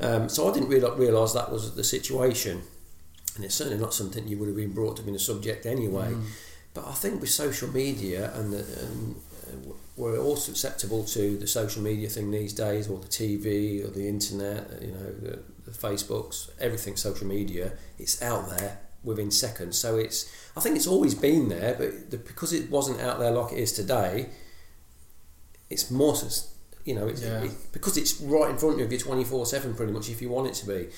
Um, 0.00 0.28
so 0.28 0.48
I 0.48 0.54
didn't 0.54 0.68
really 0.68 0.90
realise 0.98 1.32
that 1.32 1.50
was 1.50 1.74
the 1.74 1.84
situation. 1.84 2.62
And 3.36 3.44
it's 3.44 3.54
certainly 3.54 3.80
not 3.80 3.94
something 3.94 4.26
you 4.26 4.38
would 4.38 4.48
have 4.48 4.56
been 4.56 4.72
brought 4.72 4.96
to 4.96 5.02
be 5.02 5.14
a 5.14 5.18
subject 5.18 5.66
anyway. 5.66 6.12
Mm. 6.12 6.24
But 6.74 6.86
I 6.86 6.92
think 6.92 7.20
with 7.20 7.30
social 7.30 7.68
media 7.68 8.32
and, 8.34 8.52
the, 8.52 8.58
and 8.58 9.16
uh, 9.46 9.72
we're 9.96 10.18
all 10.18 10.36
susceptible 10.36 11.04
to 11.04 11.36
the 11.36 11.46
social 11.46 11.82
media 11.82 12.08
thing 12.08 12.30
these 12.30 12.52
days, 12.52 12.88
or 12.88 12.98
the 12.98 13.08
TV, 13.08 13.84
or 13.84 13.88
the 13.88 14.08
internet, 14.08 14.80
you 14.80 14.92
know, 14.92 15.12
the, 15.20 15.42
the 15.72 15.88
Facebooks, 15.88 16.50
everything 16.60 16.96
social 16.96 17.26
media. 17.26 17.72
It's 17.98 18.22
out 18.22 18.50
there 18.50 18.78
within 19.02 19.30
seconds. 19.30 19.78
So 19.78 19.96
it's, 19.96 20.30
I 20.56 20.60
think 20.60 20.76
it's 20.76 20.86
always 20.86 21.14
been 21.14 21.48
there, 21.48 21.74
but 21.78 22.10
the, 22.10 22.18
because 22.18 22.52
it 22.52 22.70
wasn't 22.70 23.00
out 23.00 23.18
there 23.18 23.30
like 23.30 23.52
it 23.52 23.58
is 23.58 23.72
today, 23.72 24.28
it's 25.68 25.90
more, 25.90 26.14
you 26.84 26.94
know, 26.94 27.06
it's, 27.06 27.22
yeah. 27.22 27.44
it, 27.44 27.52
because 27.72 27.96
it's 27.96 28.20
right 28.20 28.50
in 28.50 28.58
front 28.58 28.80
of 28.80 28.92
you 28.92 28.98
twenty 28.98 29.24
four 29.24 29.46
seven, 29.46 29.74
pretty 29.74 29.92
much, 29.92 30.10
if 30.10 30.20
you 30.20 30.28
want 30.28 30.48
it 30.48 30.54
to 30.54 30.66
be. 30.66 30.88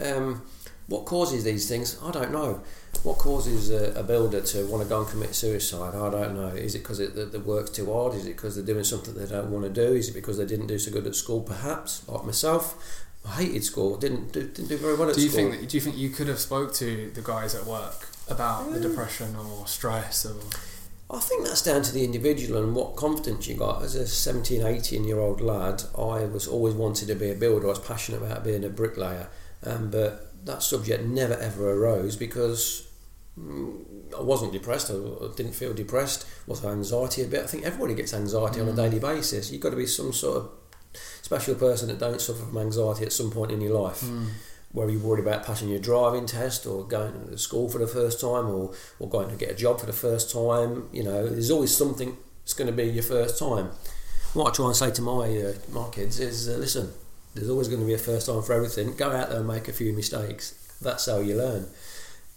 Um, 0.00 0.42
what 0.88 1.04
causes 1.04 1.44
these 1.44 1.68
things? 1.68 1.98
I 2.02 2.10
don't 2.10 2.32
know. 2.32 2.62
What 3.02 3.18
causes 3.18 3.70
a, 3.70 4.00
a, 4.00 4.02
builder 4.02 4.40
to 4.40 4.66
want 4.66 4.82
to 4.82 4.88
go 4.88 5.00
and 5.00 5.08
commit 5.08 5.34
suicide? 5.34 5.94
I 5.94 6.10
don't 6.10 6.34
know. 6.34 6.48
Is 6.48 6.74
it 6.74 6.78
because 6.78 6.98
the, 6.98 7.26
the 7.26 7.40
work's 7.40 7.70
too 7.70 7.92
hard? 7.92 8.14
Is 8.14 8.24
it 8.24 8.36
because 8.36 8.56
they're 8.56 8.64
doing 8.64 8.84
something 8.84 9.14
they 9.14 9.26
don't 9.26 9.50
want 9.50 9.64
to 9.64 9.70
do? 9.70 9.94
Is 9.94 10.08
it 10.08 10.14
because 10.14 10.38
they 10.38 10.46
didn't 10.46 10.66
do 10.66 10.78
so 10.78 10.90
good 10.90 11.06
at 11.06 11.14
school? 11.14 11.42
Perhaps, 11.42 12.08
like 12.08 12.24
myself, 12.24 13.04
I 13.26 13.42
hated 13.42 13.64
school. 13.64 13.96
Didn't 13.96 14.32
do, 14.32 14.42
didn't 14.42 14.68
do 14.68 14.76
very 14.76 14.96
well 14.96 15.10
at 15.10 15.16
do 15.16 15.22
you 15.22 15.28
school. 15.28 15.50
Think 15.50 15.60
that, 15.60 15.68
do 15.68 15.76
you 15.76 15.80
think 15.80 15.96
you 15.96 16.10
could 16.10 16.28
have 16.28 16.38
spoke 16.38 16.74
to 16.74 17.10
the 17.10 17.22
guys 17.22 17.54
at 17.54 17.64
work 17.66 18.08
about 18.28 18.72
the 18.72 18.80
depression 18.80 19.36
or 19.36 19.66
stress 19.66 20.26
or? 20.26 20.36
I 21.10 21.20
think 21.20 21.46
that's 21.46 21.62
down 21.62 21.80
to 21.82 21.92
the 21.92 22.04
individual 22.04 22.62
and 22.62 22.74
what 22.74 22.96
confidence 22.96 23.48
you 23.48 23.54
got. 23.54 23.82
As 23.82 23.94
a 23.94 24.06
17, 24.06 24.62
18 24.62 25.04
year 25.04 25.18
old 25.18 25.40
lad, 25.40 25.84
I 25.96 26.26
was 26.26 26.46
always 26.46 26.74
wanted 26.74 27.08
to 27.08 27.14
be 27.14 27.30
a 27.30 27.34
builder. 27.34 27.66
I 27.66 27.70
was 27.70 27.78
passionate 27.78 28.22
about 28.22 28.44
being 28.44 28.62
a 28.62 28.68
bricklayer. 28.68 29.28
Um, 29.64 29.90
but 29.90 30.44
that 30.44 30.62
subject 30.62 31.04
never 31.04 31.34
ever 31.34 31.70
arose 31.70 32.16
because 32.16 32.88
mm, 33.38 33.82
I 34.16 34.22
wasn't 34.22 34.52
depressed. 34.52 34.90
I 34.90 34.94
didn't 35.34 35.54
feel 35.54 35.72
depressed. 35.72 36.26
Was 36.46 36.64
anxiety 36.64 37.22
a 37.22 37.26
bit? 37.26 37.44
I 37.44 37.46
think 37.46 37.64
everybody 37.64 37.94
gets 37.94 38.12
anxiety 38.12 38.60
mm. 38.60 38.64
on 38.64 38.68
a 38.68 38.72
mm. 38.72 38.76
daily 38.76 38.98
basis. 38.98 39.50
You've 39.50 39.62
got 39.62 39.70
to 39.70 39.76
be 39.76 39.86
some 39.86 40.12
sort 40.12 40.36
of 40.36 40.50
special 41.22 41.54
person 41.54 41.88
that 41.88 41.98
don't 41.98 42.20
suffer 42.20 42.44
from 42.44 42.58
anxiety 42.58 43.04
at 43.04 43.12
some 43.12 43.30
point 43.30 43.50
in 43.50 43.60
your 43.60 43.78
life. 43.78 44.00
Mm. 44.00 44.28
Where 44.72 44.90
you're 44.90 45.00
worried 45.00 45.26
about 45.26 45.46
passing 45.46 45.70
your 45.70 45.78
driving 45.78 46.26
test 46.26 46.66
or 46.66 46.86
going 46.86 47.28
to 47.28 47.38
school 47.38 47.70
for 47.70 47.78
the 47.78 47.86
first 47.86 48.20
time 48.20 48.46
or, 48.50 48.74
or 48.98 49.08
going 49.08 49.30
to 49.30 49.36
get 49.36 49.50
a 49.50 49.54
job 49.54 49.80
for 49.80 49.86
the 49.86 49.94
first 49.94 50.30
time. 50.30 50.88
You 50.92 51.04
know, 51.04 51.26
there's 51.26 51.50
always 51.50 51.74
something 51.74 52.18
that's 52.42 52.52
going 52.52 52.70
to 52.70 52.76
be 52.76 52.84
your 52.84 53.02
first 53.02 53.38
time. 53.38 53.70
What 54.34 54.48
I 54.48 54.52
try 54.52 54.66
and 54.66 54.76
say 54.76 54.90
to 54.90 55.02
my 55.02 55.24
uh, 55.38 55.52
my 55.72 55.88
kids 55.88 56.20
is, 56.20 56.50
uh, 56.50 56.58
listen, 56.58 56.92
there's 57.34 57.48
always 57.48 57.68
going 57.68 57.80
to 57.80 57.86
be 57.86 57.94
a 57.94 57.98
first 57.98 58.26
time 58.26 58.42
for 58.42 58.52
everything. 58.52 58.94
Go 58.94 59.10
out 59.10 59.30
there 59.30 59.38
and 59.38 59.48
make 59.48 59.68
a 59.68 59.72
few 59.72 59.92
mistakes. 59.94 60.52
That's 60.82 61.06
how 61.06 61.18
you 61.18 61.36
learn. 61.36 61.66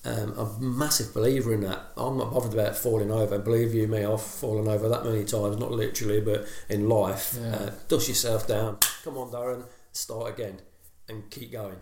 Um, 0.03 0.33
I'm 0.37 0.39
a 0.39 0.59
massive 0.59 1.13
believer 1.13 1.53
in 1.53 1.61
that. 1.61 1.91
I'm 1.95 2.17
not 2.17 2.33
bothered 2.33 2.53
about 2.53 2.75
falling 2.75 3.11
over. 3.11 3.37
Believe 3.37 3.73
you 3.75 3.87
me, 3.87 4.03
I've 4.03 4.21
fallen 4.21 4.67
over 4.67 4.89
that 4.89 5.05
many 5.05 5.23
times, 5.25 5.57
not 5.57 5.71
literally, 5.71 6.21
but 6.21 6.47
in 6.69 6.89
life. 6.89 7.37
Yeah. 7.39 7.55
Uh, 7.55 7.71
dust 7.87 8.07
yourself 8.07 8.47
down. 8.47 8.79
Come 9.03 9.17
on, 9.17 9.29
Darren, 9.29 9.65
start 9.91 10.33
again 10.33 10.59
and 11.07 11.29
keep 11.29 11.51
going. 11.51 11.77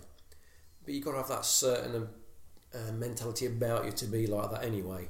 But 0.84 0.94
you've 0.94 1.06
got 1.06 1.12
to 1.12 1.18
have 1.18 1.30
that 1.30 1.46
certain 1.46 2.10
uh, 2.74 2.92
mentality 2.92 3.46
about 3.46 3.86
you 3.86 3.92
to 3.92 4.06
be 4.06 4.28
like 4.28 4.52
that 4.52 4.64
anyway. 4.64 5.08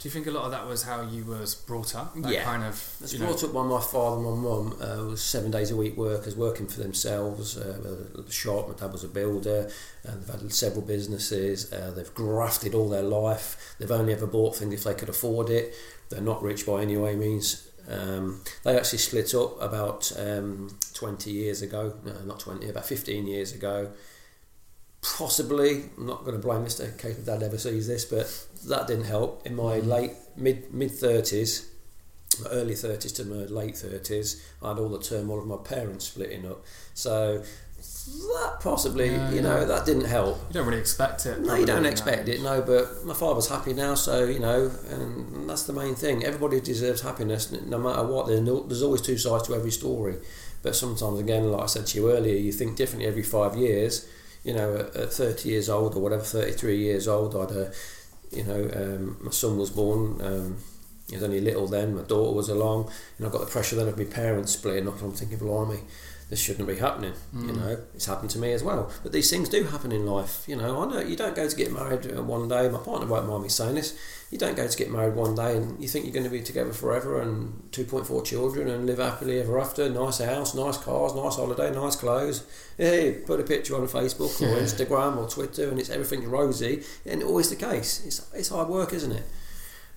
Do 0.00 0.08
you 0.08 0.12
think 0.12 0.26
a 0.26 0.30
lot 0.30 0.46
of 0.46 0.50
that 0.52 0.66
was 0.66 0.84
how 0.84 1.02
you 1.02 1.24
was 1.24 1.54
brought 1.54 1.94
up? 1.94 2.14
That 2.14 2.32
yeah, 2.32 2.42
kind 2.42 2.64
of. 2.64 2.96
I 3.00 3.02
was 3.02 3.14
brought 3.16 3.42
know. 3.42 3.48
up 3.48 3.54
by 3.54 3.62
my 3.64 3.80
father 3.82 4.16
and 4.16 4.24
my 4.24 4.48
mum. 4.48 4.76
Uh, 4.80 5.10
was 5.10 5.22
seven 5.22 5.50
days 5.50 5.70
a 5.70 5.76
week 5.76 5.94
workers 5.94 6.34
working 6.34 6.66
for 6.66 6.80
themselves. 6.80 7.58
Uh, 7.58 8.06
the 8.14 8.32
shop. 8.32 8.68
My 8.68 8.74
dad 8.74 8.92
was 8.92 9.04
a 9.04 9.08
builder, 9.08 9.70
and 10.04 10.22
they've 10.22 10.40
had 10.40 10.52
several 10.54 10.80
businesses. 10.80 11.70
Uh, 11.70 11.92
they've 11.94 12.14
grafted 12.14 12.74
all 12.74 12.88
their 12.88 13.02
life. 13.02 13.74
They've 13.78 13.90
only 13.90 14.14
ever 14.14 14.26
bought 14.26 14.56
things 14.56 14.72
if 14.72 14.84
they 14.84 14.94
could 14.94 15.10
afford 15.10 15.50
it. 15.50 15.74
They're 16.08 16.22
not 16.22 16.42
rich 16.42 16.64
by 16.64 16.80
any 16.80 16.96
way 16.96 17.14
means. 17.14 17.68
Um, 17.86 18.40
they 18.62 18.78
actually 18.78 19.00
split 19.00 19.34
up 19.34 19.60
about 19.60 20.10
um, 20.18 20.78
20 20.94 21.30
years 21.30 21.60
ago. 21.60 21.92
No, 22.06 22.14
not 22.24 22.40
20, 22.40 22.70
about 22.70 22.86
15 22.86 23.26
years 23.26 23.52
ago 23.52 23.90
possibly 25.02 25.84
I'm 25.96 26.06
not 26.06 26.24
going 26.24 26.36
to 26.36 26.42
blame 26.46 26.64
Mr. 26.64 26.90
in 26.90 26.96
case 26.98 27.18
my 27.18 27.24
dad 27.24 27.42
ever 27.42 27.58
sees 27.58 27.86
this, 27.86 28.04
but 28.04 28.46
that 28.68 28.86
didn't 28.86 29.04
help. 29.04 29.46
In 29.46 29.54
my 29.56 29.80
mm. 29.80 29.86
late 29.86 30.12
mid 30.36 30.72
mid 30.72 30.90
thirties, 30.90 31.70
early 32.50 32.74
thirties 32.74 33.12
to 33.12 33.24
my 33.24 33.44
late 33.46 33.76
thirties, 33.76 34.44
I 34.62 34.68
had 34.68 34.78
all 34.78 34.88
the 34.88 35.00
turmoil 35.00 35.40
of 35.40 35.46
my 35.46 35.56
parents 35.56 36.06
splitting 36.06 36.46
up. 36.46 36.64
So 36.94 37.42
that 37.78 38.58
possibly, 38.60 39.10
yeah, 39.10 39.30
you 39.30 39.40
know, 39.40 39.64
that 39.64 39.86
didn't 39.86 40.04
help. 40.04 40.38
You 40.48 40.54
don't 40.54 40.66
really 40.66 40.80
expect 40.80 41.24
it. 41.24 41.40
No, 41.40 41.54
you 41.54 41.64
don't 41.64 41.86
expect 41.86 42.28
it. 42.28 42.42
No, 42.42 42.60
but 42.60 43.04
my 43.06 43.14
father's 43.14 43.48
happy 43.48 43.72
now, 43.72 43.94
so 43.94 44.24
you 44.24 44.38
know, 44.38 44.70
and 44.90 45.48
that's 45.48 45.62
the 45.62 45.72
main 45.72 45.94
thing. 45.94 46.24
Everybody 46.24 46.60
deserves 46.60 47.00
happiness, 47.00 47.50
no 47.50 47.78
matter 47.78 48.04
what. 48.04 48.26
There's 48.26 48.82
always 48.82 49.00
two 49.00 49.16
sides 49.16 49.46
to 49.48 49.54
every 49.54 49.70
story. 49.70 50.16
But 50.62 50.76
sometimes, 50.76 51.18
again, 51.18 51.50
like 51.50 51.62
I 51.62 51.66
said 51.66 51.86
to 51.86 51.98
you 51.98 52.12
earlier, 52.12 52.36
you 52.36 52.52
think 52.52 52.76
differently 52.76 53.08
every 53.08 53.22
five 53.22 53.56
years 53.56 54.06
you 54.44 54.54
know, 54.54 54.76
at, 54.76 54.96
at 54.96 55.12
30 55.12 55.48
years 55.48 55.68
old 55.68 55.94
or 55.94 56.00
whatever, 56.00 56.22
33 56.22 56.78
years 56.78 57.08
old, 57.08 57.34
I'd, 57.36 57.56
uh, 57.56 57.70
you 58.30 58.44
know, 58.44 58.70
um, 58.74 59.16
my 59.20 59.30
son 59.30 59.58
was 59.58 59.70
born. 59.70 60.20
Um, 60.20 60.56
he 61.08 61.16
was 61.16 61.24
only 61.24 61.40
little 61.40 61.66
then. 61.66 61.96
My 61.96 62.02
daughter 62.02 62.34
was 62.34 62.48
along, 62.48 62.90
and 63.18 63.26
I 63.26 63.30
got 63.30 63.40
the 63.40 63.46
pressure 63.46 63.76
then 63.76 63.88
of 63.88 63.98
my 63.98 64.04
parents 64.04 64.52
splitting 64.52 64.86
up. 64.86 64.94
And 65.00 65.10
I'm 65.10 65.12
thinking, 65.12 65.38
blimey, 65.38 65.80
this 66.28 66.40
shouldn't 66.40 66.68
be 66.68 66.76
happening. 66.76 67.14
Mm. 67.34 67.46
You 67.48 67.52
know, 67.52 67.78
it's 67.94 68.06
happened 68.06 68.30
to 68.30 68.38
me 68.38 68.52
as 68.52 68.62
well. 68.62 68.90
But 69.02 69.12
these 69.12 69.28
things 69.28 69.48
do 69.48 69.64
happen 69.64 69.90
in 69.90 70.06
life. 70.06 70.44
You 70.46 70.56
know, 70.56 70.80
I 70.82 70.86
know 70.88 71.00
you 71.00 71.16
don't 71.16 71.34
go 71.34 71.48
to 71.48 71.56
get 71.56 71.72
married 71.72 72.16
uh, 72.16 72.22
one 72.22 72.48
day. 72.48 72.68
My 72.68 72.78
partner 72.78 73.08
won't 73.08 73.28
mind 73.28 73.42
me 73.42 73.48
saying 73.48 73.74
this. 73.74 73.98
You 74.30 74.38
don't 74.38 74.56
go 74.56 74.66
to 74.66 74.78
get 74.78 74.90
married 74.90 75.16
one 75.16 75.34
day 75.34 75.56
and 75.56 75.82
you 75.82 75.88
think 75.88 76.04
you're 76.04 76.14
going 76.14 76.24
to 76.24 76.30
be 76.30 76.40
together 76.40 76.72
forever 76.72 77.20
and 77.20 77.70
2.4 77.72 78.24
children 78.24 78.68
and 78.68 78.86
live 78.86 78.98
happily 78.98 79.40
ever 79.40 79.58
after. 79.58 79.88
Nice 79.88 80.18
house, 80.18 80.54
nice 80.54 80.76
cars, 80.76 81.14
nice 81.14 81.34
holiday, 81.34 81.72
nice 81.74 81.96
clothes. 81.96 82.46
Hey, 82.76 83.22
put 83.26 83.40
a 83.40 83.42
picture 83.42 83.74
on 83.74 83.88
Facebook 83.88 84.40
or 84.40 84.60
Instagram 84.60 85.16
or 85.16 85.28
Twitter 85.28 85.68
and 85.68 85.80
it's 85.80 85.90
everything 85.90 86.30
rosy. 86.30 86.84
And 87.04 87.22
always 87.24 87.50
the 87.50 87.56
case. 87.56 88.06
It's 88.06 88.32
it's 88.32 88.50
hard 88.50 88.68
work, 88.68 88.92
isn't 88.92 89.12
it? 89.12 89.24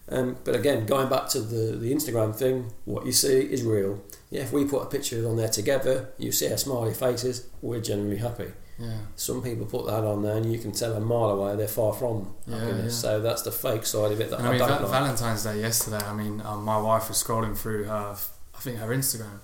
Um, 0.10 0.38
but 0.44 0.56
again, 0.56 0.86
going 0.86 1.10
back 1.10 1.30
to 1.30 1.40
the, 1.40 1.78
the 1.78 1.94
Instagram 1.94 2.36
thing, 2.36 2.72
what 2.86 3.06
you 3.06 3.14
see 3.14 3.40
is 3.40 3.64
real 3.64 4.02
yeah, 4.34 4.42
if 4.42 4.52
we 4.52 4.66
put 4.66 4.82
a 4.82 4.88
picture 4.88 5.30
on 5.30 5.38
there 5.38 5.48
together, 5.48 6.10
you 6.18 6.32
see 6.32 6.50
our 6.50 6.58
smiley 6.58 6.96
faces, 6.96 7.48
we're 7.62 7.80
generally 7.80 8.18
happy. 8.18 8.52
Yeah. 8.80 8.98
Some 9.16 9.42
people 9.44 9.66
put 9.66 9.86
that 9.86 10.04
on 10.04 10.24
there, 10.24 10.38
and 10.38 10.52
you 10.52 10.58
can 10.58 10.72
tell 10.72 10.94
a 10.94 11.00
mile 11.00 11.30
away 11.30 11.56
they're 11.56 11.68
far 11.68 11.94
from 11.94 12.34
happiness. 12.50 13.04
Yeah. 13.04 13.10
So 13.12 13.22
that's 13.22 13.44
the 13.44 13.52
fake 13.52 13.86
side 13.86 14.12
of 14.12 14.20
it 14.20 14.30
that 14.32 14.40
and 14.40 14.48
I, 14.48 14.50
I 14.50 14.54
mean, 14.54 14.60
don't 14.60 14.82
like. 14.82 14.92
Valentine's 14.92 15.44
Day 15.44 15.60
yesterday. 15.60 16.04
I 16.04 16.14
mean, 16.14 16.42
um, 16.42 16.64
my 16.64 16.78
wife 16.78 17.08
was 17.08 17.24
scrolling 17.24 17.58
through 17.58 17.86
her, 17.86 18.16
I 18.56 18.60
think 18.60 18.78
her 18.78 18.90
Instagram, 18.90 19.40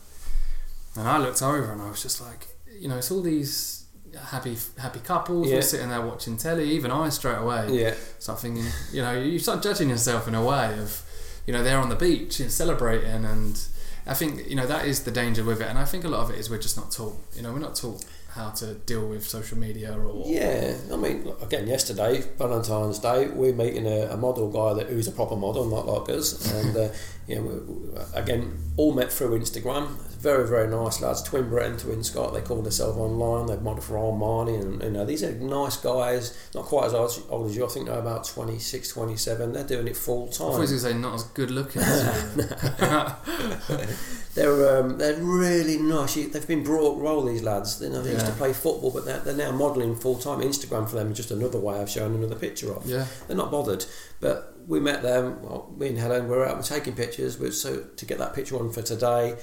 and 0.95 1.07
I 1.07 1.17
looked 1.19 1.41
over 1.41 1.71
and 1.71 1.81
I 1.81 1.89
was 1.89 2.01
just 2.01 2.21
like, 2.21 2.47
you 2.79 2.87
know, 2.87 2.97
it's 2.97 3.11
all 3.11 3.21
these 3.21 3.85
happy 4.19 4.57
happy 4.79 4.99
couples 4.99 5.47
yeah. 5.47 5.57
all 5.57 5.61
sitting 5.61 5.89
there 5.89 6.01
watching 6.01 6.35
telly. 6.35 6.71
Even 6.71 6.89
I 6.89 7.09
straight 7.09 7.37
away, 7.37 7.67
yeah, 7.69 7.93
start 8.17 8.39
thinking, 8.39 8.65
you 8.91 9.03
know, 9.03 9.13
you 9.13 9.37
start 9.37 9.61
judging 9.61 9.89
yourself 9.89 10.27
in 10.27 10.33
a 10.33 10.43
way 10.43 10.77
of, 10.79 11.03
you 11.45 11.53
know, 11.53 11.63
they're 11.63 11.77
on 11.77 11.89
the 11.89 11.95
beach 11.95 12.39
and 12.39 12.51
celebrating 12.51 13.25
and 13.25 13.61
I 14.09 14.15
think 14.15 14.49
you 14.49 14.55
know 14.55 14.65
that 14.65 14.85
is 14.85 15.03
the 15.03 15.11
danger 15.11 15.43
with 15.43 15.61
it, 15.61 15.67
and 15.67 15.77
I 15.77 15.85
think 15.85 16.03
a 16.03 16.07
lot 16.07 16.21
of 16.21 16.31
it 16.31 16.39
is 16.39 16.49
we're 16.49 16.57
just 16.57 16.75
not 16.75 16.91
taught. 16.91 17.15
You 17.35 17.43
know, 17.43 17.53
we're 17.53 17.59
not 17.59 17.75
taught 17.75 18.03
how 18.31 18.49
to 18.51 18.75
deal 18.75 19.07
with 19.07 19.27
social 19.27 19.57
media 19.57 19.97
or 19.97 20.23
Yeah, 20.25 20.75
I 20.91 20.95
mean, 20.95 21.31
again, 21.41 21.67
yesterday, 21.67 22.23
Valentine's 22.37 22.99
Day, 22.99 23.27
we're 23.27 23.53
meeting 23.53 23.87
a, 23.87 24.07
a 24.11 24.17
model 24.17 24.49
guy 24.51 24.73
that 24.75 24.87
who's 24.91 25.07
a 25.07 25.11
proper 25.11 25.35
model, 25.35 25.65
not 25.65 25.87
like 25.87 26.09
us, 26.15 26.51
and 26.53 26.75
uh, 26.77 26.89
you 27.27 27.35
know, 27.35 28.05
again, 28.13 28.57
all 28.77 28.93
met 28.93 29.11
through 29.11 29.39
Instagram. 29.39 29.87
Very, 30.19 30.47
very 30.47 30.67
nice 30.67 30.99
lads. 31.01 31.21
Twin 31.23 31.49
Brett 31.49 31.71
and 31.71 31.79
Twin 31.79 32.03
Scott, 32.03 32.33
they 32.33 32.41
call 32.41 32.61
themselves 32.61 32.97
online. 32.97 33.45
They've 33.47 33.61
modeled 33.61 33.85
for 33.85 33.95
Armani, 33.95 34.59
and 34.61 34.83
you 34.83 34.89
know, 34.91 35.05
these 35.05 35.23
are 35.23 35.31
nice 35.31 35.77
guys. 35.77 36.37
Not 36.53 36.65
quite 36.65 36.87
as 36.87 36.93
old, 36.93 37.47
as 37.49 37.55
you. 37.55 37.65
I 37.65 37.69
think 37.69 37.87
they're 37.87 37.99
about 37.99 38.25
26, 38.25 38.89
27. 38.89 39.53
They're 39.53 39.63
doing 39.63 39.87
it 39.87 39.95
full 39.95 40.27
time 40.27 40.47
I 40.47 40.59
was 40.59 40.71
going 40.71 40.81
to 40.81 40.89
say 40.89 40.93
not 40.93 41.15
as 41.15 41.23
good 41.23 41.51
looking 41.51 41.81
as 41.81 42.35
you. 42.37 42.43
They're 44.39 44.79
um, 44.79 44.97
they're 44.97 45.15
really 45.21 45.77
nice. 45.77 46.15
They've 46.15 46.47
been 46.47 46.63
brought 46.63 46.97
roll 46.99 47.23
these 47.23 47.43
lads. 47.43 47.81
You 47.81 47.89
know, 47.89 48.01
they 48.01 48.13
used 48.13 48.25
to 48.25 48.31
play 48.33 48.53
football, 48.53 48.91
but 48.91 49.03
they're, 49.05 49.19
they're 49.19 49.35
now 49.35 49.51
modelling 49.51 49.95
full 49.95 50.17
time. 50.17 50.39
Instagram 50.39 50.87
for 50.89 50.95
them 50.95 51.11
is 51.11 51.17
just 51.17 51.31
another 51.31 51.59
way 51.59 51.81
of 51.81 51.89
showing 51.89 52.15
another 52.15 52.35
picture 52.35 52.73
of. 52.73 52.85
yeah. 52.85 53.05
They're 53.27 53.35
not 53.37 53.51
bothered. 53.51 53.85
But 54.21 54.53
we 54.67 54.79
met 54.79 55.01
them. 55.01 55.41
Well, 55.43 55.73
me 55.77 55.89
and 55.89 55.97
Helen 55.97 56.27
were 56.29 56.45
out. 56.45 56.55
We're 56.57 56.63
taking 56.63 56.93
pictures. 56.93 57.37
We're, 57.39 57.51
so 57.51 57.81
to 57.81 58.05
get 58.05 58.17
that 58.19 58.33
picture 58.33 58.57
on 58.57 58.71
for 58.71 58.81
today, 58.81 59.35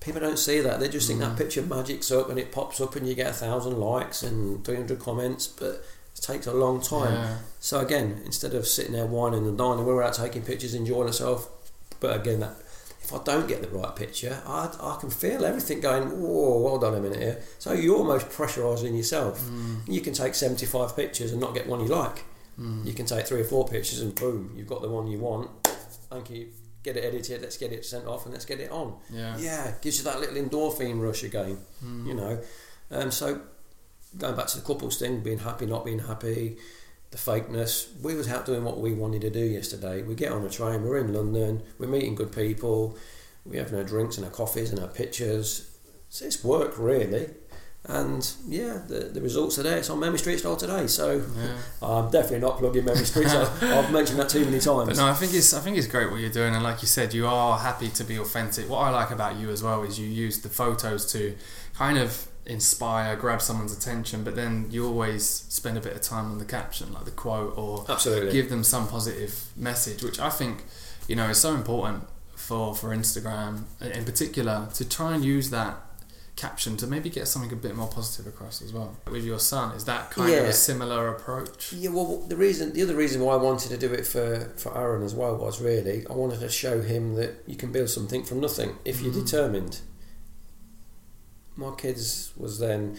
people 0.00 0.20
don't 0.20 0.38
see 0.38 0.60
that. 0.60 0.80
They 0.80 0.88
just 0.88 1.06
think 1.06 1.20
Mm. 1.20 1.28
that 1.28 1.38
picture 1.38 1.62
magics 1.62 2.10
up 2.10 2.28
and 2.28 2.38
it 2.38 2.50
pops 2.50 2.80
up 2.80 2.96
and 2.96 3.06
you 3.06 3.14
get 3.14 3.30
a 3.30 3.32
thousand 3.32 3.78
likes 3.78 4.22
and 4.24 4.64
three 4.64 4.76
hundred 4.76 4.98
comments. 4.98 5.46
But 5.46 5.84
it 6.16 6.20
takes 6.20 6.46
a 6.48 6.52
long 6.52 6.80
time. 6.80 7.14
Yeah. 7.14 7.38
So 7.60 7.78
again, 7.78 8.20
instead 8.24 8.54
of 8.54 8.66
sitting 8.66 8.92
there 8.92 9.06
whining 9.06 9.46
and 9.46 9.56
dining, 9.56 9.86
we 9.86 9.92
were 9.92 10.02
out 10.02 10.14
taking 10.14 10.42
pictures, 10.42 10.74
enjoying 10.74 11.06
ourselves. 11.06 11.46
But 12.00 12.16
again, 12.16 12.40
that 12.40 12.56
if 13.12 13.20
I 13.20 13.24
don't 13.24 13.48
get 13.48 13.62
the 13.62 13.68
right 13.68 13.94
picture, 13.94 14.40
I, 14.46 14.70
I 14.80 14.96
can 15.00 15.10
feel 15.10 15.44
everything 15.44 15.80
going. 15.80 16.04
Whoa, 16.08 16.68
hold 16.68 16.84
on 16.84 16.94
a 16.94 17.00
minute 17.00 17.18
here. 17.20 17.42
So 17.58 17.72
you're 17.72 17.96
almost 17.96 18.28
pressurising 18.28 18.96
yourself. 18.96 19.40
Mm. 19.42 19.88
You 19.88 20.00
can 20.00 20.12
take 20.14 20.34
seventy-five 20.34 20.96
pictures 20.96 21.32
and 21.32 21.40
not 21.40 21.54
get 21.54 21.66
one 21.66 21.80
you 21.80 21.86
like. 21.88 22.24
Mm. 22.58 22.84
You 22.86 22.92
can 22.92 23.06
take 23.06 23.26
three 23.26 23.40
or 23.40 23.44
four 23.44 23.66
pictures 23.66 24.00
and 24.00 24.14
boom, 24.14 24.52
you've 24.56 24.66
got 24.68 24.82
the 24.82 24.88
one 24.88 25.06
you 25.06 25.18
want. 25.18 25.50
Thank 26.10 26.30
you. 26.30 26.48
Get 26.82 26.96
it 26.96 27.04
edited. 27.04 27.42
Let's 27.42 27.56
get 27.56 27.72
it 27.72 27.84
sent 27.84 28.06
off 28.06 28.24
and 28.24 28.32
let's 28.32 28.44
get 28.44 28.60
it 28.60 28.70
on. 28.70 28.96
Yeah. 29.10 29.36
Yeah, 29.38 29.72
gives 29.80 29.98
you 29.98 30.04
that 30.04 30.18
little 30.20 30.36
endorphin 30.36 31.00
rush 31.00 31.22
again 31.22 31.58
Mm. 31.84 32.06
you 32.06 32.14
know. 32.14 32.40
Um, 32.90 33.10
so 33.10 33.40
going 34.18 34.36
back 34.36 34.46
to 34.48 34.58
the 34.58 34.64
couples 34.66 34.98
thing, 34.98 35.20
being 35.20 35.38
happy, 35.38 35.64
not 35.66 35.84
being 35.84 36.00
happy, 36.00 36.58
the 37.12 37.18
fakeness. 37.18 37.88
We 38.02 38.14
was 38.16 38.28
out 38.28 38.44
doing 38.46 38.64
what 38.64 38.80
we 38.80 38.92
wanted 38.94 39.20
to 39.22 39.30
do 39.30 39.40
yesterday. 39.44 40.02
We 40.02 40.14
get 40.14 40.32
on 40.32 40.44
a 40.44 40.50
train, 40.50 40.82
we're 40.82 40.98
in 40.98 41.12
London, 41.14 41.62
we're 41.78 41.86
meeting 41.86 42.14
good 42.14 42.32
people, 42.32 42.96
we're 43.44 43.62
having 43.62 43.78
our 43.78 43.84
drinks 43.84 44.16
and 44.16 44.24
our 44.24 44.32
coffees 44.32 44.70
and 44.70 44.80
our 44.80 44.88
pictures. 44.88 45.70
So 46.08 46.24
it's 46.24 46.42
work 46.42 46.74
really. 46.78 47.28
And 47.84 48.32
yeah, 48.46 48.80
the, 48.86 49.10
the 49.12 49.20
results 49.20 49.58
are 49.58 49.64
there. 49.64 49.76
It's 49.76 49.90
on 49.90 49.98
Men 49.98 50.12
with 50.12 50.20
Street 50.20 50.38
Style 50.38 50.56
today. 50.56 50.86
So 50.86 51.20
Yeah. 51.36 51.56
I'm 51.82 52.10
definitely 52.10 52.38
not 52.38 52.58
plugging 52.58 52.84
Memory 52.84 53.04
Street. 53.04 53.28
So 53.28 53.42
I've 53.62 53.90
mentioned 53.90 54.20
that 54.20 54.28
too 54.28 54.44
many 54.44 54.60
times. 54.60 54.88
But 54.88 54.96
no, 54.96 55.06
I 55.06 55.14
think 55.14 55.34
it's 55.34 55.52
I 55.52 55.60
think 55.60 55.76
it's 55.76 55.88
great 55.88 56.10
what 56.10 56.20
you're 56.20 56.30
doing, 56.30 56.54
and 56.54 56.62
like 56.62 56.80
you 56.80 56.86
said, 56.88 57.12
you 57.12 57.26
are 57.26 57.58
happy 57.58 57.88
to 57.88 58.04
be 58.04 58.16
authentic. 58.18 58.70
What 58.70 58.78
I 58.78 58.90
like 58.90 59.10
about 59.10 59.36
you 59.36 59.50
as 59.50 59.64
well 59.64 59.82
is 59.82 59.98
you 59.98 60.06
use 60.06 60.40
the 60.42 60.48
photos 60.48 61.10
to 61.12 61.34
kind 61.74 61.98
of 61.98 62.28
inspire, 62.46 63.16
grab 63.16 63.40
someone's 63.40 63.76
attention, 63.76 64.24
but 64.24 64.34
then 64.36 64.66
you 64.70 64.86
always 64.86 65.24
spend 65.28 65.76
a 65.78 65.80
bit 65.80 65.94
of 65.94 66.02
time 66.02 66.26
on 66.32 66.38
the 66.38 66.44
caption, 66.44 66.92
like 66.92 67.04
the 67.04 67.10
quote, 67.10 67.56
or 67.56 67.84
Absolutely. 67.88 68.32
give 68.32 68.50
them 68.50 68.64
some 68.64 68.88
positive 68.88 69.46
message, 69.56 70.02
which 70.02 70.18
I 70.20 70.30
think 70.30 70.64
you 71.08 71.16
know 71.16 71.28
is 71.30 71.38
so 71.38 71.54
important 71.54 72.04
for 72.34 72.74
for 72.74 72.88
Instagram 72.90 73.64
in 73.80 74.04
particular 74.04 74.68
to 74.74 74.88
try 74.88 75.14
and 75.14 75.24
use 75.24 75.50
that 75.50 75.76
caption 76.34 76.76
to 76.78 76.86
maybe 76.86 77.10
get 77.10 77.28
something 77.28 77.52
a 77.52 77.56
bit 77.56 77.76
more 77.76 77.86
positive 77.86 78.26
across 78.26 78.62
as 78.62 78.72
well. 78.72 78.96
With 79.08 79.24
your 79.24 79.38
son, 79.38 79.76
is 79.76 79.84
that 79.84 80.10
kind 80.10 80.32
of 80.32 80.44
a 80.46 80.52
similar 80.52 81.08
approach? 81.08 81.72
Yeah, 81.74 81.90
well, 81.90 82.24
the 82.26 82.36
reason, 82.36 82.72
the 82.72 82.82
other 82.82 82.96
reason 82.96 83.20
why 83.20 83.34
I 83.34 83.36
wanted 83.36 83.68
to 83.68 83.76
do 83.76 83.92
it 83.92 84.06
for 84.06 84.50
for 84.56 84.76
Aaron 84.76 85.02
as 85.04 85.14
well 85.14 85.36
was 85.36 85.60
really 85.60 86.06
I 86.10 86.14
wanted 86.14 86.40
to 86.40 86.48
show 86.48 86.80
him 86.82 87.14
that 87.16 87.44
you 87.46 87.54
can 87.54 87.70
build 87.70 87.90
something 87.90 88.24
from 88.24 88.40
nothing 88.40 88.76
if 88.84 89.00
you're 89.00 89.12
Mhm. 89.12 89.24
determined. 89.24 89.80
My 91.56 91.70
kids 91.76 92.32
was 92.36 92.58
then 92.58 92.96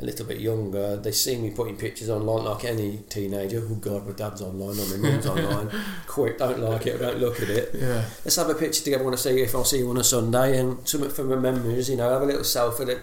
a 0.00 0.04
little 0.04 0.26
bit 0.26 0.40
younger. 0.40 0.96
They 0.96 1.12
see 1.12 1.36
me 1.36 1.50
putting 1.50 1.76
pictures 1.76 2.10
online 2.10 2.44
like 2.44 2.64
any 2.64 2.98
teenager. 3.08 3.62
Oh 3.70 3.74
God, 3.76 4.06
my 4.06 4.12
dad's 4.12 4.42
online 4.42 4.78
or 4.78 4.86
my 4.96 5.10
mum's 5.10 5.26
online. 5.34 5.70
Quick, 6.06 6.38
don't 6.38 6.58
like 6.60 6.86
it, 6.86 6.98
don't 6.98 7.18
look 7.18 7.40
at 7.40 7.48
it. 7.48 7.70
Yeah. 7.74 8.04
Let's 8.24 8.36
have 8.36 8.48
a 8.50 8.54
picture 8.54 8.82
together. 8.82 9.02
I 9.02 9.06
want 9.06 9.16
to 9.16 9.22
see 9.22 9.40
if 9.40 9.54
I'll 9.54 9.64
see 9.64 9.78
you 9.78 9.90
on 9.90 9.98
a 9.98 10.04
Sunday 10.04 10.58
and 10.58 10.86
something 10.88 11.10
for 11.10 11.24
my 11.24 11.36
memories. 11.36 11.88
You 11.88 11.96
know, 11.96 12.10
have 12.10 12.22
a 12.22 12.26
little 12.26 12.42
selfie 12.42 12.86
that. 12.86 12.98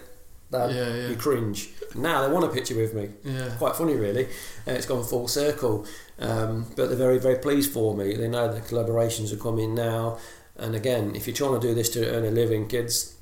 That 0.52 0.72
Yeah, 0.74 0.90
yeah. 0.96 1.08
you 1.10 1.16
cringe. 1.16 1.70
Now 1.94 2.26
they 2.26 2.34
want 2.34 2.44
a 2.44 2.50
picture 2.50 2.76
with 2.76 2.96
me 2.96 3.10
Yeah. 3.24 3.50
quite 3.60 3.76
funny 3.76 3.94
really 3.96 4.28
and 4.66 4.76
it's 4.76 4.88
gone 4.88 5.04
full 5.04 5.28
circle 5.28 5.86
um, 6.18 6.66
but 6.76 6.88
they're 6.88 6.98
very 6.98 7.20
very 7.20 7.36
pleased 7.38 7.72
for 7.72 7.96
me 7.96 8.16
they 8.16 8.28
know 8.28 8.52
the 8.52 8.60
collaborations 8.62 9.32
are 9.32 9.38
coming 9.38 9.76
now 9.76 10.18
and 10.58 10.74
again 10.74 11.16
if 11.16 11.28
you're 11.28 11.36
trying 11.36 11.54
to 11.62 11.68
do 11.68 11.76
this 11.76 11.88
to 11.90 12.10
earn 12.16 12.26
a 12.26 12.32
living 12.32 12.68
kids 12.68 13.14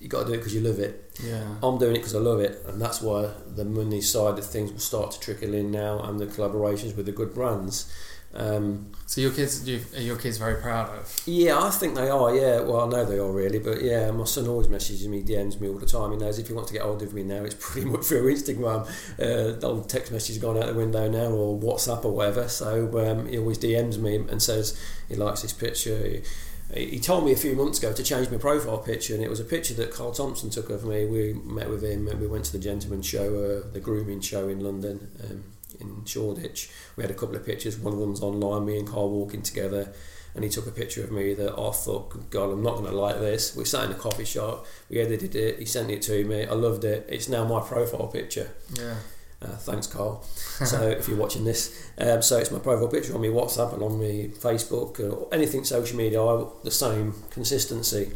you 0.00 0.08
got 0.08 0.20
to 0.22 0.26
do 0.28 0.32
it 0.34 0.38
because 0.38 0.54
you 0.54 0.60
love 0.60 0.78
it 0.78 1.10
Yeah. 1.24 1.42
I'm 1.62 1.78
doing 1.78 1.96
it 1.96 1.98
because 1.98 2.14
I 2.14 2.18
love 2.20 2.40
it 2.40 2.62
and 2.66 2.80
that's 2.80 3.00
why 3.02 3.30
the 3.54 3.64
money 3.64 4.00
side 4.00 4.38
of 4.38 4.46
things 4.46 4.70
will 4.72 4.78
start 4.78 5.10
to 5.12 5.20
trickle 5.20 5.54
in 5.54 5.70
now 5.70 6.00
and 6.00 6.18
the 6.20 6.26
collaborations 6.26 6.96
with 6.96 7.06
the 7.06 7.12
good 7.12 7.34
brands 7.34 7.92
um, 8.34 8.92
So 9.06 9.22
your 9.22 9.32
kids, 9.32 9.66
you, 9.66 9.80
are 9.96 10.02
your 10.02 10.16
kids 10.18 10.36
very 10.36 10.60
proud 10.60 10.90
of? 10.96 11.20
yeah, 11.24 11.58
I 11.58 11.70
think 11.70 11.94
they 11.94 12.10
are. 12.10 12.34
Yeah, 12.36 12.60
well, 12.60 12.82
I 12.82 12.88
know 12.88 13.04
they 13.06 13.18
are 13.18 13.32
really, 13.32 13.58
but 13.58 13.80
yeah, 13.80 14.10
my 14.10 14.24
son 14.24 14.46
always 14.46 14.68
messages 14.68 15.08
me, 15.08 15.22
DMs 15.22 15.58
me 15.58 15.66
all 15.68 15.78
the 15.78 15.86
time. 15.86 16.10
He 16.12 16.18
knows 16.18 16.38
if 16.38 16.46
he 16.48 16.52
wants 16.52 16.70
to 16.70 16.74
get 16.76 16.82
hold 16.82 17.02
of 17.02 17.14
me 17.14 17.22
now, 17.22 17.42
it's 17.42 17.56
pretty 17.58 17.88
much 17.88 18.04
through 18.04 18.30
Instagram. 18.32 18.86
Uh, 19.18 19.58
the 19.58 19.66
old 19.66 19.88
text 19.88 20.12
message 20.12 20.34
has 20.36 20.38
gone 20.38 20.58
out 20.58 20.66
the 20.66 20.74
window 20.74 21.08
now, 21.08 21.30
or 21.30 21.58
WhatsApp 21.58 22.04
or 22.04 22.12
whatever. 22.12 22.48
So 22.48 22.70
um, 23.10 23.26
he 23.28 23.38
always 23.38 23.58
DMs 23.58 23.96
me 23.98 24.16
and 24.16 24.42
says 24.42 24.78
he 25.08 25.14
likes 25.16 25.40
this 25.40 25.54
picture. 25.54 25.96
He, 26.06 26.20
he 26.74 27.00
told 27.00 27.24
me 27.24 27.32
a 27.32 27.36
few 27.36 27.54
months 27.54 27.78
ago 27.78 27.92
to 27.92 28.02
change 28.02 28.30
my 28.30 28.36
profile 28.36 28.78
picture, 28.78 29.14
and 29.14 29.22
it 29.22 29.30
was 29.30 29.40
a 29.40 29.44
picture 29.44 29.74
that 29.74 29.90
Carl 29.90 30.12
Thompson 30.12 30.50
took 30.50 30.68
of 30.70 30.84
me. 30.84 31.06
We 31.06 31.32
met 31.32 31.70
with 31.70 31.82
him, 31.82 32.08
and 32.08 32.20
we 32.20 32.26
went 32.26 32.44
to 32.46 32.52
the 32.52 32.58
Gentleman 32.58 33.02
Show, 33.02 33.62
uh, 33.64 33.72
the 33.72 33.80
grooming 33.80 34.20
show 34.20 34.48
in 34.48 34.60
London. 34.60 35.10
Um, 35.24 35.44
in 35.80 36.04
Shoreditch, 36.04 36.70
we 36.96 37.02
had 37.02 37.10
a 37.10 37.14
couple 37.14 37.36
of 37.36 37.44
pictures. 37.44 37.78
One 37.78 37.92
of 37.92 38.00
them's 38.00 38.22
online, 38.22 38.66
me 38.66 38.78
and 38.78 38.88
Carl 38.88 39.10
walking 39.10 39.42
together, 39.42 39.92
and 40.34 40.42
he 40.42 40.50
took 40.50 40.66
a 40.66 40.70
picture 40.70 41.04
of 41.04 41.12
me 41.12 41.34
that 41.34 41.52
I 41.52 41.70
thought, 41.70 42.30
God, 42.30 42.50
I'm 42.50 42.62
not 42.62 42.78
going 42.78 42.90
to 42.90 42.96
like 42.96 43.18
this. 43.18 43.54
We 43.54 43.64
sat 43.64 43.84
in 43.84 43.92
a 43.92 43.94
coffee 43.94 44.24
shop, 44.24 44.66
we 44.88 44.98
edited 44.98 45.34
it, 45.34 45.58
he 45.58 45.64
sent 45.64 45.90
it 45.90 46.02
to 46.02 46.24
me. 46.24 46.46
I 46.46 46.54
loved 46.54 46.84
it. 46.84 47.06
It's 47.08 47.28
now 47.28 47.44
my 47.44 47.60
profile 47.60 48.08
picture. 48.08 48.50
Yeah. 48.74 48.94
Uh, 49.40 49.46
thanks, 49.56 49.86
Carl. 49.86 50.22
so 50.24 50.88
if 50.98 51.06
you're 51.08 51.16
watching 51.16 51.44
this, 51.44 51.90
um, 51.98 52.20
so 52.22 52.38
it's 52.38 52.50
my 52.50 52.58
profile 52.58 52.88
picture 52.88 53.14
on 53.14 53.20
my 53.20 53.28
WhatsApp 53.28 53.72
and 53.72 53.82
on 53.82 53.98
my 53.98 54.28
Facebook 54.40 54.98
or 55.00 55.32
anything 55.32 55.62
social 55.64 55.96
media. 55.96 56.20
I, 56.22 56.44
the 56.64 56.70
same 56.72 57.14
consistency. 57.30 58.12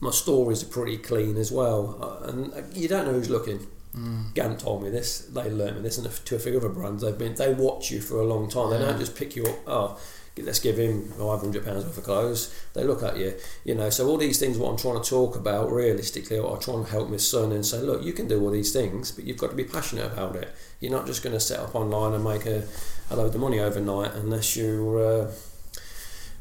My 0.00 0.10
stories 0.10 0.62
are 0.64 0.66
pretty 0.66 0.98
clean 0.98 1.36
as 1.36 1.52
well, 1.52 1.96
uh, 2.02 2.28
and 2.28 2.52
uh, 2.52 2.62
you 2.74 2.88
don't 2.88 3.06
know 3.06 3.12
who's 3.12 3.30
looking. 3.30 3.66
Mm. 3.96 4.34
Gant 4.34 4.58
told 4.58 4.82
me 4.82 4.90
this. 4.90 5.20
They 5.20 5.48
learnt 5.48 5.76
me 5.76 5.82
this, 5.82 5.96
and 5.98 6.10
to 6.10 6.34
a 6.34 6.38
few 6.40 6.56
other 6.56 6.68
brands, 6.68 7.02
they've 7.04 7.16
been 7.16 7.36
they 7.36 7.54
watch 7.54 7.92
you 7.92 8.00
for 8.00 8.18
a 8.20 8.24
long 8.24 8.50
time. 8.50 8.70
They 8.70 8.80
Yeah. 8.80 8.86
don't 8.86 8.98
just 8.98 9.14
pick 9.14 9.36
you 9.36 9.44
up. 9.46 9.58
Oh, 9.68 10.00
let's 10.42 10.58
give 10.58 10.78
him 10.78 11.08
five 11.10 11.40
hundred 11.40 11.64
pounds 11.64 11.84
worth 11.84 11.98
of 11.98 12.04
clothes. 12.04 12.54
They 12.74 12.84
look 12.84 13.02
at 13.02 13.16
you, 13.16 13.34
you 13.64 13.74
know. 13.74 13.90
So 13.90 14.08
all 14.08 14.16
these 14.16 14.38
things, 14.38 14.58
what 14.58 14.70
I'm 14.70 14.76
trying 14.76 15.00
to 15.02 15.08
talk 15.08 15.36
about, 15.36 15.70
realistically, 15.70 16.38
I 16.38 16.56
try 16.56 16.74
and 16.74 16.86
help 16.86 17.08
my 17.08 17.18
son 17.18 17.52
and 17.52 17.64
say, 17.64 17.80
look, 17.80 18.02
you 18.02 18.12
can 18.12 18.26
do 18.26 18.40
all 18.42 18.50
these 18.50 18.72
things, 18.72 19.12
but 19.12 19.24
you've 19.24 19.38
got 19.38 19.50
to 19.50 19.56
be 19.56 19.64
passionate 19.64 20.12
about 20.12 20.36
it. 20.36 20.52
You're 20.80 20.92
not 20.92 21.06
just 21.06 21.22
going 21.22 21.34
to 21.34 21.40
set 21.40 21.60
up 21.60 21.74
online 21.74 22.14
and 22.14 22.24
make 22.24 22.46
a, 22.46 22.64
a 23.10 23.16
load 23.16 23.34
of 23.34 23.40
money 23.40 23.60
overnight 23.60 24.12
unless 24.14 24.56
you're 24.56 25.22
uh, 25.22 25.30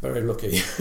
very 0.04 0.22
lucky. 0.22 0.62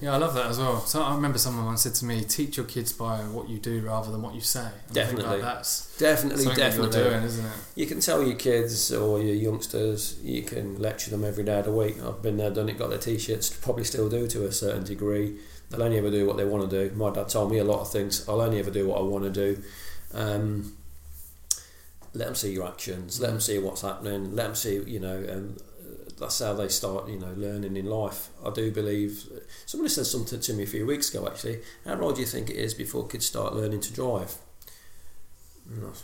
Yeah, 0.00 0.14
I 0.14 0.18
love 0.18 0.34
that 0.34 0.46
as 0.46 0.58
well. 0.58 0.80
So 0.80 1.02
I 1.02 1.14
remember 1.14 1.38
someone 1.38 1.64
once 1.64 1.82
said 1.82 1.94
to 1.96 2.04
me, 2.04 2.22
"Teach 2.22 2.56
your 2.58 2.66
kids 2.66 2.92
by 2.92 3.18
what 3.20 3.48
you 3.48 3.58
do 3.58 3.80
rather 3.80 4.12
than 4.12 4.22
what 4.22 4.34
you 4.34 4.40
say." 4.40 4.60
And 4.60 4.68
I 4.70 4.70
think, 4.70 4.94
Definitely. 4.94 5.24
like, 5.24 5.40
that's 5.40 5.96
definitely, 5.98 6.54
definitely. 6.54 6.90
doing, 7.02 7.22
isn't 7.22 7.44
it? 7.44 7.52
You 7.74 7.86
can 7.86 8.00
tell 8.00 8.22
your 8.22 8.36
kids 8.36 8.92
or 8.92 9.20
your 9.20 9.34
youngsters, 9.34 10.18
you 10.22 10.42
can 10.42 10.80
lecture 10.80 11.10
them 11.10 11.24
every 11.24 11.44
day 11.44 11.58
of 11.58 11.64
the 11.64 11.72
week. 11.72 11.96
I've 12.02 12.22
been 12.22 12.36
there, 12.36 12.50
done 12.50 12.68
it, 12.68 12.78
got 12.78 12.90
their 12.90 12.98
t 12.98 13.18
shirts, 13.18 13.50
probably 13.50 13.84
still 13.84 14.08
do 14.08 14.26
to 14.28 14.44
a 14.44 14.52
certain 14.52 14.84
degree. 14.84 15.38
They'll 15.70 15.82
only 15.82 15.98
ever 15.98 16.10
do 16.10 16.26
what 16.26 16.36
they 16.36 16.44
want 16.44 16.70
to 16.70 16.88
do. 16.88 16.94
My 16.94 17.10
dad 17.10 17.28
told 17.28 17.50
me 17.50 17.58
a 17.58 17.64
lot 17.64 17.80
of 17.80 17.90
things. 17.90 18.28
I'll 18.28 18.40
only 18.40 18.58
ever 18.60 18.70
do 18.70 18.86
what 18.86 18.98
I 18.98 19.02
want 19.02 19.24
to 19.24 19.30
do. 19.30 19.62
Um, 20.14 20.76
let 22.14 22.26
them 22.26 22.34
see 22.34 22.52
your 22.52 22.66
actions, 22.66 23.20
let 23.20 23.30
them 23.30 23.40
see 23.40 23.58
what's 23.58 23.82
happening, 23.82 24.34
let 24.34 24.44
them 24.44 24.54
see, 24.54 24.82
you 24.86 25.00
know, 25.00 25.16
and 25.16 25.60
that's 26.18 26.38
how 26.38 26.54
they 26.54 26.68
start, 26.68 27.08
you 27.08 27.18
know, 27.18 27.32
learning 27.36 27.76
in 27.76 27.86
life. 27.86 28.28
I 28.44 28.50
do 28.50 28.70
believe. 28.70 29.24
Somebody 29.66 29.90
said 29.90 30.06
something 30.06 30.40
to 30.40 30.52
me 30.54 30.62
a 30.62 30.66
few 30.66 30.86
weeks 30.86 31.12
ago 31.14 31.26
actually. 31.26 31.60
How 31.84 32.00
old 32.00 32.14
do 32.16 32.20
you 32.22 32.26
think 32.26 32.50
it 32.50 32.56
is 32.56 32.74
before 32.74 33.06
kids 33.06 33.26
start 33.26 33.54
learning 33.54 33.80
to 33.80 33.92
drive? 33.92 34.34
And 35.70 35.84
I 35.84 35.88
was- 35.88 36.02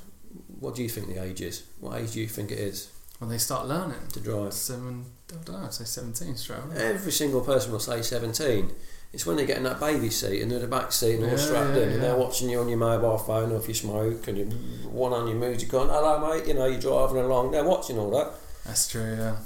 What 0.60 0.74
do 0.74 0.82
you 0.82 0.88
think 0.88 1.08
the 1.08 1.22
age 1.22 1.40
is? 1.40 1.62
What 1.80 1.98
age 2.00 2.12
do 2.12 2.20
you 2.20 2.28
think 2.28 2.50
it 2.50 2.58
is? 2.58 2.88
when 3.18 3.30
they 3.30 3.38
start 3.38 3.68
learning 3.68 4.00
to 4.12 4.18
drive. 4.18 4.52
Seven, 4.52 5.04
I 5.30 5.36
don't 5.44 5.60
know, 5.60 5.66
I'd 5.66 5.72
say 5.72 5.84
17 5.84 6.36
straight 6.36 6.58
away. 6.58 6.74
Every 6.76 7.12
single 7.12 7.40
person 7.40 7.70
will 7.70 7.78
say 7.78 8.02
17. 8.02 8.72
It's 9.12 9.24
when 9.24 9.36
they 9.36 9.46
get 9.46 9.58
in 9.58 9.62
that 9.62 9.78
baby 9.78 10.10
seat 10.10 10.42
and 10.42 10.50
they're 10.50 10.58
the 10.58 10.66
back 10.66 10.90
seat 10.90 11.14
and 11.16 11.24
all 11.26 11.30
Yeah, 11.30 11.36
strapped 11.36 11.76
yeah, 11.76 11.82
in 11.84 11.88
and 11.90 12.02
they're 12.02 12.16
watching 12.16 12.50
you 12.50 12.58
on 12.58 12.68
your 12.68 12.78
mobile 12.78 13.18
phone 13.18 13.52
or 13.52 13.58
if 13.58 13.68
you 13.68 13.74
smoke 13.74 14.26
and 14.26 14.38
you 14.38 14.46
one 14.90 15.12
on 15.12 15.28
your 15.28 15.36
mood, 15.36 15.62
you're 15.62 15.70
going, 15.70 15.88
hello 15.88 16.18
mate, 16.18 16.48
you 16.48 16.54
know, 16.54 16.66
you're 16.66 16.80
driving 16.80 17.18
along, 17.18 17.52
they're 17.52 17.62
watching 17.62 17.96
all 17.96 18.10
that. 18.10 18.32
That's 18.66 18.88
true, 18.88 19.14
yeah. 19.16 19.36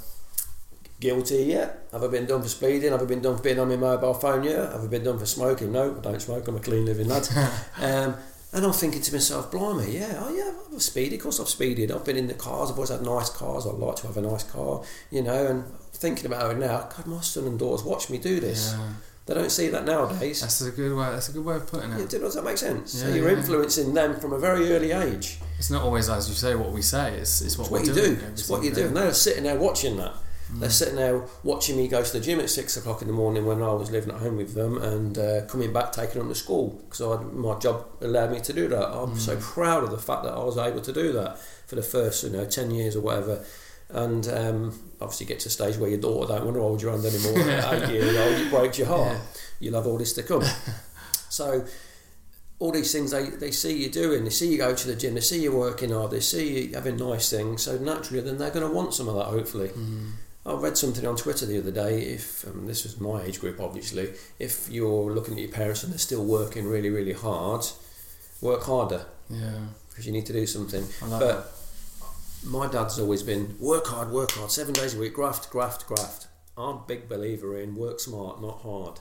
Guilty, 0.99 1.43
yeah. 1.43 1.71
Have 1.91 2.03
I 2.03 2.07
been 2.07 2.25
done 2.25 2.41
for 2.41 2.49
speeding? 2.49 2.91
Have 2.91 3.01
I 3.01 3.05
been 3.05 3.21
done 3.21 3.37
for 3.37 3.43
being 3.43 3.59
on 3.59 3.69
my 3.69 3.75
mobile 3.75 4.15
phone? 4.15 4.43
Yeah. 4.43 4.71
Have 4.71 4.83
I 4.83 4.87
been 4.87 5.03
done 5.03 5.19
for 5.19 5.27
smoking? 5.27 5.71
No, 5.71 5.95
I 5.95 6.01
don't 6.01 6.19
smoke. 6.21 6.47
I'm 6.47 6.55
a 6.55 6.59
clean 6.59 6.85
living 6.85 7.07
lad. 7.07 7.27
um, 7.77 8.15
and 8.53 8.65
I'm 8.65 8.71
thinking 8.73 9.01
to 9.01 9.13
myself, 9.13 9.51
blimey, 9.51 9.91
yeah, 9.91 10.19
oh 10.19 10.33
yeah, 10.35 10.51
I've 10.75 10.81
speeded. 10.81 11.15
Of 11.15 11.23
course, 11.23 11.39
I've 11.39 11.49
speeded. 11.49 11.91
I've 11.91 12.05
been 12.05 12.17
in 12.17 12.27
the 12.27 12.33
cars. 12.33 12.71
I've 12.71 12.77
always 12.77 12.89
had 12.89 13.01
nice 13.03 13.29
cars. 13.29 13.67
I 13.67 13.71
like 13.71 13.97
to 13.97 14.07
have 14.07 14.17
a 14.17 14.21
nice 14.21 14.43
car, 14.43 14.81
you 15.11 15.21
know. 15.21 15.45
And 15.47 15.65
thinking 15.93 16.25
about 16.25 16.51
it 16.51 16.57
now, 16.57 16.89
God, 16.95 17.05
my 17.05 17.21
son 17.21 17.45
and 17.45 17.59
daughters 17.59 17.85
watch 17.85 18.09
me 18.09 18.17
do 18.17 18.39
this. 18.39 18.73
Yeah. 18.75 18.89
They 19.27 19.33
don't 19.33 19.51
see 19.51 19.67
that 19.67 19.83
nowadays. 19.83 20.39
That's 20.39 20.61
a 20.61 20.71
good 20.71 20.97
way. 20.97 21.09
That's 21.11 21.27
a 21.27 21.33
good 21.33 21.43
way 21.43 21.57
of 21.57 21.67
putting 21.67 21.91
Yeah, 21.91 21.99
it. 21.99 22.09
does 22.09 22.35
that 22.35 22.45
make 22.45 22.57
sense? 22.57 22.93
so 22.93 23.13
you're 23.13 23.29
yeah. 23.29 23.37
influencing 23.37 23.93
them 23.93 24.17
from 24.19 24.31
a 24.31 24.39
very 24.39 24.71
early 24.71 24.93
age. 24.93 25.39
It's 25.59 25.69
not 25.69 25.83
always 25.83 26.09
as 26.09 26.29
you 26.29 26.35
say 26.35 26.55
what 26.55 26.71
we 26.71 26.81
say. 26.81 27.15
It's 27.17 27.41
it's 27.41 27.57
what, 27.57 27.65
It's 27.65 27.71
what 27.71 27.81
we 27.81 27.87
you 27.87 27.93
do. 28.15 28.25
It's 28.31 28.49
what 28.49 28.63
you 28.63 28.71
do. 28.73 28.87
And 28.87 28.95
they're 28.95 29.13
sitting 29.13 29.43
there 29.43 29.57
watching 29.59 29.97
that. 29.97 30.13
Mm. 30.51 30.59
They're 30.61 30.69
sitting 30.69 30.95
there 30.95 31.21
watching 31.43 31.75
me 31.77 31.87
go 31.87 32.01
to 32.03 32.13
the 32.13 32.19
gym 32.19 32.39
at 32.39 32.49
six 32.49 32.77
o'clock 32.77 33.01
in 33.01 33.07
the 33.07 33.13
morning 33.13 33.45
when 33.45 33.61
I 33.61 33.73
was 33.73 33.91
living 33.91 34.11
at 34.13 34.21
home 34.21 34.37
with 34.37 34.53
them, 34.55 34.77
and 34.81 35.17
uh, 35.17 35.41
coming 35.47 35.73
back 35.73 35.91
taking 35.91 36.19
them 36.19 36.29
to 36.29 36.35
school 36.35 36.81
because 36.89 37.21
my 37.33 37.57
job 37.59 37.85
allowed 38.01 38.31
me 38.31 38.39
to 38.39 38.53
do 38.53 38.67
that. 38.69 38.87
I'm 38.97 39.17
so 39.19 39.35
Mm. 39.35 39.41
proud 39.41 39.83
of 39.83 39.91
the 39.91 39.97
fact 39.97 40.23
that 40.23 40.33
I 40.33 40.43
was 40.43 40.57
able 40.57 40.81
to 40.81 40.93
do 40.93 41.11
that 41.13 41.37
for 41.67 41.75
the 41.75 41.83
first, 41.83 42.23
you 42.23 42.29
know, 42.29 42.45
ten 42.45 42.71
years 42.71 42.95
or 42.95 43.01
whatever. 43.01 43.43
And 43.89 44.27
um, 44.27 44.79
obviously, 45.01 45.25
get 45.25 45.39
to 45.41 45.47
a 45.47 45.51
stage 45.51 45.77
where 45.77 45.89
your 45.89 45.99
daughter 45.99 46.33
don't 46.33 46.43
want 46.45 46.55
to 46.57 46.61
hold 46.61 46.81
your 46.81 46.91
hand 46.91 47.05
anymore. 47.05 47.39
Eight 47.73 47.89
years 47.89 48.17
old, 48.17 48.41
it 48.41 48.49
breaks 48.49 48.77
your 48.77 48.87
heart. 48.87 49.13
Yeah. 49.13 49.21
You'll 49.59 49.75
have 49.75 49.87
all 49.87 49.97
this 49.97 50.13
to 50.13 50.23
come. 50.23 50.43
so 51.29 51.65
all 52.59 52.71
these 52.71 52.91
things 52.91 53.11
they, 53.11 53.29
they 53.29 53.51
see 53.51 53.83
you 53.83 53.89
doing, 53.89 54.23
they 54.23 54.29
see 54.29 54.49
you 54.51 54.57
go 54.57 54.73
to 54.73 54.87
the 54.87 54.95
gym, 54.95 55.13
they 55.13 55.21
see 55.21 55.41
you 55.41 55.51
working 55.55 55.91
hard, 55.91 56.11
they 56.11 56.19
see 56.19 56.63
you 56.67 56.73
having 56.73 56.97
nice 56.97 57.29
things. 57.29 57.61
So 57.63 57.77
naturally, 57.77 58.21
then 58.21 58.37
they're 58.37 58.49
going 58.51 58.67
to 58.67 58.73
want 58.73 58.93
some 58.93 59.07
of 59.07 59.15
that. 59.15 59.25
Hopefully, 59.25 59.69
Mm. 59.69 60.11
I 60.47 60.53
read 60.53 60.77
something 60.77 61.05
on 61.05 61.17
Twitter 61.17 61.45
the 61.45 61.57
other 61.59 61.71
day. 61.71 62.01
If 62.03 62.47
um, 62.47 62.65
this 62.67 62.83
was 62.83 62.99
my 63.01 63.21
age 63.23 63.39
group, 63.41 63.59
obviously, 63.59 64.13
if 64.39 64.69
you're 64.69 65.11
looking 65.11 65.33
at 65.33 65.41
your 65.41 65.51
parents 65.51 65.83
and 65.83 65.91
they're 65.91 65.99
still 65.99 66.23
working 66.23 66.65
really, 66.65 66.89
really 66.89 67.13
hard, 67.13 67.65
work 68.41 68.63
harder 68.63 69.05
Yeah. 69.29 69.59
because 69.89 70.05
you 70.05 70.13
need 70.13 70.25
to 70.27 70.33
do 70.33 70.45
something. 70.47 70.85
Love 71.05 71.19
But 71.19 71.53
my 72.49 72.67
dad's 72.67 72.97
always 72.97 73.23
been 73.23 73.57
work 73.59 73.87
hard, 73.87 74.09
work 74.11 74.31
hard, 74.31 74.49
seven 74.51 74.73
days 74.73 74.95
a 74.95 74.99
week, 74.99 75.13
graft, 75.13 75.49
graft, 75.49 75.85
graft. 75.85 76.27
I'm 76.57 76.77
a 76.77 76.83
big 76.87 77.09
believer 77.09 77.59
in 77.59 77.75
work 77.75 77.99
smart, 77.99 78.41
not 78.41 78.61
hard. 78.61 78.99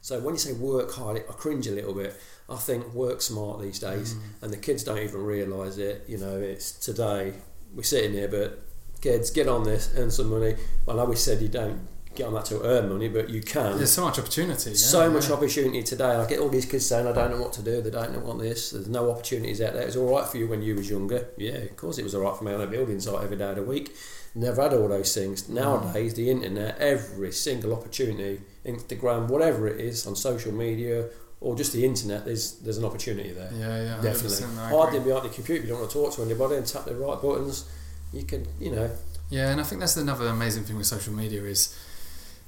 So 0.00 0.18
when 0.20 0.34
you 0.34 0.38
say 0.38 0.52
work 0.52 0.92
hard, 0.92 1.18
I 1.28 1.32
cringe 1.32 1.66
a 1.68 1.72
little 1.72 1.94
bit. 1.94 2.14
I 2.48 2.56
think 2.56 2.92
work 2.94 3.20
smart 3.22 3.60
these 3.60 3.78
days, 3.78 4.14
Mm. 4.14 4.20
and 4.42 4.52
the 4.52 4.56
kids 4.56 4.82
don't 4.82 4.98
even 4.98 5.22
realise 5.24 5.76
it. 5.76 6.04
You 6.08 6.18
know, 6.18 6.38
it's 6.40 6.72
today 6.72 7.34
we're 7.74 7.82
sitting 7.82 8.12
here, 8.14 8.28
but 8.28 8.62
kids, 9.00 9.30
get 9.30 9.48
on 9.48 9.64
this, 9.64 9.92
earn 9.96 10.10
some 10.10 10.30
money. 10.30 10.56
Well, 10.86 10.98
I 10.98 11.02
always 11.02 11.20
said 11.20 11.40
you 11.40 11.48
don't 11.48 11.80
get 12.14 12.26
on 12.26 12.34
that 12.34 12.44
to 12.46 12.62
earn 12.64 12.88
money, 12.88 13.08
but 13.08 13.30
you 13.30 13.40
can. 13.40 13.76
There's 13.76 13.92
so 13.92 14.04
much 14.04 14.18
opportunity. 14.18 14.70
Yeah, 14.70 14.76
So 14.76 15.10
much 15.10 15.30
opportunity 15.30 15.82
today. 15.82 16.16
I 16.16 16.26
get 16.26 16.40
all 16.40 16.48
these 16.48 16.66
kids 16.66 16.84
saying, 16.86 17.06
I 17.06 17.12
don't 17.12 17.30
know 17.30 17.40
what 17.40 17.52
to 17.54 17.62
do, 17.62 17.80
they 17.80 17.90
don't 17.90 18.12
know 18.12 18.18
what 18.20 18.38
this, 18.38 18.70
there's 18.70 18.88
no 18.88 19.10
opportunities 19.10 19.60
out 19.60 19.74
there. 19.74 19.82
It 19.82 19.86
was 19.86 19.96
all 19.96 20.16
right 20.16 20.26
for 20.26 20.36
you 20.36 20.48
when 20.48 20.62
you 20.62 20.74
was 20.74 20.90
younger. 20.90 21.28
Yeah, 21.36 21.58
of 21.58 21.76
course 21.76 21.98
it 21.98 22.02
was 22.02 22.14
all 22.14 22.22
right 22.22 22.36
for 22.36 22.44
me 22.44 22.52
on 22.52 22.60
a 22.60 22.66
building 22.66 22.98
site 23.00 23.22
every 23.22 23.36
day 23.36 23.50
of 23.50 23.56
the 23.56 23.62
week. 23.62 23.94
Never 24.34 24.62
had 24.62 24.74
all 24.74 24.88
those 24.88 25.14
things. 25.14 25.44
Mm. 25.44 25.54
Nowadays, 25.54 26.14
the 26.14 26.30
internet, 26.30 26.78
every 26.78 27.32
single 27.32 27.72
opportunity, 27.72 28.40
Instagram, 28.64 29.28
whatever 29.28 29.68
it 29.68 29.80
is, 29.80 30.06
on 30.06 30.16
social 30.16 30.52
media, 30.52 31.08
or 31.40 31.56
just 31.56 31.72
the 31.72 31.84
internet, 31.84 32.24
there's 32.24 32.54
there's 32.58 32.78
an 32.78 32.84
opportunity 32.84 33.30
there. 33.30 33.50
Yeah, 33.52 33.82
yeah. 33.82 34.00
Definitely. 34.02 34.46
100%, 34.46 34.58
I 34.58 34.68
Hard 34.70 34.88
agree. 34.88 34.98
than 34.98 35.08
behind 35.08 35.24
the 35.30 35.34
computer, 35.34 35.62
you 35.62 35.68
don't 35.68 35.78
want 35.80 35.90
to 35.92 35.98
talk 35.98 36.14
to 36.16 36.22
anybody 36.22 36.56
and 36.56 36.66
tap 36.66 36.84
the 36.84 36.96
right 36.96 37.20
buttons. 37.22 37.64
You 38.12 38.24
can, 38.24 38.46
you 38.58 38.70
know, 38.70 38.90
Yeah, 39.30 39.50
and 39.50 39.60
I 39.60 39.64
think 39.64 39.80
that's 39.80 39.96
another 39.96 40.26
amazing 40.28 40.64
thing 40.64 40.76
with 40.76 40.86
social 40.86 41.12
media 41.12 41.42
is 41.44 41.76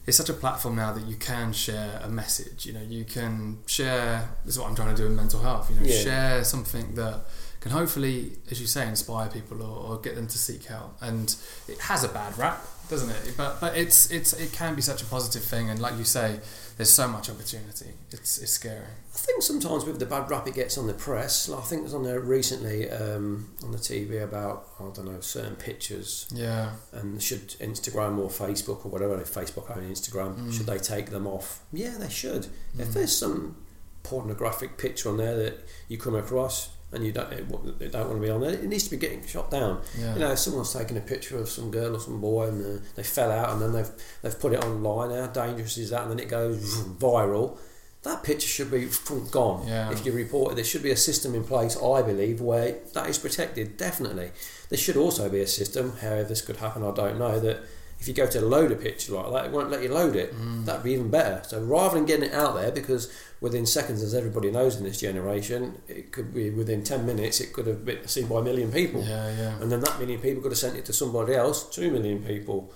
it's 0.06 0.16
such 0.16 0.30
a 0.30 0.32
platform 0.34 0.76
now 0.76 0.92
that 0.94 1.04
you 1.06 1.16
can 1.16 1.52
share 1.52 2.00
a 2.02 2.08
message. 2.08 2.64
You 2.66 2.72
know, 2.72 2.82
you 2.82 3.04
can 3.04 3.58
share. 3.66 4.30
This 4.44 4.54
is 4.54 4.58
what 4.60 4.68
I'm 4.68 4.74
trying 4.74 4.94
to 4.94 5.00
do 5.02 5.06
in 5.06 5.14
mental 5.14 5.40
health. 5.40 5.70
You 5.70 5.76
know, 5.76 5.82
Yeah. 5.86 6.02
share 6.02 6.44
something 6.44 6.94
that 6.94 7.20
can 7.60 7.70
hopefully, 7.72 8.32
as 8.50 8.58
you 8.60 8.66
say, 8.66 8.88
inspire 8.88 9.28
people 9.28 9.62
or, 9.62 9.76
or 9.92 10.00
get 10.00 10.14
them 10.14 10.26
to 10.26 10.38
seek 10.38 10.64
help. 10.64 10.96
And 11.02 11.34
it 11.68 11.78
has 11.80 12.02
a 12.04 12.08
bad 12.08 12.38
rap, 12.38 12.66
doesn't 12.88 13.10
it? 13.10 13.34
But 13.36 13.60
but 13.60 13.76
it's 13.76 14.10
it's 14.10 14.32
it 14.32 14.52
can 14.52 14.74
be 14.74 14.80
such 14.82 15.02
a 15.02 15.04
positive 15.06 15.42
thing. 15.44 15.68
And 15.68 15.78
like 15.80 15.98
you 15.98 16.04
say, 16.04 16.40
there's 16.80 16.92
so 16.92 17.06
much 17.06 17.28
opportunity. 17.28 17.90
It's 18.10 18.38
it's 18.38 18.52
scary. 18.52 18.78
I 19.14 19.16
think 19.18 19.42
sometimes 19.42 19.84
with 19.84 19.98
the 19.98 20.06
bad 20.06 20.30
rap 20.30 20.46
it 20.48 20.54
gets 20.54 20.78
on 20.78 20.86
the 20.86 20.94
press, 20.94 21.48
like 21.48 21.60
I 21.60 21.62
think 21.64 21.80
it 21.80 21.84
was 21.84 21.94
on 21.94 22.04
there 22.04 22.20
recently 22.20 22.90
um, 22.90 23.50
on 23.62 23.70
the 23.72 23.78
TV 23.78 24.22
about 24.22 24.66
I 24.80 24.84
don't 24.84 25.04
know 25.04 25.20
certain 25.20 25.56
pictures 25.56 26.26
Yeah. 26.32 26.72
and 26.92 27.22
should 27.22 27.48
Instagram 27.60 28.18
or 28.18 28.30
Facebook 28.30 28.86
or 28.86 28.90
whatever 28.90 29.18
Facebook 29.18 29.70
own 29.76 29.84
Instagram 29.90 30.36
Mm. 30.36 30.52
should 30.54 30.66
they 30.66 30.78
take 30.78 31.10
them 31.10 31.26
off? 31.26 31.60
Yeah, 31.72 31.96
they 31.98 32.08
should. 32.08 32.46
If 32.78 32.88
Mm. 32.88 32.92
there's 32.94 33.16
some 33.16 33.56
pornographic 34.02 34.78
picture 34.78 35.10
on 35.10 35.18
there 35.18 35.36
that 35.36 35.58
you 35.88 35.98
come 35.98 36.14
across 36.14 36.70
and 36.92 37.04
you 37.04 37.12
don't 37.12 37.30
they 37.78 37.88
don't 37.88 38.08
want 38.08 38.20
to 38.20 38.26
be 38.26 38.30
on 38.30 38.40
there, 38.40 38.52
it 38.52 38.64
needs 38.64 38.84
to 38.84 38.90
be 38.90 38.96
getting 38.96 39.24
shot 39.26 39.50
down. 39.50 39.80
Yeah. 39.98 40.14
You 40.14 40.20
know, 40.20 40.32
if 40.32 40.38
someone's 40.38 40.72
taken 40.72 40.96
a 40.96 41.00
picture 41.00 41.38
of 41.38 41.48
some 41.48 41.70
girl 41.70 41.94
or 41.96 42.00
some 42.00 42.20
boy 42.20 42.48
and 42.48 42.80
uh, 42.80 42.82
they 42.96 43.02
fell 43.02 43.30
out 43.30 43.50
and 43.50 43.62
then 43.62 43.72
they've 43.72 43.90
they've 44.22 44.38
put 44.38 44.52
it 44.52 44.64
online. 44.64 45.10
How 45.10 45.26
dangerous 45.28 45.78
is 45.78 45.90
that? 45.90 46.02
And 46.02 46.10
then 46.10 46.18
it 46.18 46.28
goes 46.28 46.82
viral. 46.98 47.58
That 48.02 48.22
picture 48.22 48.48
should 48.48 48.70
be 48.70 48.88
gone. 49.30 49.66
Yeah. 49.68 49.92
If 49.92 50.06
you 50.06 50.12
report 50.12 50.52
it, 50.52 50.54
there 50.56 50.64
should 50.64 50.82
be 50.82 50.90
a 50.90 50.96
system 50.96 51.34
in 51.34 51.44
place, 51.44 51.76
I 51.76 52.02
believe, 52.02 52.40
where 52.40 52.76
that 52.94 53.08
is 53.08 53.18
protected. 53.18 53.76
Definitely, 53.76 54.32
there 54.68 54.78
should 54.78 54.96
also 54.96 55.28
be 55.28 55.40
a 55.40 55.46
system. 55.46 55.96
How 56.00 56.22
this 56.22 56.40
could 56.40 56.56
happen, 56.56 56.82
I 56.82 56.92
don't 56.92 57.18
know. 57.18 57.38
That 57.38 57.62
if 58.00 58.08
you 58.08 58.14
go 58.14 58.26
to 58.26 58.40
load 58.40 58.72
a 58.72 58.76
picture 58.76 59.12
like 59.12 59.30
that, 59.30 59.44
it 59.44 59.52
won't 59.52 59.70
let 59.70 59.82
you 59.82 59.92
load 59.92 60.16
it. 60.16 60.34
Mm. 60.34 60.64
That'd 60.64 60.82
be 60.82 60.92
even 60.92 61.10
better. 61.10 61.42
So 61.46 61.60
rather 61.60 61.96
than 61.96 62.06
getting 62.06 62.30
it 62.30 62.32
out 62.32 62.54
there, 62.54 62.72
because 62.72 63.12
within 63.42 63.66
seconds, 63.66 64.02
as 64.02 64.14
everybody 64.14 64.50
knows 64.50 64.76
in 64.76 64.84
this 64.84 65.00
generation, 65.00 65.82
it 65.86 66.10
could 66.10 66.32
be 66.32 66.48
within 66.48 66.82
ten 66.82 67.04
minutes, 67.04 67.40
it 67.40 67.52
could 67.52 67.66
have 67.66 67.84
been 67.84 68.08
seen 68.08 68.26
by 68.26 68.40
a 68.40 68.42
million 68.42 68.72
people. 68.72 69.02
Yeah, 69.02 69.30
yeah. 69.36 69.60
And 69.60 69.70
then 69.70 69.80
that 69.80 69.98
million 69.98 70.18
people 70.18 70.42
could 70.42 70.52
have 70.52 70.58
sent 70.58 70.76
it 70.76 70.86
to 70.86 70.94
somebody 70.94 71.34
else, 71.34 71.68
two 71.68 71.90
million 71.90 72.22
people. 72.22 72.72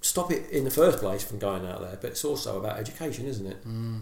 Stop 0.00 0.32
it 0.32 0.50
in 0.50 0.64
the 0.64 0.70
first 0.70 0.98
place 0.98 1.22
from 1.22 1.38
going 1.38 1.64
out 1.64 1.80
there, 1.80 1.98
but 2.00 2.10
it's 2.10 2.24
also 2.24 2.58
about 2.58 2.78
education, 2.78 3.26
isn't 3.26 3.46
it? 3.46 3.66
Mm. 3.66 4.00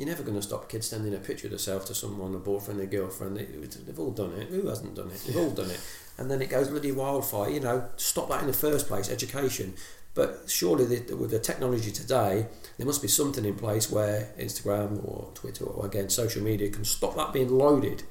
You're 0.00 0.08
never 0.08 0.22
going 0.22 0.36
to 0.36 0.42
stop 0.42 0.70
kids 0.70 0.86
sending 0.86 1.12
a 1.12 1.18
picture 1.18 1.46
of 1.48 1.50
themselves 1.50 1.84
to 1.84 1.94
someone, 1.94 2.34
a 2.34 2.38
boyfriend, 2.38 2.80
a 2.80 2.86
girlfriend. 2.86 3.36
They, 3.36 3.44
they've 3.44 3.98
all 3.98 4.12
done 4.12 4.32
it. 4.32 4.48
Who 4.48 4.66
hasn't 4.66 4.94
done 4.94 5.08
it? 5.08 5.22
They've 5.26 5.36
all 5.36 5.50
done 5.50 5.68
it. 5.68 5.78
And 6.16 6.30
then 6.30 6.40
it 6.40 6.48
goes 6.48 6.68
bloody 6.68 6.90
wildfire. 6.90 7.50
You 7.50 7.60
know, 7.60 7.84
stop 7.98 8.30
that 8.30 8.40
in 8.40 8.46
the 8.46 8.54
first 8.54 8.88
place, 8.88 9.10
education. 9.10 9.74
But 10.14 10.44
surely 10.46 10.86
the, 10.86 11.14
with 11.18 11.32
the 11.32 11.38
technology 11.38 11.92
today, 11.92 12.46
there 12.78 12.86
must 12.86 13.02
be 13.02 13.08
something 13.08 13.44
in 13.44 13.56
place 13.56 13.90
where 13.90 14.32
Instagram 14.38 15.04
or 15.04 15.32
Twitter 15.34 15.66
or 15.66 15.84
again 15.84 16.08
social 16.08 16.42
media 16.42 16.70
can 16.70 16.86
stop 16.86 17.14
that 17.16 17.34
being 17.34 17.50
loaded. 17.50 18.04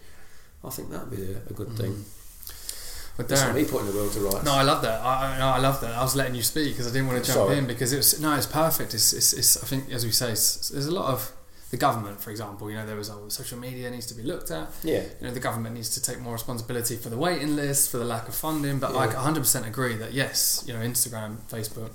I 0.63 0.69
think 0.69 0.91
that'd 0.91 1.09
be 1.09 1.23
a, 1.23 1.37
a 1.49 1.53
good 1.53 1.75
thing. 1.75 1.93
Mm. 1.93 3.15
But 3.17 3.29
That's 3.29 3.41
not 3.41 3.55
Darren, 3.55 3.55
me 3.55 3.65
putting 3.65 3.87
the 3.87 3.93
world 3.93 4.13
to 4.13 4.19
rights. 4.19 4.45
No, 4.45 4.53
I 4.53 4.61
love 4.61 4.83
that. 4.83 5.01
I, 5.01 5.39
I, 5.39 5.55
I 5.55 5.57
love 5.57 5.81
that. 5.81 5.95
I 5.95 6.03
was 6.03 6.15
letting 6.15 6.35
you 6.35 6.43
speak 6.43 6.73
because 6.73 6.87
I 6.87 6.91
didn't 6.91 7.07
want 7.07 7.25
to 7.25 7.33
jump 7.33 7.47
Sorry. 7.47 7.57
in 7.57 7.65
because 7.65 7.91
it 7.93 7.97
was 7.97 8.21
no, 8.21 8.35
it's 8.35 8.45
perfect. 8.45 8.93
It's, 8.93 9.11
it's, 9.11 9.33
it's 9.33 9.63
I 9.63 9.65
think 9.65 9.91
as 9.91 10.05
we 10.05 10.11
say, 10.11 10.27
there's 10.27 10.85
a 10.85 10.93
lot 10.93 11.11
of 11.11 11.33
the 11.72 11.78
government, 11.78 12.20
for 12.20 12.32
example. 12.32 12.70
You 12.70 12.78
know, 12.78 12.86
there 12.86 12.95
was 12.95 13.09
oh, 13.09 13.30
social 13.30 13.59
media 13.59 13.89
needs 13.91 14.05
to 14.07 14.13
be 14.13 14.24
looked 14.24 14.51
at. 14.51 14.70
Yeah. 14.84 15.03
You 15.20 15.28
know, 15.28 15.34
the 15.34 15.39
government 15.39 15.76
needs 15.76 15.89
to 15.91 16.01
take 16.01 16.20
more 16.20 16.34
responsibility 16.34 16.95
for 16.95 17.09
the 17.09 17.17
waiting 17.17 17.55
list, 17.55 17.91
for 17.91 17.97
the 17.97 18.05
lack 18.05 18.28
of 18.28 18.36
funding. 18.36 18.80
But 18.80 18.91
Yeah. 18.91 18.97
like, 18.97 19.15
100% 19.15 19.67
agree 19.67 19.95
that 19.97 20.13
yes, 20.13 20.63
you 20.65 20.74
know, 20.74 20.80
Instagram, 20.80 21.38
Facebook 21.49 21.91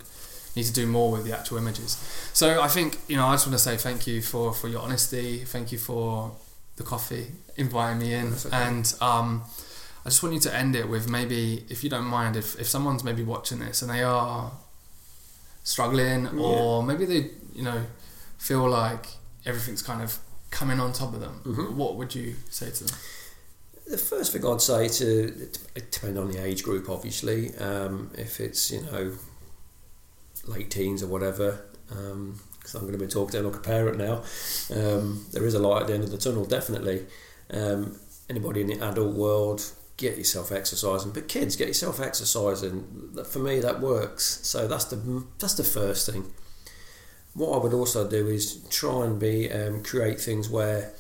need 0.56 0.64
to 0.64 0.72
do 0.72 0.86
more 0.86 1.10
with 1.10 1.24
the 1.24 1.36
actual 1.36 1.58
images. 1.58 1.96
So 2.32 2.62
I 2.62 2.68
think 2.68 2.98
you 3.08 3.16
know, 3.16 3.26
I 3.26 3.34
just 3.34 3.46
want 3.46 3.58
to 3.58 3.64
say 3.64 3.76
thank 3.76 4.06
you 4.06 4.22
for 4.22 4.52
for 4.52 4.68
your 4.68 4.82
honesty. 4.82 5.44
Thank 5.44 5.72
you 5.72 5.78
for 5.78 6.36
the 6.76 6.84
coffee, 6.84 7.26
inviting 7.56 7.98
me 8.00 8.14
in, 8.14 8.32
okay. 8.34 8.48
and 8.52 8.94
um, 9.00 9.44
I 10.04 10.10
just 10.10 10.22
want 10.22 10.34
you 10.34 10.40
to 10.40 10.54
end 10.54 10.76
it 10.76 10.88
with 10.88 11.08
maybe, 11.08 11.64
if 11.68 11.82
you 11.82 11.88
don't 11.88 12.04
mind, 12.04 12.36
if, 12.36 12.58
if 12.60 12.66
someone's 12.66 13.02
maybe 13.02 13.22
watching 13.22 13.60
this 13.60 13.80
and 13.80 13.90
they 13.90 14.02
are 14.02 14.52
struggling, 15.62 16.38
or 16.38 16.82
maybe 16.82 17.06
they, 17.06 17.30
you 17.54 17.62
know, 17.62 17.84
feel 18.36 18.68
like 18.68 19.06
everything's 19.46 19.82
kind 19.82 20.02
of 20.02 20.18
coming 20.50 20.78
on 20.80 20.92
top 20.92 21.12
of 21.14 21.20
them, 21.20 21.40
Mhm. 21.44 21.74
what 21.74 21.96
would 21.96 22.14
you 22.14 22.36
say 22.50 22.70
to 22.70 22.84
them? 22.84 22.96
The 23.86 23.98
first 23.98 24.32
thing 24.32 24.44
I'd 24.46 24.62
say 24.62 24.88
to 24.88 25.48
it 25.74 25.90
depends 25.92 26.18
on 26.18 26.30
the 26.30 26.38
age 26.38 26.62
group, 26.62 26.88
obviously. 26.88 27.54
Um, 27.58 28.10
if 28.16 28.40
it's 28.40 28.70
you 28.70 28.80
know 28.82 29.12
late 30.46 30.70
teens 30.70 31.02
or 31.02 31.06
whatever, 31.08 31.60
because 31.88 32.74
I'm 32.74 32.82
going 32.82 32.92
to 32.92 32.98
be 32.98 33.06
talking 33.06 33.32
to 33.32 33.36
them 33.42 33.46
like 33.52 33.56
a 33.60 33.62
parent 33.62 33.98
now. 33.98 34.22
Um, 34.70 35.26
there 35.32 35.44
is 35.44 35.54
a 35.54 35.58
light 35.58 35.82
at 35.82 35.86
the 35.88 35.94
end 35.94 36.04
of 36.04 36.10
the 36.10 36.18
tunnel, 36.18 36.44
definitely. 36.44 37.06
Um, 37.50 37.98
anybody 38.30 38.62
in 38.62 38.68
the 38.68 38.80
adult 38.80 39.14
world, 39.14 39.70
get 39.98 40.16
yourself 40.16 40.50
exercising. 40.50 41.10
But 41.12 41.28
kids, 41.28 41.56
get 41.56 41.68
yourself 41.68 42.00
exercising. 42.00 43.12
For 43.28 43.38
me, 43.38 43.60
that 43.60 43.80
works. 43.80 44.40
So 44.42 44.66
that's 44.66 44.84
the 44.86 45.24
that's 45.38 45.54
the 45.54 45.64
first 45.64 46.08
thing. 46.10 46.32
What 47.34 47.52
I 47.52 47.62
would 47.62 47.74
also 47.74 48.08
do 48.08 48.28
is 48.28 48.62
try 48.70 49.04
and 49.04 49.18
be 49.18 49.50
um, 49.50 49.82
create 49.82 50.20
things 50.20 50.48
where, 50.48 50.92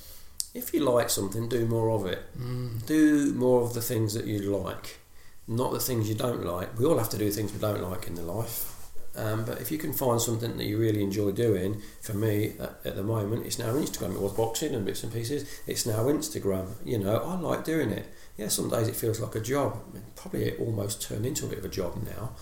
if 0.52 0.74
you 0.74 0.80
like 0.80 1.10
something, 1.10 1.48
do 1.48 1.64
more 1.66 1.90
of 1.90 2.06
it. 2.06 2.22
Mm. 2.38 2.84
Do 2.86 3.32
more 3.34 3.62
of 3.62 3.74
the 3.74 3.80
things 3.80 4.14
that 4.14 4.26
you 4.26 4.40
like, 4.56 4.98
not 5.46 5.72
the 5.72 5.80
things 5.80 6.08
you 6.08 6.14
don't 6.14 6.44
like. 6.44 6.78
We 6.78 6.84
all 6.84 6.98
have 6.98 7.10
to 7.10 7.18
do 7.18 7.30
things 7.30 7.52
we 7.52 7.60
don't 7.60 7.82
like 7.82 8.06
in 8.08 8.16
the 8.16 8.22
life. 8.22 8.70
Um, 9.16 9.44
but 9.44 9.60
if 9.60 9.70
you 9.70 9.78
can 9.78 9.92
find 9.92 10.20
something 10.20 10.56
that 10.56 10.64
you 10.64 10.78
really 10.78 11.02
enjoy 11.02 11.30
doing, 11.30 11.80
for 12.00 12.14
me 12.14 12.54
at, 12.58 12.80
at, 12.84 12.96
the 12.96 13.04
moment, 13.04 13.46
it's 13.46 13.58
now 13.58 13.72
Instagram. 13.74 14.14
It 14.14 14.20
was 14.20 14.32
boxing 14.32 14.74
and 14.74 14.84
bits 14.84 15.04
and 15.04 15.12
pieces. 15.12 15.62
It's 15.66 15.86
now 15.86 16.04
Instagram. 16.04 16.72
You 16.84 16.98
know, 16.98 17.18
I 17.18 17.38
like 17.38 17.64
doing 17.64 17.90
it. 17.90 18.06
Yeah, 18.36 18.48
some 18.48 18.68
days 18.68 18.88
it 18.88 18.96
feels 18.96 19.20
like 19.20 19.36
a 19.36 19.40
job. 19.40 19.78
Probably 20.16 20.46
it 20.46 20.58
almost 20.58 21.00
turned 21.00 21.26
into 21.26 21.46
a 21.46 21.48
bit 21.48 21.58
of 21.58 21.64
a 21.64 21.68
job 21.68 21.96
now. 22.04 22.32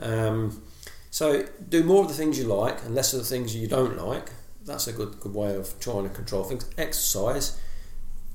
Um, 0.00 0.62
so 1.12 1.46
do 1.68 1.84
more 1.84 2.02
of 2.02 2.08
the 2.08 2.14
things 2.14 2.38
you 2.38 2.46
like 2.46 2.82
and 2.84 2.94
less 2.94 3.12
of 3.12 3.20
the 3.20 3.26
things 3.26 3.54
you 3.54 3.68
don't 3.68 3.98
like. 3.98 4.30
That's 4.64 4.86
a 4.86 4.92
good 4.92 5.20
good 5.20 5.34
way 5.34 5.54
of 5.54 5.78
trying 5.78 6.04
to 6.04 6.08
control 6.08 6.42
things. 6.42 6.68
Exercise. 6.78 7.60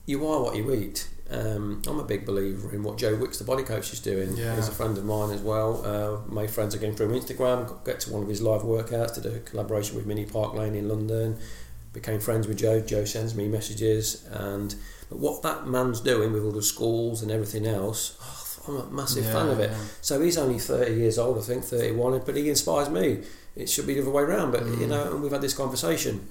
You 0.06 0.26
are 0.28 0.44
what 0.44 0.56
you 0.56 0.72
eat. 0.72 1.10
Um, 1.30 1.82
I'm 1.88 2.00
a 2.00 2.04
big 2.04 2.26
believer 2.26 2.74
in 2.74 2.84
what 2.84 2.98
Joe 2.98 3.16
Wicks, 3.16 3.40
the 3.40 3.44
body 3.44 3.64
coach, 3.64 3.92
is 3.92 4.00
doing. 4.00 4.38
Yeah. 4.38 4.56
He's 4.56 4.70
a 4.70 4.72
friend 4.72 4.96
of 4.96 5.04
mine 5.06 5.32
as 5.32 5.42
well. 5.42 5.84
Uh, 5.84 6.32
made 6.32 6.52
friends 6.52 6.76
again 6.76 6.96
through 6.96 7.20
Instagram. 7.20 7.68
Got 7.68 7.84
get 7.84 8.00
to 8.02 8.14
one 8.14 8.22
of 8.22 8.30
his 8.30 8.42
live 8.44 8.62
workouts. 8.62 9.16
Did 9.16 9.26
a 9.26 9.40
collaboration 9.40 9.96
with 9.96 10.06
Mini 10.06 10.26
Park 10.26 10.54
Lane 10.54 10.76
in 10.76 10.88
London. 10.88 11.40
Became 11.94 12.20
friends 12.20 12.48
with 12.48 12.60
Joe. 12.60 12.80
Joe 12.80 13.06
sends 13.06 13.34
me 13.34 13.48
messages, 13.48 14.24
and 14.32 14.76
but 15.10 15.18
what 15.18 15.42
that 15.42 15.68
man's 15.68 16.00
doing 16.00 16.32
with 16.32 16.44
all 16.44 16.52
the 16.52 16.62
schools 16.62 17.24
and 17.24 17.32
everything 17.32 17.66
else, 17.66 18.18
I'm 18.68 18.76
a 18.78 18.86
massive 18.88 19.26
Yeah, 19.26 19.34
fan 19.34 19.50
of 19.50 19.60
it. 19.60 19.72
yeah. 19.72 19.78
So 20.02 20.20
he's 20.22 20.38
only 20.38 20.60
30 20.60 20.94
years 20.96 21.18
old, 21.18 21.38
I 21.38 21.42
think, 21.42 21.64
31, 21.64 22.22
but 22.26 22.36
he 22.36 22.50
inspires 22.50 22.90
me. 22.90 23.24
It 23.56 23.70
should 23.70 23.88
be 23.88 23.96
the 23.96 24.02
other 24.02 24.12
way 24.12 24.24
around, 24.24 24.52
but 24.52 24.66
you 24.66 24.86
Mm. 24.86 24.90
know, 24.90 25.12
and 25.14 25.22
we've 25.24 25.32
had 25.32 25.42
this 25.42 25.54
conversation. 25.54 26.28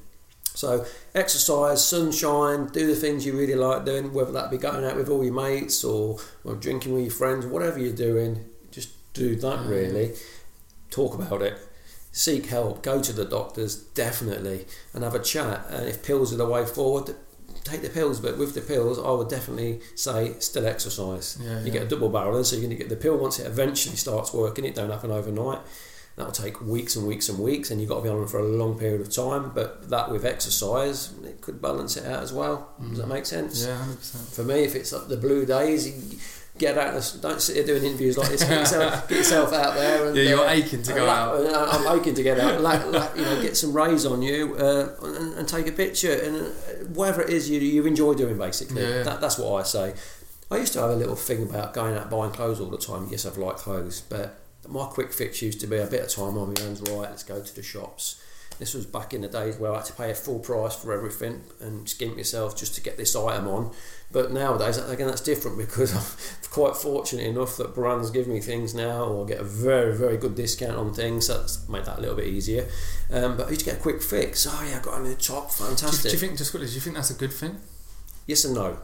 So 0.54 0.86
exercise, 1.14 1.84
sunshine, 1.84 2.68
do 2.72 2.86
the 2.86 2.94
things 2.94 3.26
you 3.26 3.32
really 3.36 3.54
like 3.54 3.84
doing, 3.84 4.12
whether 4.14 4.32
that 4.32 4.50
be 4.50 4.56
going 4.58 4.84
out 4.84 4.96
with 4.96 5.08
all 5.10 5.22
your 5.24 5.34
mates 5.34 5.84
or, 5.84 6.18
or 6.44 6.54
drinking 6.54 6.94
with 6.94 7.02
your 7.04 7.12
friends, 7.12 7.44
whatever 7.46 7.78
you're 7.78 7.92
doing, 7.92 8.44
just 8.70 8.90
do 9.12 9.36
that 9.36 9.60
Mm. 9.60 9.68
really. 9.68 10.14
Talk 10.90 11.14
about 11.14 11.42
it. 11.42 11.58
Seek 12.12 12.46
help, 12.46 12.82
go 12.82 13.02
to 13.02 13.12
the 13.12 13.26
doctors, 13.26 13.74
definitely, 13.76 14.66
and 14.94 15.04
have 15.04 15.14
a 15.14 15.18
chat. 15.18 15.66
And 15.68 15.86
if 15.88 16.02
pills 16.02 16.32
are 16.32 16.36
the 16.36 16.46
way 16.46 16.64
forward, 16.64 17.14
take 17.64 17.82
the 17.82 17.88
pills. 17.88 18.20
But 18.20 18.38
with 18.38 18.54
the 18.54 18.60
pills, 18.60 18.98
I 18.98 19.10
would 19.10 19.28
definitely 19.28 19.80
say 19.94 20.34
still 20.38 20.66
exercise. 20.66 21.38
Yeah, 21.40 21.60
you 21.60 21.66
yeah. 21.66 21.72
get 21.72 21.82
a 21.82 21.88
double 21.88 22.08
barrel, 22.08 22.36
and 22.36 22.46
so 22.46 22.56
you're 22.56 22.66
going 22.66 22.76
to 22.76 22.82
get 22.82 22.88
the 22.88 22.96
pill 22.96 23.16
once 23.16 23.38
it 23.38 23.46
eventually 23.46 23.96
starts 23.96 24.32
working. 24.32 24.64
It 24.64 24.74
don't 24.74 24.90
happen 24.90 25.10
overnight. 25.10 25.60
That'll 26.16 26.32
take 26.32 26.62
weeks 26.62 26.96
and 26.96 27.06
weeks 27.06 27.28
and 27.28 27.38
weeks, 27.38 27.70
and 27.70 27.78
you've 27.78 27.90
got 27.90 27.96
to 27.96 28.02
be 28.02 28.08
on 28.08 28.18
them 28.18 28.26
for 28.26 28.40
a 28.40 28.44
long 28.44 28.78
period 28.78 29.02
of 29.02 29.12
time. 29.14 29.52
But 29.54 29.90
that 29.90 30.10
with 30.10 30.24
exercise, 30.24 31.12
it 31.22 31.42
could 31.42 31.60
balance 31.60 31.98
it 31.98 32.06
out 32.06 32.22
as 32.22 32.32
well. 32.32 32.72
Does 32.88 32.98
that 32.98 33.06
make 33.06 33.26
sense? 33.26 33.64
Mm. 33.64 33.68
Yeah, 33.68 33.76
hundred 33.76 33.98
percent. 33.98 34.28
For 34.28 34.42
me, 34.42 34.64
if 34.64 34.74
it's 34.74 34.94
up 34.94 35.08
the 35.08 35.18
blue 35.18 35.44
days, 35.44 35.86
you 35.86 36.18
get 36.58 36.78
out. 36.78 36.94
Of, 36.94 37.20
don't 37.20 37.40
sit 37.40 37.56
here 37.56 37.66
doing 37.66 37.84
interviews 37.84 38.16
like 38.16 38.30
this. 38.30 38.42
Get 38.44 38.60
yourself, 38.60 39.08
get 39.08 39.18
yourself 39.18 39.52
out 39.52 39.74
there. 39.74 40.06
And, 40.06 40.16
Yeah, 40.16 40.22
you're 40.22 40.46
uh, 40.46 40.52
aching 40.52 40.82
to 40.84 40.92
go 40.94 41.06
out. 41.06 41.34
uh, 41.34 41.68
I'm 41.70 41.98
aching 42.00 42.14
to 42.14 42.22
get 42.22 42.40
out. 42.40 42.60
La, 42.60 42.72
la, 42.86 43.08
you 43.14 43.22
know, 43.22 43.42
get 43.42 43.56
some 43.56 43.72
rays 43.74 44.06
on 44.06 44.22
you 44.22 44.56
uh, 44.56 44.94
and, 45.02 45.34
and 45.34 45.48
take 45.48 45.66
a 45.66 45.72
picture 45.72 46.12
and 46.12 46.36
uh, 46.36 46.75
whatever 46.96 47.22
it 47.22 47.30
is 47.30 47.48
you, 47.50 47.60
you 47.60 47.86
enjoy 47.86 48.14
doing. 48.14 48.38
Basically, 48.38 48.82
Yeah, 48.82 48.88
yeah. 48.88 49.02
That, 49.04 49.20
that's 49.20 49.38
what 49.38 49.60
I 49.60 49.62
say. 49.64 49.94
I 50.50 50.58
used 50.58 50.72
to 50.74 50.80
have 50.80 50.90
a 50.90 50.96
little 50.96 51.16
thing 51.16 51.42
about 51.42 51.74
going 51.74 51.96
out 51.96 52.08
buying 52.10 52.32
clothes 52.32 52.60
all 52.60 52.70
the 52.70 52.78
time. 52.78 53.08
Yes, 53.10 53.26
I've 53.26 53.36
liked 53.38 53.58
clothes, 53.58 54.00
but 54.00 54.38
my 54.68 54.86
quick 54.86 55.12
fix 55.12 55.42
used 55.42 55.60
to 55.60 55.66
be 55.66 55.76
a 55.76 55.86
bit 55.86 56.02
of 56.02 56.08
time 56.08 56.38
on 56.38 56.54
my 56.54 56.60
hands. 56.60 56.80
Right, 56.82 57.10
let's 57.10 57.22
go 57.24 57.42
to 57.42 57.54
the 57.54 57.62
shops. 57.62 58.22
This 58.58 58.72
was 58.72 58.86
back 58.86 59.12
in 59.12 59.20
the 59.20 59.28
days 59.28 59.56
where 59.58 59.72
I 59.72 59.76
had 59.76 59.84
to 59.86 59.92
pay 59.92 60.10
a 60.10 60.14
full 60.14 60.38
price 60.38 60.74
for 60.74 60.92
everything 60.92 61.42
and 61.60 61.88
skimp 61.88 62.16
myself 62.16 62.56
just 62.56 62.74
to 62.76 62.80
get 62.80 62.96
this 62.96 63.14
item 63.14 63.48
on. 63.48 63.72
But 64.12 64.32
nowadays, 64.32 64.78
again, 64.78 65.08
that's 65.08 65.20
different 65.20 65.58
because 65.58 65.92
I'm 65.94 66.48
quite 66.50 66.76
fortunate 66.76 67.26
enough 67.26 67.56
that 67.56 67.74
brands 67.74 68.10
give 68.10 68.28
me 68.28 68.40
things 68.40 68.74
now, 68.74 69.04
or 69.04 69.26
get 69.26 69.40
a 69.40 69.44
very, 69.44 69.96
very 69.96 70.16
good 70.16 70.34
discount 70.36 70.76
on 70.76 70.94
things. 70.94 71.26
So 71.26 71.38
that's 71.38 71.68
made 71.68 71.84
that 71.86 71.98
a 71.98 72.00
little 72.00 72.16
bit 72.16 72.28
easier. 72.28 72.68
Um, 73.12 73.36
but 73.36 73.46
I 73.46 73.50
used 73.50 73.60
to 73.60 73.66
get 73.66 73.78
a 73.78 73.82
quick 73.82 74.00
fix. 74.02 74.46
Oh 74.48 74.66
yeah, 74.68 74.78
I 74.78 74.80
got 74.82 75.00
a 75.00 75.02
new 75.02 75.14
top, 75.16 75.48
Do, 75.56 75.64
fantastic. 75.64 76.02
do 76.10 76.16
you 76.16 76.18
think 76.18 76.38
just 76.38 76.50
quickly? 76.52 76.68
Do 76.68 76.74
you 76.74 76.80
think 76.80 76.96
that's 76.96 77.10
a 77.10 77.14
good 77.14 77.32
thing? 77.32 77.60
Yes 78.26 78.44
and 78.44 78.54
no. 78.54 78.78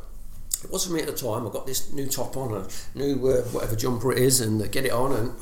It 0.65 0.71
wasn't 0.71 0.95
me 0.95 1.01
at 1.01 1.07
the 1.09 1.13
time. 1.15 1.47
I 1.47 1.51
got 1.51 1.67
this 1.67 1.93
new 1.93 2.07
top 2.07 2.37
on, 2.37 2.55
a 2.55 2.99
new 2.99 3.15
uh, 3.29 3.43
whatever 3.51 3.75
jumper 3.75 4.13
it 4.13 4.19
is, 4.19 4.41
and 4.41 4.61
uh, 4.63 4.67
get 4.67 4.85
it 4.85 4.93
on, 4.93 5.13
and 5.13 5.33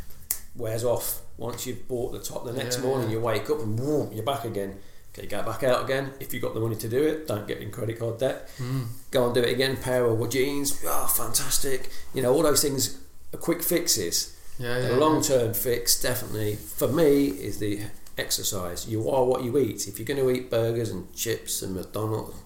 wears 0.56 0.84
off. 0.84 1.22
Once 1.36 1.66
you've 1.66 1.86
bought 1.86 2.10
the 2.12 2.18
top, 2.18 2.44
the 2.44 2.52
next 2.52 2.78
Yeah, 2.78 2.82
morning 2.84 3.08
yeah. 3.08 3.14
you 3.16 3.20
wake 3.20 3.48
up 3.48 3.60
and 3.60 3.76
boom, 3.76 4.10
you're 4.12 4.24
back 4.24 4.44
again. 4.44 4.76
Okay, 5.18 5.26
go 5.26 5.42
back 5.42 5.62
out 5.64 5.84
again. 5.84 6.12
If 6.20 6.32
you've 6.32 6.42
got 6.42 6.54
the 6.54 6.60
money 6.60 6.76
to 6.76 6.88
do 6.88 7.02
it, 7.02 7.26
don't 7.26 7.46
get 7.48 7.58
in 7.58 7.70
credit 7.70 7.98
card 7.98 8.18
debt. 8.18 8.48
Mm. 8.58 8.86
Go 9.10 9.26
and 9.26 9.34
do 9.34 9.40
it 9.42 9.52
again. 9.52 9.76
Pair 9.76 10.04
of 10.06 10.30
jeans, 10.30 10.82
oh, 10.86 11.06
fantastic. 11.06 11.90
You 12.14 12.22
know, 12.22 12.32
all 12.32 12.42
those 12.42 12.62
things 12.62 12.98
are 13.34 13.38
quick 13.38 13.62
fixes. 13.62 14.36
Yeah, 14.58 14.78
yeah. 14.78 14.88
The 14.88 14.96
long 14.96 15.22
term 15.22 15.54
fix, 15.54 16.00
definitely, 16.00 16.56
for 16.56 16.88
me, 16.88 17.26
is 17.26 17.58
the 17.58 17.80
exercise. 18.16 18.88
You 18.88 19.08
are 19.10 19.24
what 19.24 19.44
you 19.44 19.56
eat. 19.58 19.86
If 19.88 19.98
you're 19.98 20.06
going 20.06 20.20
to 20.20 20.30
eat 20.30 20.50
burgers 20.50 20.90
and 20.90 21.12
chips 21.14 21.62
and 21.62 21.74
McDonald's, 21.74 22.36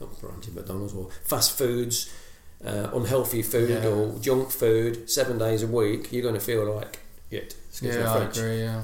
not 0.00 0.20
branded 0.20 0.54
McDonald's, 0.54 0.94
or 0.94 1.08
fast 1.24 1.56
foods, 1.58 2.10
uh, 2.64 2.88
unhealthy 2.94 3.42
food 3.42 3.70
Yeah. 3.70 3.88
or 3.88 4.18
junk 4.20 4.50
food 4.50 5.08
seven 5.10 5.38
days 5.38 5.62
a 5.62 5.66
week, 5.66 6.12
you're 6.12 6.22
going 6.22 6.34
to 6.34 6.40
feel 6.40 6.64
like 6.74 7.00
it. 7.30 7.54
Excuse 7.68 7.94
yeah, 7.94 8.02
my 8.04 8.10
I 8.10 8.16
French. 8.18 8.38
agree. 8.38 8.58
Yeah. 8.60 8.82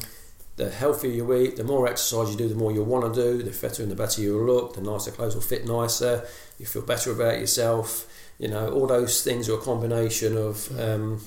The 0.57 0.71
healthier 0.71 1.11
you 1.11 1.35
eat, 1.35 1.57
the 1.57 1.65
more 1.65 1.89
exercise 1.89 2.31
you 2.31 2.37
do, 2.37 2.49
the 2.49 2.55
more 2.55 2.71
you'll 2.71 2.85
want 2.85 3.13
to 3.13 3.21
do, 3.21 3.43
the 3.43 3.51
fitter 3.51 3.83
and 3.83 3.91
the 3.91 3.97
better 3.97 4.23
you'll 4.23 4.45
look, 4.45 4.75
the 4.75 4.81
nicer 4.81 5.11
clothes 5.11 5.35
will 5.35 5.43
fit 5.43 5.67
nicer, 5.67 6.25
you 6.59 6.67
feel 6.67 6.83
better 6.83 7.11
about 7.11 7.41
yourself. 7.41 8.07
You 8.39 8.49
know, 8.49 8.69
all 8.71 8.87
those 8.87 9.23
things 9.23 9.49
are 9.49 9.55
a 9.55 9.61
combination 9.61 10.37
of 10.37 10.79
um, 10.79 11.21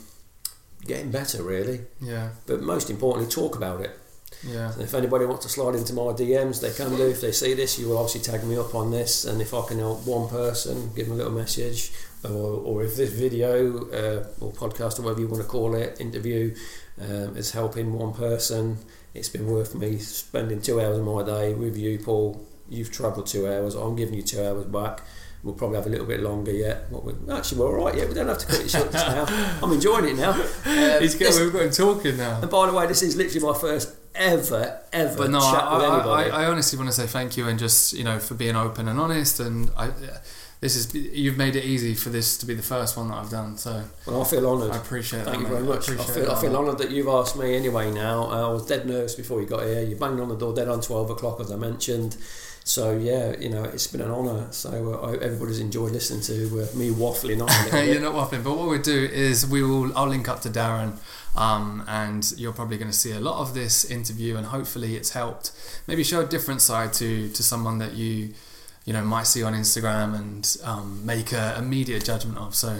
getting 0.86 1.12
better, 1.12 1.44
really. 1.44 1.82
Yeah. 2.02 2.30
But 2.46 2.62
most 2.62 2.90
importantly, 2.90 3.30
talk 3.30 3.56
about 3.56 3.82
it. 3.82 3.92
Yeah. 4.46 4.72
And 4.74 4.82
if 4.82 4.94
anybody 4.94 5.26
wants 5.26 5.46
to 5.46 5.50
slide 5.50 5.76
into 5.76 5.94
my 5.94 6.14
DMs, 6.14 6.62
they 6.62 6.72
can 6.72 6.96
do. 6.96 7.08
If 7.08 7.22
they 7.22 7.32
see 7.32 7.54
this, 7.54 7.80
you 7.80 7.90
will 7.90 7.98
obviously 7.98 8.22
tag 8.22 8.44
me 8.44 8.58
up 8.58 8.76
on 8.76 8.92
this. 8.92 9.26
And 9.26 9.42
if 9.42 9.54
I 9.54 9.66
can 9.66 9.80
help 9.80 10.06
one 10.06 10.30
person, 10.30 10.92
give 10.96 11.08
them 11.08 11.16
a 11.16 11.18
little 11.18 11.34
message, 11.34 11.92
or, 12.24 12.32
or 12.32 12.84
if 12.84 12.96
this 12.96 13.12
video 13.12 13.78
uh, 13.90 14.28
or 14.40 14.52
podcast 14.52 15.00
or 15.00 15.04
whatever 15.04 15.22
you 15.22 15.28
want 15.28 15.42
to 15.42 15.50
call 15.50 15.76
it, 15.76 16.00
interview, 16.00 16.56
um, 17.02 17.38
is 17.38 17.52
helping 17.52 17.94
one 17.94 18.14
person, 18.14 18.78
it's 19.18 19.30
been 19.30 19.48
worth 19.48 19.74
me 19.74 19.98
spending 19.98 20.62
two 20.62 20.80
hours 20.80 21.00
of 21.00 21.06
my 21.06 21.24
day 21.24 21.54
with 21.54 21.76
you, 21.76 21.98
Paul. 22.00 22.46
You've 22.70 22.92
travelled 22.92 23.28
two 23.28 23.48
hours. 23.48 23.76
I'm 23.76 23.96
giving 23.96 24.14
you 24.14 24.22
two 24.22 24.44
hours 24.44 24.66
back. 24.66 25.02
We'll 25.44 25.56
probably 25.56 25.78
have 25.78 25.86
a 25.86 25.90
little 25.90 26.06
bit 26.06 26.20
longer 26.20 26.52
yet. 26.52 26.90
What 26.90 27.04
we, 27.04 27.14
actually, 27.32 27.62
we're 27.62 27.80
all 27.80 27.86
right. 27.86 27.96
Yeah, 27.96 28.06
we 28.06 28.14
don't 28.14 28.28
have 28.28 28.40
to 28.40 28.46
cut 28.46 28.60
it 28.60 28.70
short 28.70 28.92
just 28.92 29.08
now. 29.08 29.26
I'm 29.64 29.72
enjoying 29.72 30.06
it 30.06 30.18
now. 30.18 30.32
Um, 30.32 30.42
He's 31.02 31.16
good. 31.16 31.34
We've 31.42 31.54
got 31.54 31.64
him 31.64 31.72
talking 31.72 32.18
now. 32.18 32.42
and 32.42 32.50
by 32.50 32.68
the 32.68 32.74
way, 32.74 32.88
this 32.88 33.02
is 33.02 33.16
literally 33.16 33.46
my 33.46 33.58
first 33.58 33.96
ever, 34.14 34.82
ever 34.92 35.18
But 35.18 35.30
no, 35.30 35.40
chat 35.40 35.72
with 35.72 35.82
I, 35.84 35.94
anybody. 35.94 36.32
I, 36.32 36.44
I 36.44 36.46
honestly 36.48 36.78
want 36.78 36.90
to 36.90 36.96
say 36.96 37.08
thank 37.08 37.38
you 37.38 37.48
and 37.48 37.58
just 37.58 37.94
you 37.94 38.04
know 38.04 38.20
for 38.20 38.34
being 38.34 38.56
open 38.56 38.88
and 38.88 39.00
honest. 39.00 39.40
And 39.40 39.70
I, 39.78 39.92
this 40.60 40.76
is 40.76 40.94
you've 40.94 41.38
made 41.38 41.56
it 41.56 41.64
easy 41.64 41.94
for 41.94 42.10
this 42.10 42.38
to 42.38 42.46
be 42.46 42.54
the 42.54 42.64
first 42.64 42.98
one 42.98 43.10
that 43.10 43.16
I've 43.16 43.30
done. 43.30 43.58
So 43.58 43.84
well, 44.06 44.22
I 44.22 44.26
feel 44.26 44.48
honoured. 44.48 44.72
I 44.72 44.78
appreciate 44.78 45.26
that. 45.26 45.32
Thank 45.32 45.44
that. 45.44 45.50
you 45.50 45.56
very 45.56 45.68
much. 45.68 45.90
I, 45.90 45.94
appreciate 45.94 46.16
feel, 46.16 46.32
I 46.32 46.42
feel 46.42 46.56
honoured 46.56 46.78
that 46.80 46.92
you've 46.92 47.08
asked 47.08 47.38
me 47.38 47.56
anyway 47.56 47.92
now. 47.92 48.24
Uh, 48.24 48.50
I 48.50 48.54
was 48.54 48.66
dead 48.66 48.88
nervous 48.88 49.16
before 49.16 49.40
you 49.42 49.48
got 49.48 49.64
here. 49.64 49.84
You 49.84 49.96
banged 49.96 50.20
on 50.20 50.30
the 50.30 50.38
door 50.38 50.54
dead 50.54 50.68
on 50.68 50.82
12 50.82 51.12
o'clock, 51.12 51.40
as 51.40 51.52
I 51.52 51.56
mentioned. 51.56 52.18
So, 52.68 52.98
yeah, 52.98 53.34
you 53.40 53.48
know, 53.48 53.64
it's 53.64 53.88
been 53.88 54.02
an 54.02 54.12
honour. 54.12 54.52
So, 54.52 55.00
uh, 55.02 55.08
I 55.08 55.14
everybody's 55.24 55.62
enjoyed 55.62 55.94
listening 55.94 56.20
to 56.24 56.64
uh, 56.64 56.78
me 56.78 56.90
waffling 56.90 57.42
on 57.42 57.88
You're 57.88 58.02
not 58.02 58.14
waffling, 58.14 58.44
but 58.44 58.58
what 58.58 58.68
we'll 58.68 58.82
do 58.82 59.06
is 59.06 59.48
we 59.48 59.64
will. 59.64 59.98
I'll 59.98 60.10
link 60.10 60.28
up 60.28 60.42
to 60.42 60.50
Darren, 60.50 60.98
um, 61.38 61.86
and 61.88 62.30
you're 62.36 62.52
probably 62.52 62.78
going 62.78 62.92
to 62.92 62.98
see 62.98 63.14
a 63.14 63.22
lot 63.22 63.40
of 63.40 63.54
this 63.54 63.86
interview, 63.86 64.36
and 64.36 64.48
hopefully 64.48 64.98
it's 64.98 65.12
helped. 65.12 65.54
Maybe 65.88 66.04
show 66.04 66.20
a 66.20 66.26
different 66.26 66.62
side 66.62 66.92
to 66.94 67.30
to 67.30 67.42
someone 67.42 67.78
that 67.78 67.94
you, 67.94 68.34
you 68.88 68.94
know, 68.94 69.04
might 69.04 69.28
see 69.28 69.44
on 69.44 69.54
Instagram 69.54 70.16
and 70.16 70.58
um, 70.64 71.06
make 71.06 71.32
a 71.34 71.56
immediate 71.60 72.04
judgment 72.04 72.40
of. 72.40 72.56
So. 72.56 72.80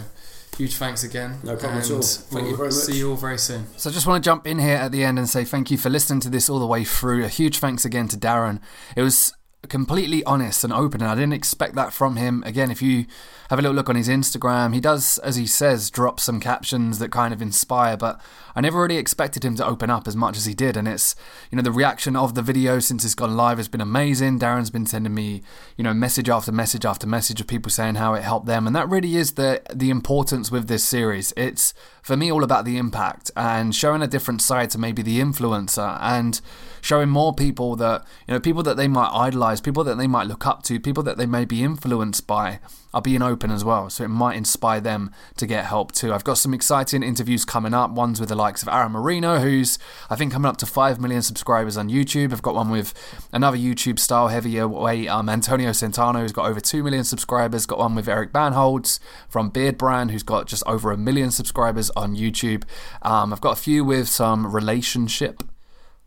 Huge 0.56 0.74
thanks 0.74 1.04
again. 1.04 1.38
No 1.44 1.54
problem 1.54 1.78
at 1.78 1.86
and 1.86 1.94
all. 1.94 2.02
Thank 2.02 2.46
we'll 2.46 2.56
very 2.56 2.68
much. 2.70 2.78
See 2.78 2.98
you 2.98 3.10
all 3.10 3.16
very 3.16 3.38
soon. 3.38 3.68
So 3.76 3.90
I 3.90 3.92
just 3.92 4.08
want 4.08 4.24
to 4.24 4.28
jump 4.28 4.44
in 4.44 4.58
here 4.58 4.74
at 4.74 4.90
the 4.90 5.04
end 5.04 5.16
and 5.16 5.28
say 5.28 5.44
thank 5.44 5.70
you 5.70 5.78
for 5.78 5.88
listening 5.88 6.18
to 6.20 6.28
this 6.28 6.50
all 6.50 6.58
the 6.58 6.66
way 6.66 6.82
through. 6.82 7.24
A 7.24 7.28
huge 7.28 7.58
thanks 7.58 7.84
again 7.84 8.08
to 8.08 8.16
Darren. 8.16 8.60
It 8.96 9.02
was 9.02 9.32
completely 9.66 10.22
honest 10.24 10.62
and 10.62 10.72
open, 10.72 11.02
and 11.02 11.10
I 11.10 11.14
didn't 11.16 11.32
expect 11.32 11.74
that 11.74 11.92
from 11.92 12.16
him. 12.16 12.44
Again, 12.46 12.70
if 12.70 12.80
you 12.80 13.06
have 13.50 13.58
a 13.58 13.62
little 13.62 13.74
look 13.74 13.88
on 13.88 13.96
his 13.96 14.08
Instagram, 14.08 14.72
he 14.72 14.80
does, 14.80 15.18
as 15.18 15.34
he 15.34 15.46
says, 15.46 15.90
drop 15.90 16.20
some 16.20 16.38
captions 16.38 17.00
that 17.00 17.10
kind 17.10 17.34
of 17.34 17.42
inspire, 17.42 17.96
but 17.96 18.20
I 18.54 18.60
never 18.60 18.80
really 18.80 18.98
expected 18.98 19.44
him 19.44 19.56
to 19.56 19.66
open 19.66 19.90
up 19.90 20.06
as 20.06 20.14
much 20.14 20.36
as 20.36 20.44
he 20.44 20.54
did. 20.54 20.76
And 20.76 20.86
it's, 20.86 21.16
you 21.50 21.56
know, 21.56 21.62
the 21.62 21.72
reaction 21.72 22.14
of 22.14 22.34
the 22.34 22.42
video 22.42 22.78
since 22.78 23.04
it's 23.04 23.16
gone 23.16 23.36
live 23.36 23.58
has 23.58 23.68
been 23.68 23.80
amazing. 23.80 24.38
Darren's 24.38 24.70
been 24.70 24.86
sending 24.86 25.14
me, 25.14 25.42
you 25.76 25.82
know, 25.82 25.92
message 25.92 26.28
after 26.28 26.52
message 26.52 26.84
after 26.84 27.06
message 27.06 27.40
of 27.40 27.48
people 27.48 27.70
saying 27.70 27.96
how 27.96 28.14
it 28.14 28.22
helped 28.22 28.46
them, 28.46 28.66
and 28.66 28.76
that 28.76 28.88
really 28.88 29.16
is 29.16 29.32
the 29.32 29.60
the 29.74 29.90
importance 29.90 30.52
with 30.52 30.68
this 30.68 30.84
series. 30.84 31.32
It's 31.36 31.74
for 32.08 32.16
me 32.16 32.32
all 32.32 32.42
about 32.42 32.64
the 32.64 32.78
impact 32.78 33.30
and 33.36 33.74
showing 33.74 34.00
a 34.00 34.06
different 34.06 34.40
side 34.40 34.70
to 34.70 34.78
maybe 34.78 35.02
the 35.02 35.20
influencer 35.20 35.98
and 36.00 36.40
showing 36.80 37.10
more 37.10 37.34
people 37.34 37.76
that 37.76 38.02
you 38.26 38.32
know 38.32 38.40
people 38.40 38.62
that 38.62 38.78
they 38.78 38.88
might 38.88 39.10
idolize 39.12 39.60
people 39.60 39.84
that 39.84 39.98
they 39.98 40.06
might 40.06 40.26
look 40.26 40.46
up 40.46 40.62
to 40.62 40.80
people 40.80 41.02
that 41.02 41.18
they 41.18 41.26
may 41.26 41.44
be 41.44 41.62
influenced 41.62 42.26
by 42.26 42.60
are 42.94 43.02
being 43.02 43.22
open 43.22 43.50
as 43.50 43.64
well 43.64 43.90
so 43.90 44.04
it 44.04 44.08
might 44.08 44.36
inspire 44.36 44.80
them 44.80 45.10
to 45.36 45.46
get 45.46 45.66
help 45.66 45.92
too. 45.92 46.12
I've 46.12 46.24
got 46.24 46.38
some 46.38 46.54
exciting 46.54 47.02
interviews 47.02 47.44
coming 47.44 47.74
up 47.74 47.90
ones 47.90 48.20
with 48.20 48.28
the 48.28 48.34
likes 48.34 48.62
of 48.62 48.68
aaron 48.68 48.92
marino 48.92 49.38
who's 49.38 49.78
i 50.10 50.16
think 50.16 50.32
coming 50.32 50.48
up 50.48 50.56
to 50.58 50.66
5 50.66 51.00
million 51.00 51.22
subscribers 51.22 51.76
on 51.76 51.88
youtube. 51.88 52.32
I've 52.32 52.42
got 52.42 52.54
one 52.54 52.70
with 52.70 52.94
another 53.32 53.56
youtube 53.56 53.98
style 53.98 54.28
heavyweight 54.28 55.08
um, 55.08 55.28
antonio 55.28 55.70
centeno 55.70 56.20
who's 56.20 56.32
got 56.32 56.46
over 56.46 56.60
2 56.60 56.82
million 56.82 57.04
subscribers. 57.04 57.66
Got 57.66 57.78
one 57.78 57.94
with 57.94 58.08
eric 58.08 58.32
Bandholz 58.32 59.00
from 59.28 59.50
Beardbrand 59.50 60.10
who's 60.10 60.22
got 60.22 60.46
just 60.46 60.62
over 60.66 60.90
a 60.90 60.96
million 60.96 61.30
subscribers 61.30 61.90
on 61.90 62.16
youtube. 62.16 62.64
Um, 63.02 63.32
i've 63.32 63.40
got 63.40 63.58
a 63.58 63.60
few 63.60 63.84
with 63.84 64.08
some 64.08 64.54
relationship 64.54 65.42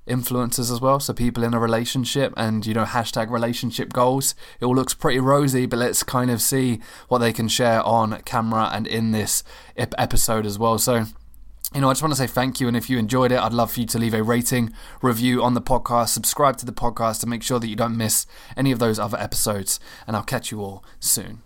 influencers 0.08 0.72
as 0.72 0.82
well. 0.82 1.00
So 1.00 1.14
people 1.14 1.44
in 1.44 1.54
a 1.54 1.60
relationship 1.60 2.34
and 2.38 2.66
you 2.66 2.74
know 2.74 2.86
hashtag 2.86 3.30
relationship 3.30 3.94
goals. 3.94 4.36
It 4.60 4.66
all 4.66 4.76
looks 4.76 4.94
pretty 4.94 5.20
rosy, 5.20 5.66
but 5.66 5.80
let's 5.80 6.04
kind 6.04 6.32
of 6.32 6.42
see 6.42 6.80
what 7.08 7.20
they 7.20 7.34
can 7.34 7.48
share 7.48 7.84
on 7.84 8.22
camera 8.24 8.70
and 8.74 8.88
in 8.88 9.12
this 9.12 9.44
episode 9.76 10.46
as 10.46 10.58
well. 10.60 10.78
So. 10.78 11.06
You 11.74 11.80
know, 11.80 11.90
I 11.90 11.94
just 11.94 12.02
want 12.02 12.12
to 12.12 12.18
say 12.18 12.28
thank 12.28 12.60
you. 12.60 12.68
And 12.68 12.76
if 12.76 12.90
you 12.90 12.98
enjoyed 12.98 13.32
it, 13.32 13.40
I'd 13.40 13.54
love 13.54 13.72
for 13.72 13.80
you 13.80 13.86
to 13.86 13.98
leave 13.98 14.14
a 14.14 14.22
rating, 14.22 14.74
review 15.02 15.42
on 15.42 15.54
the 15.54 15.62
podcast, 15.62 16.10
subscribe 16.10 16.58
to 16.58 16.66
the 16.66 16.74
podcast 16.74 17.22
to 17.22 17.28
make 17.28 17.44
sure 17.44 17.62
that 17.62 17.68
you 17.70 17.78
don't 17.78 17.96
miss 17.96 18.26
any 18.58 18.74
of 18.74 18.80
those 18.80 19.00
other 19.00 19.18
episodes. 19.18 19.80
And 20.06 20.18
I'll 20.18 20.24
catch 20.24 20.52
you 20.52 20.60
all 20.60 20.84
soon. 21.00 21.44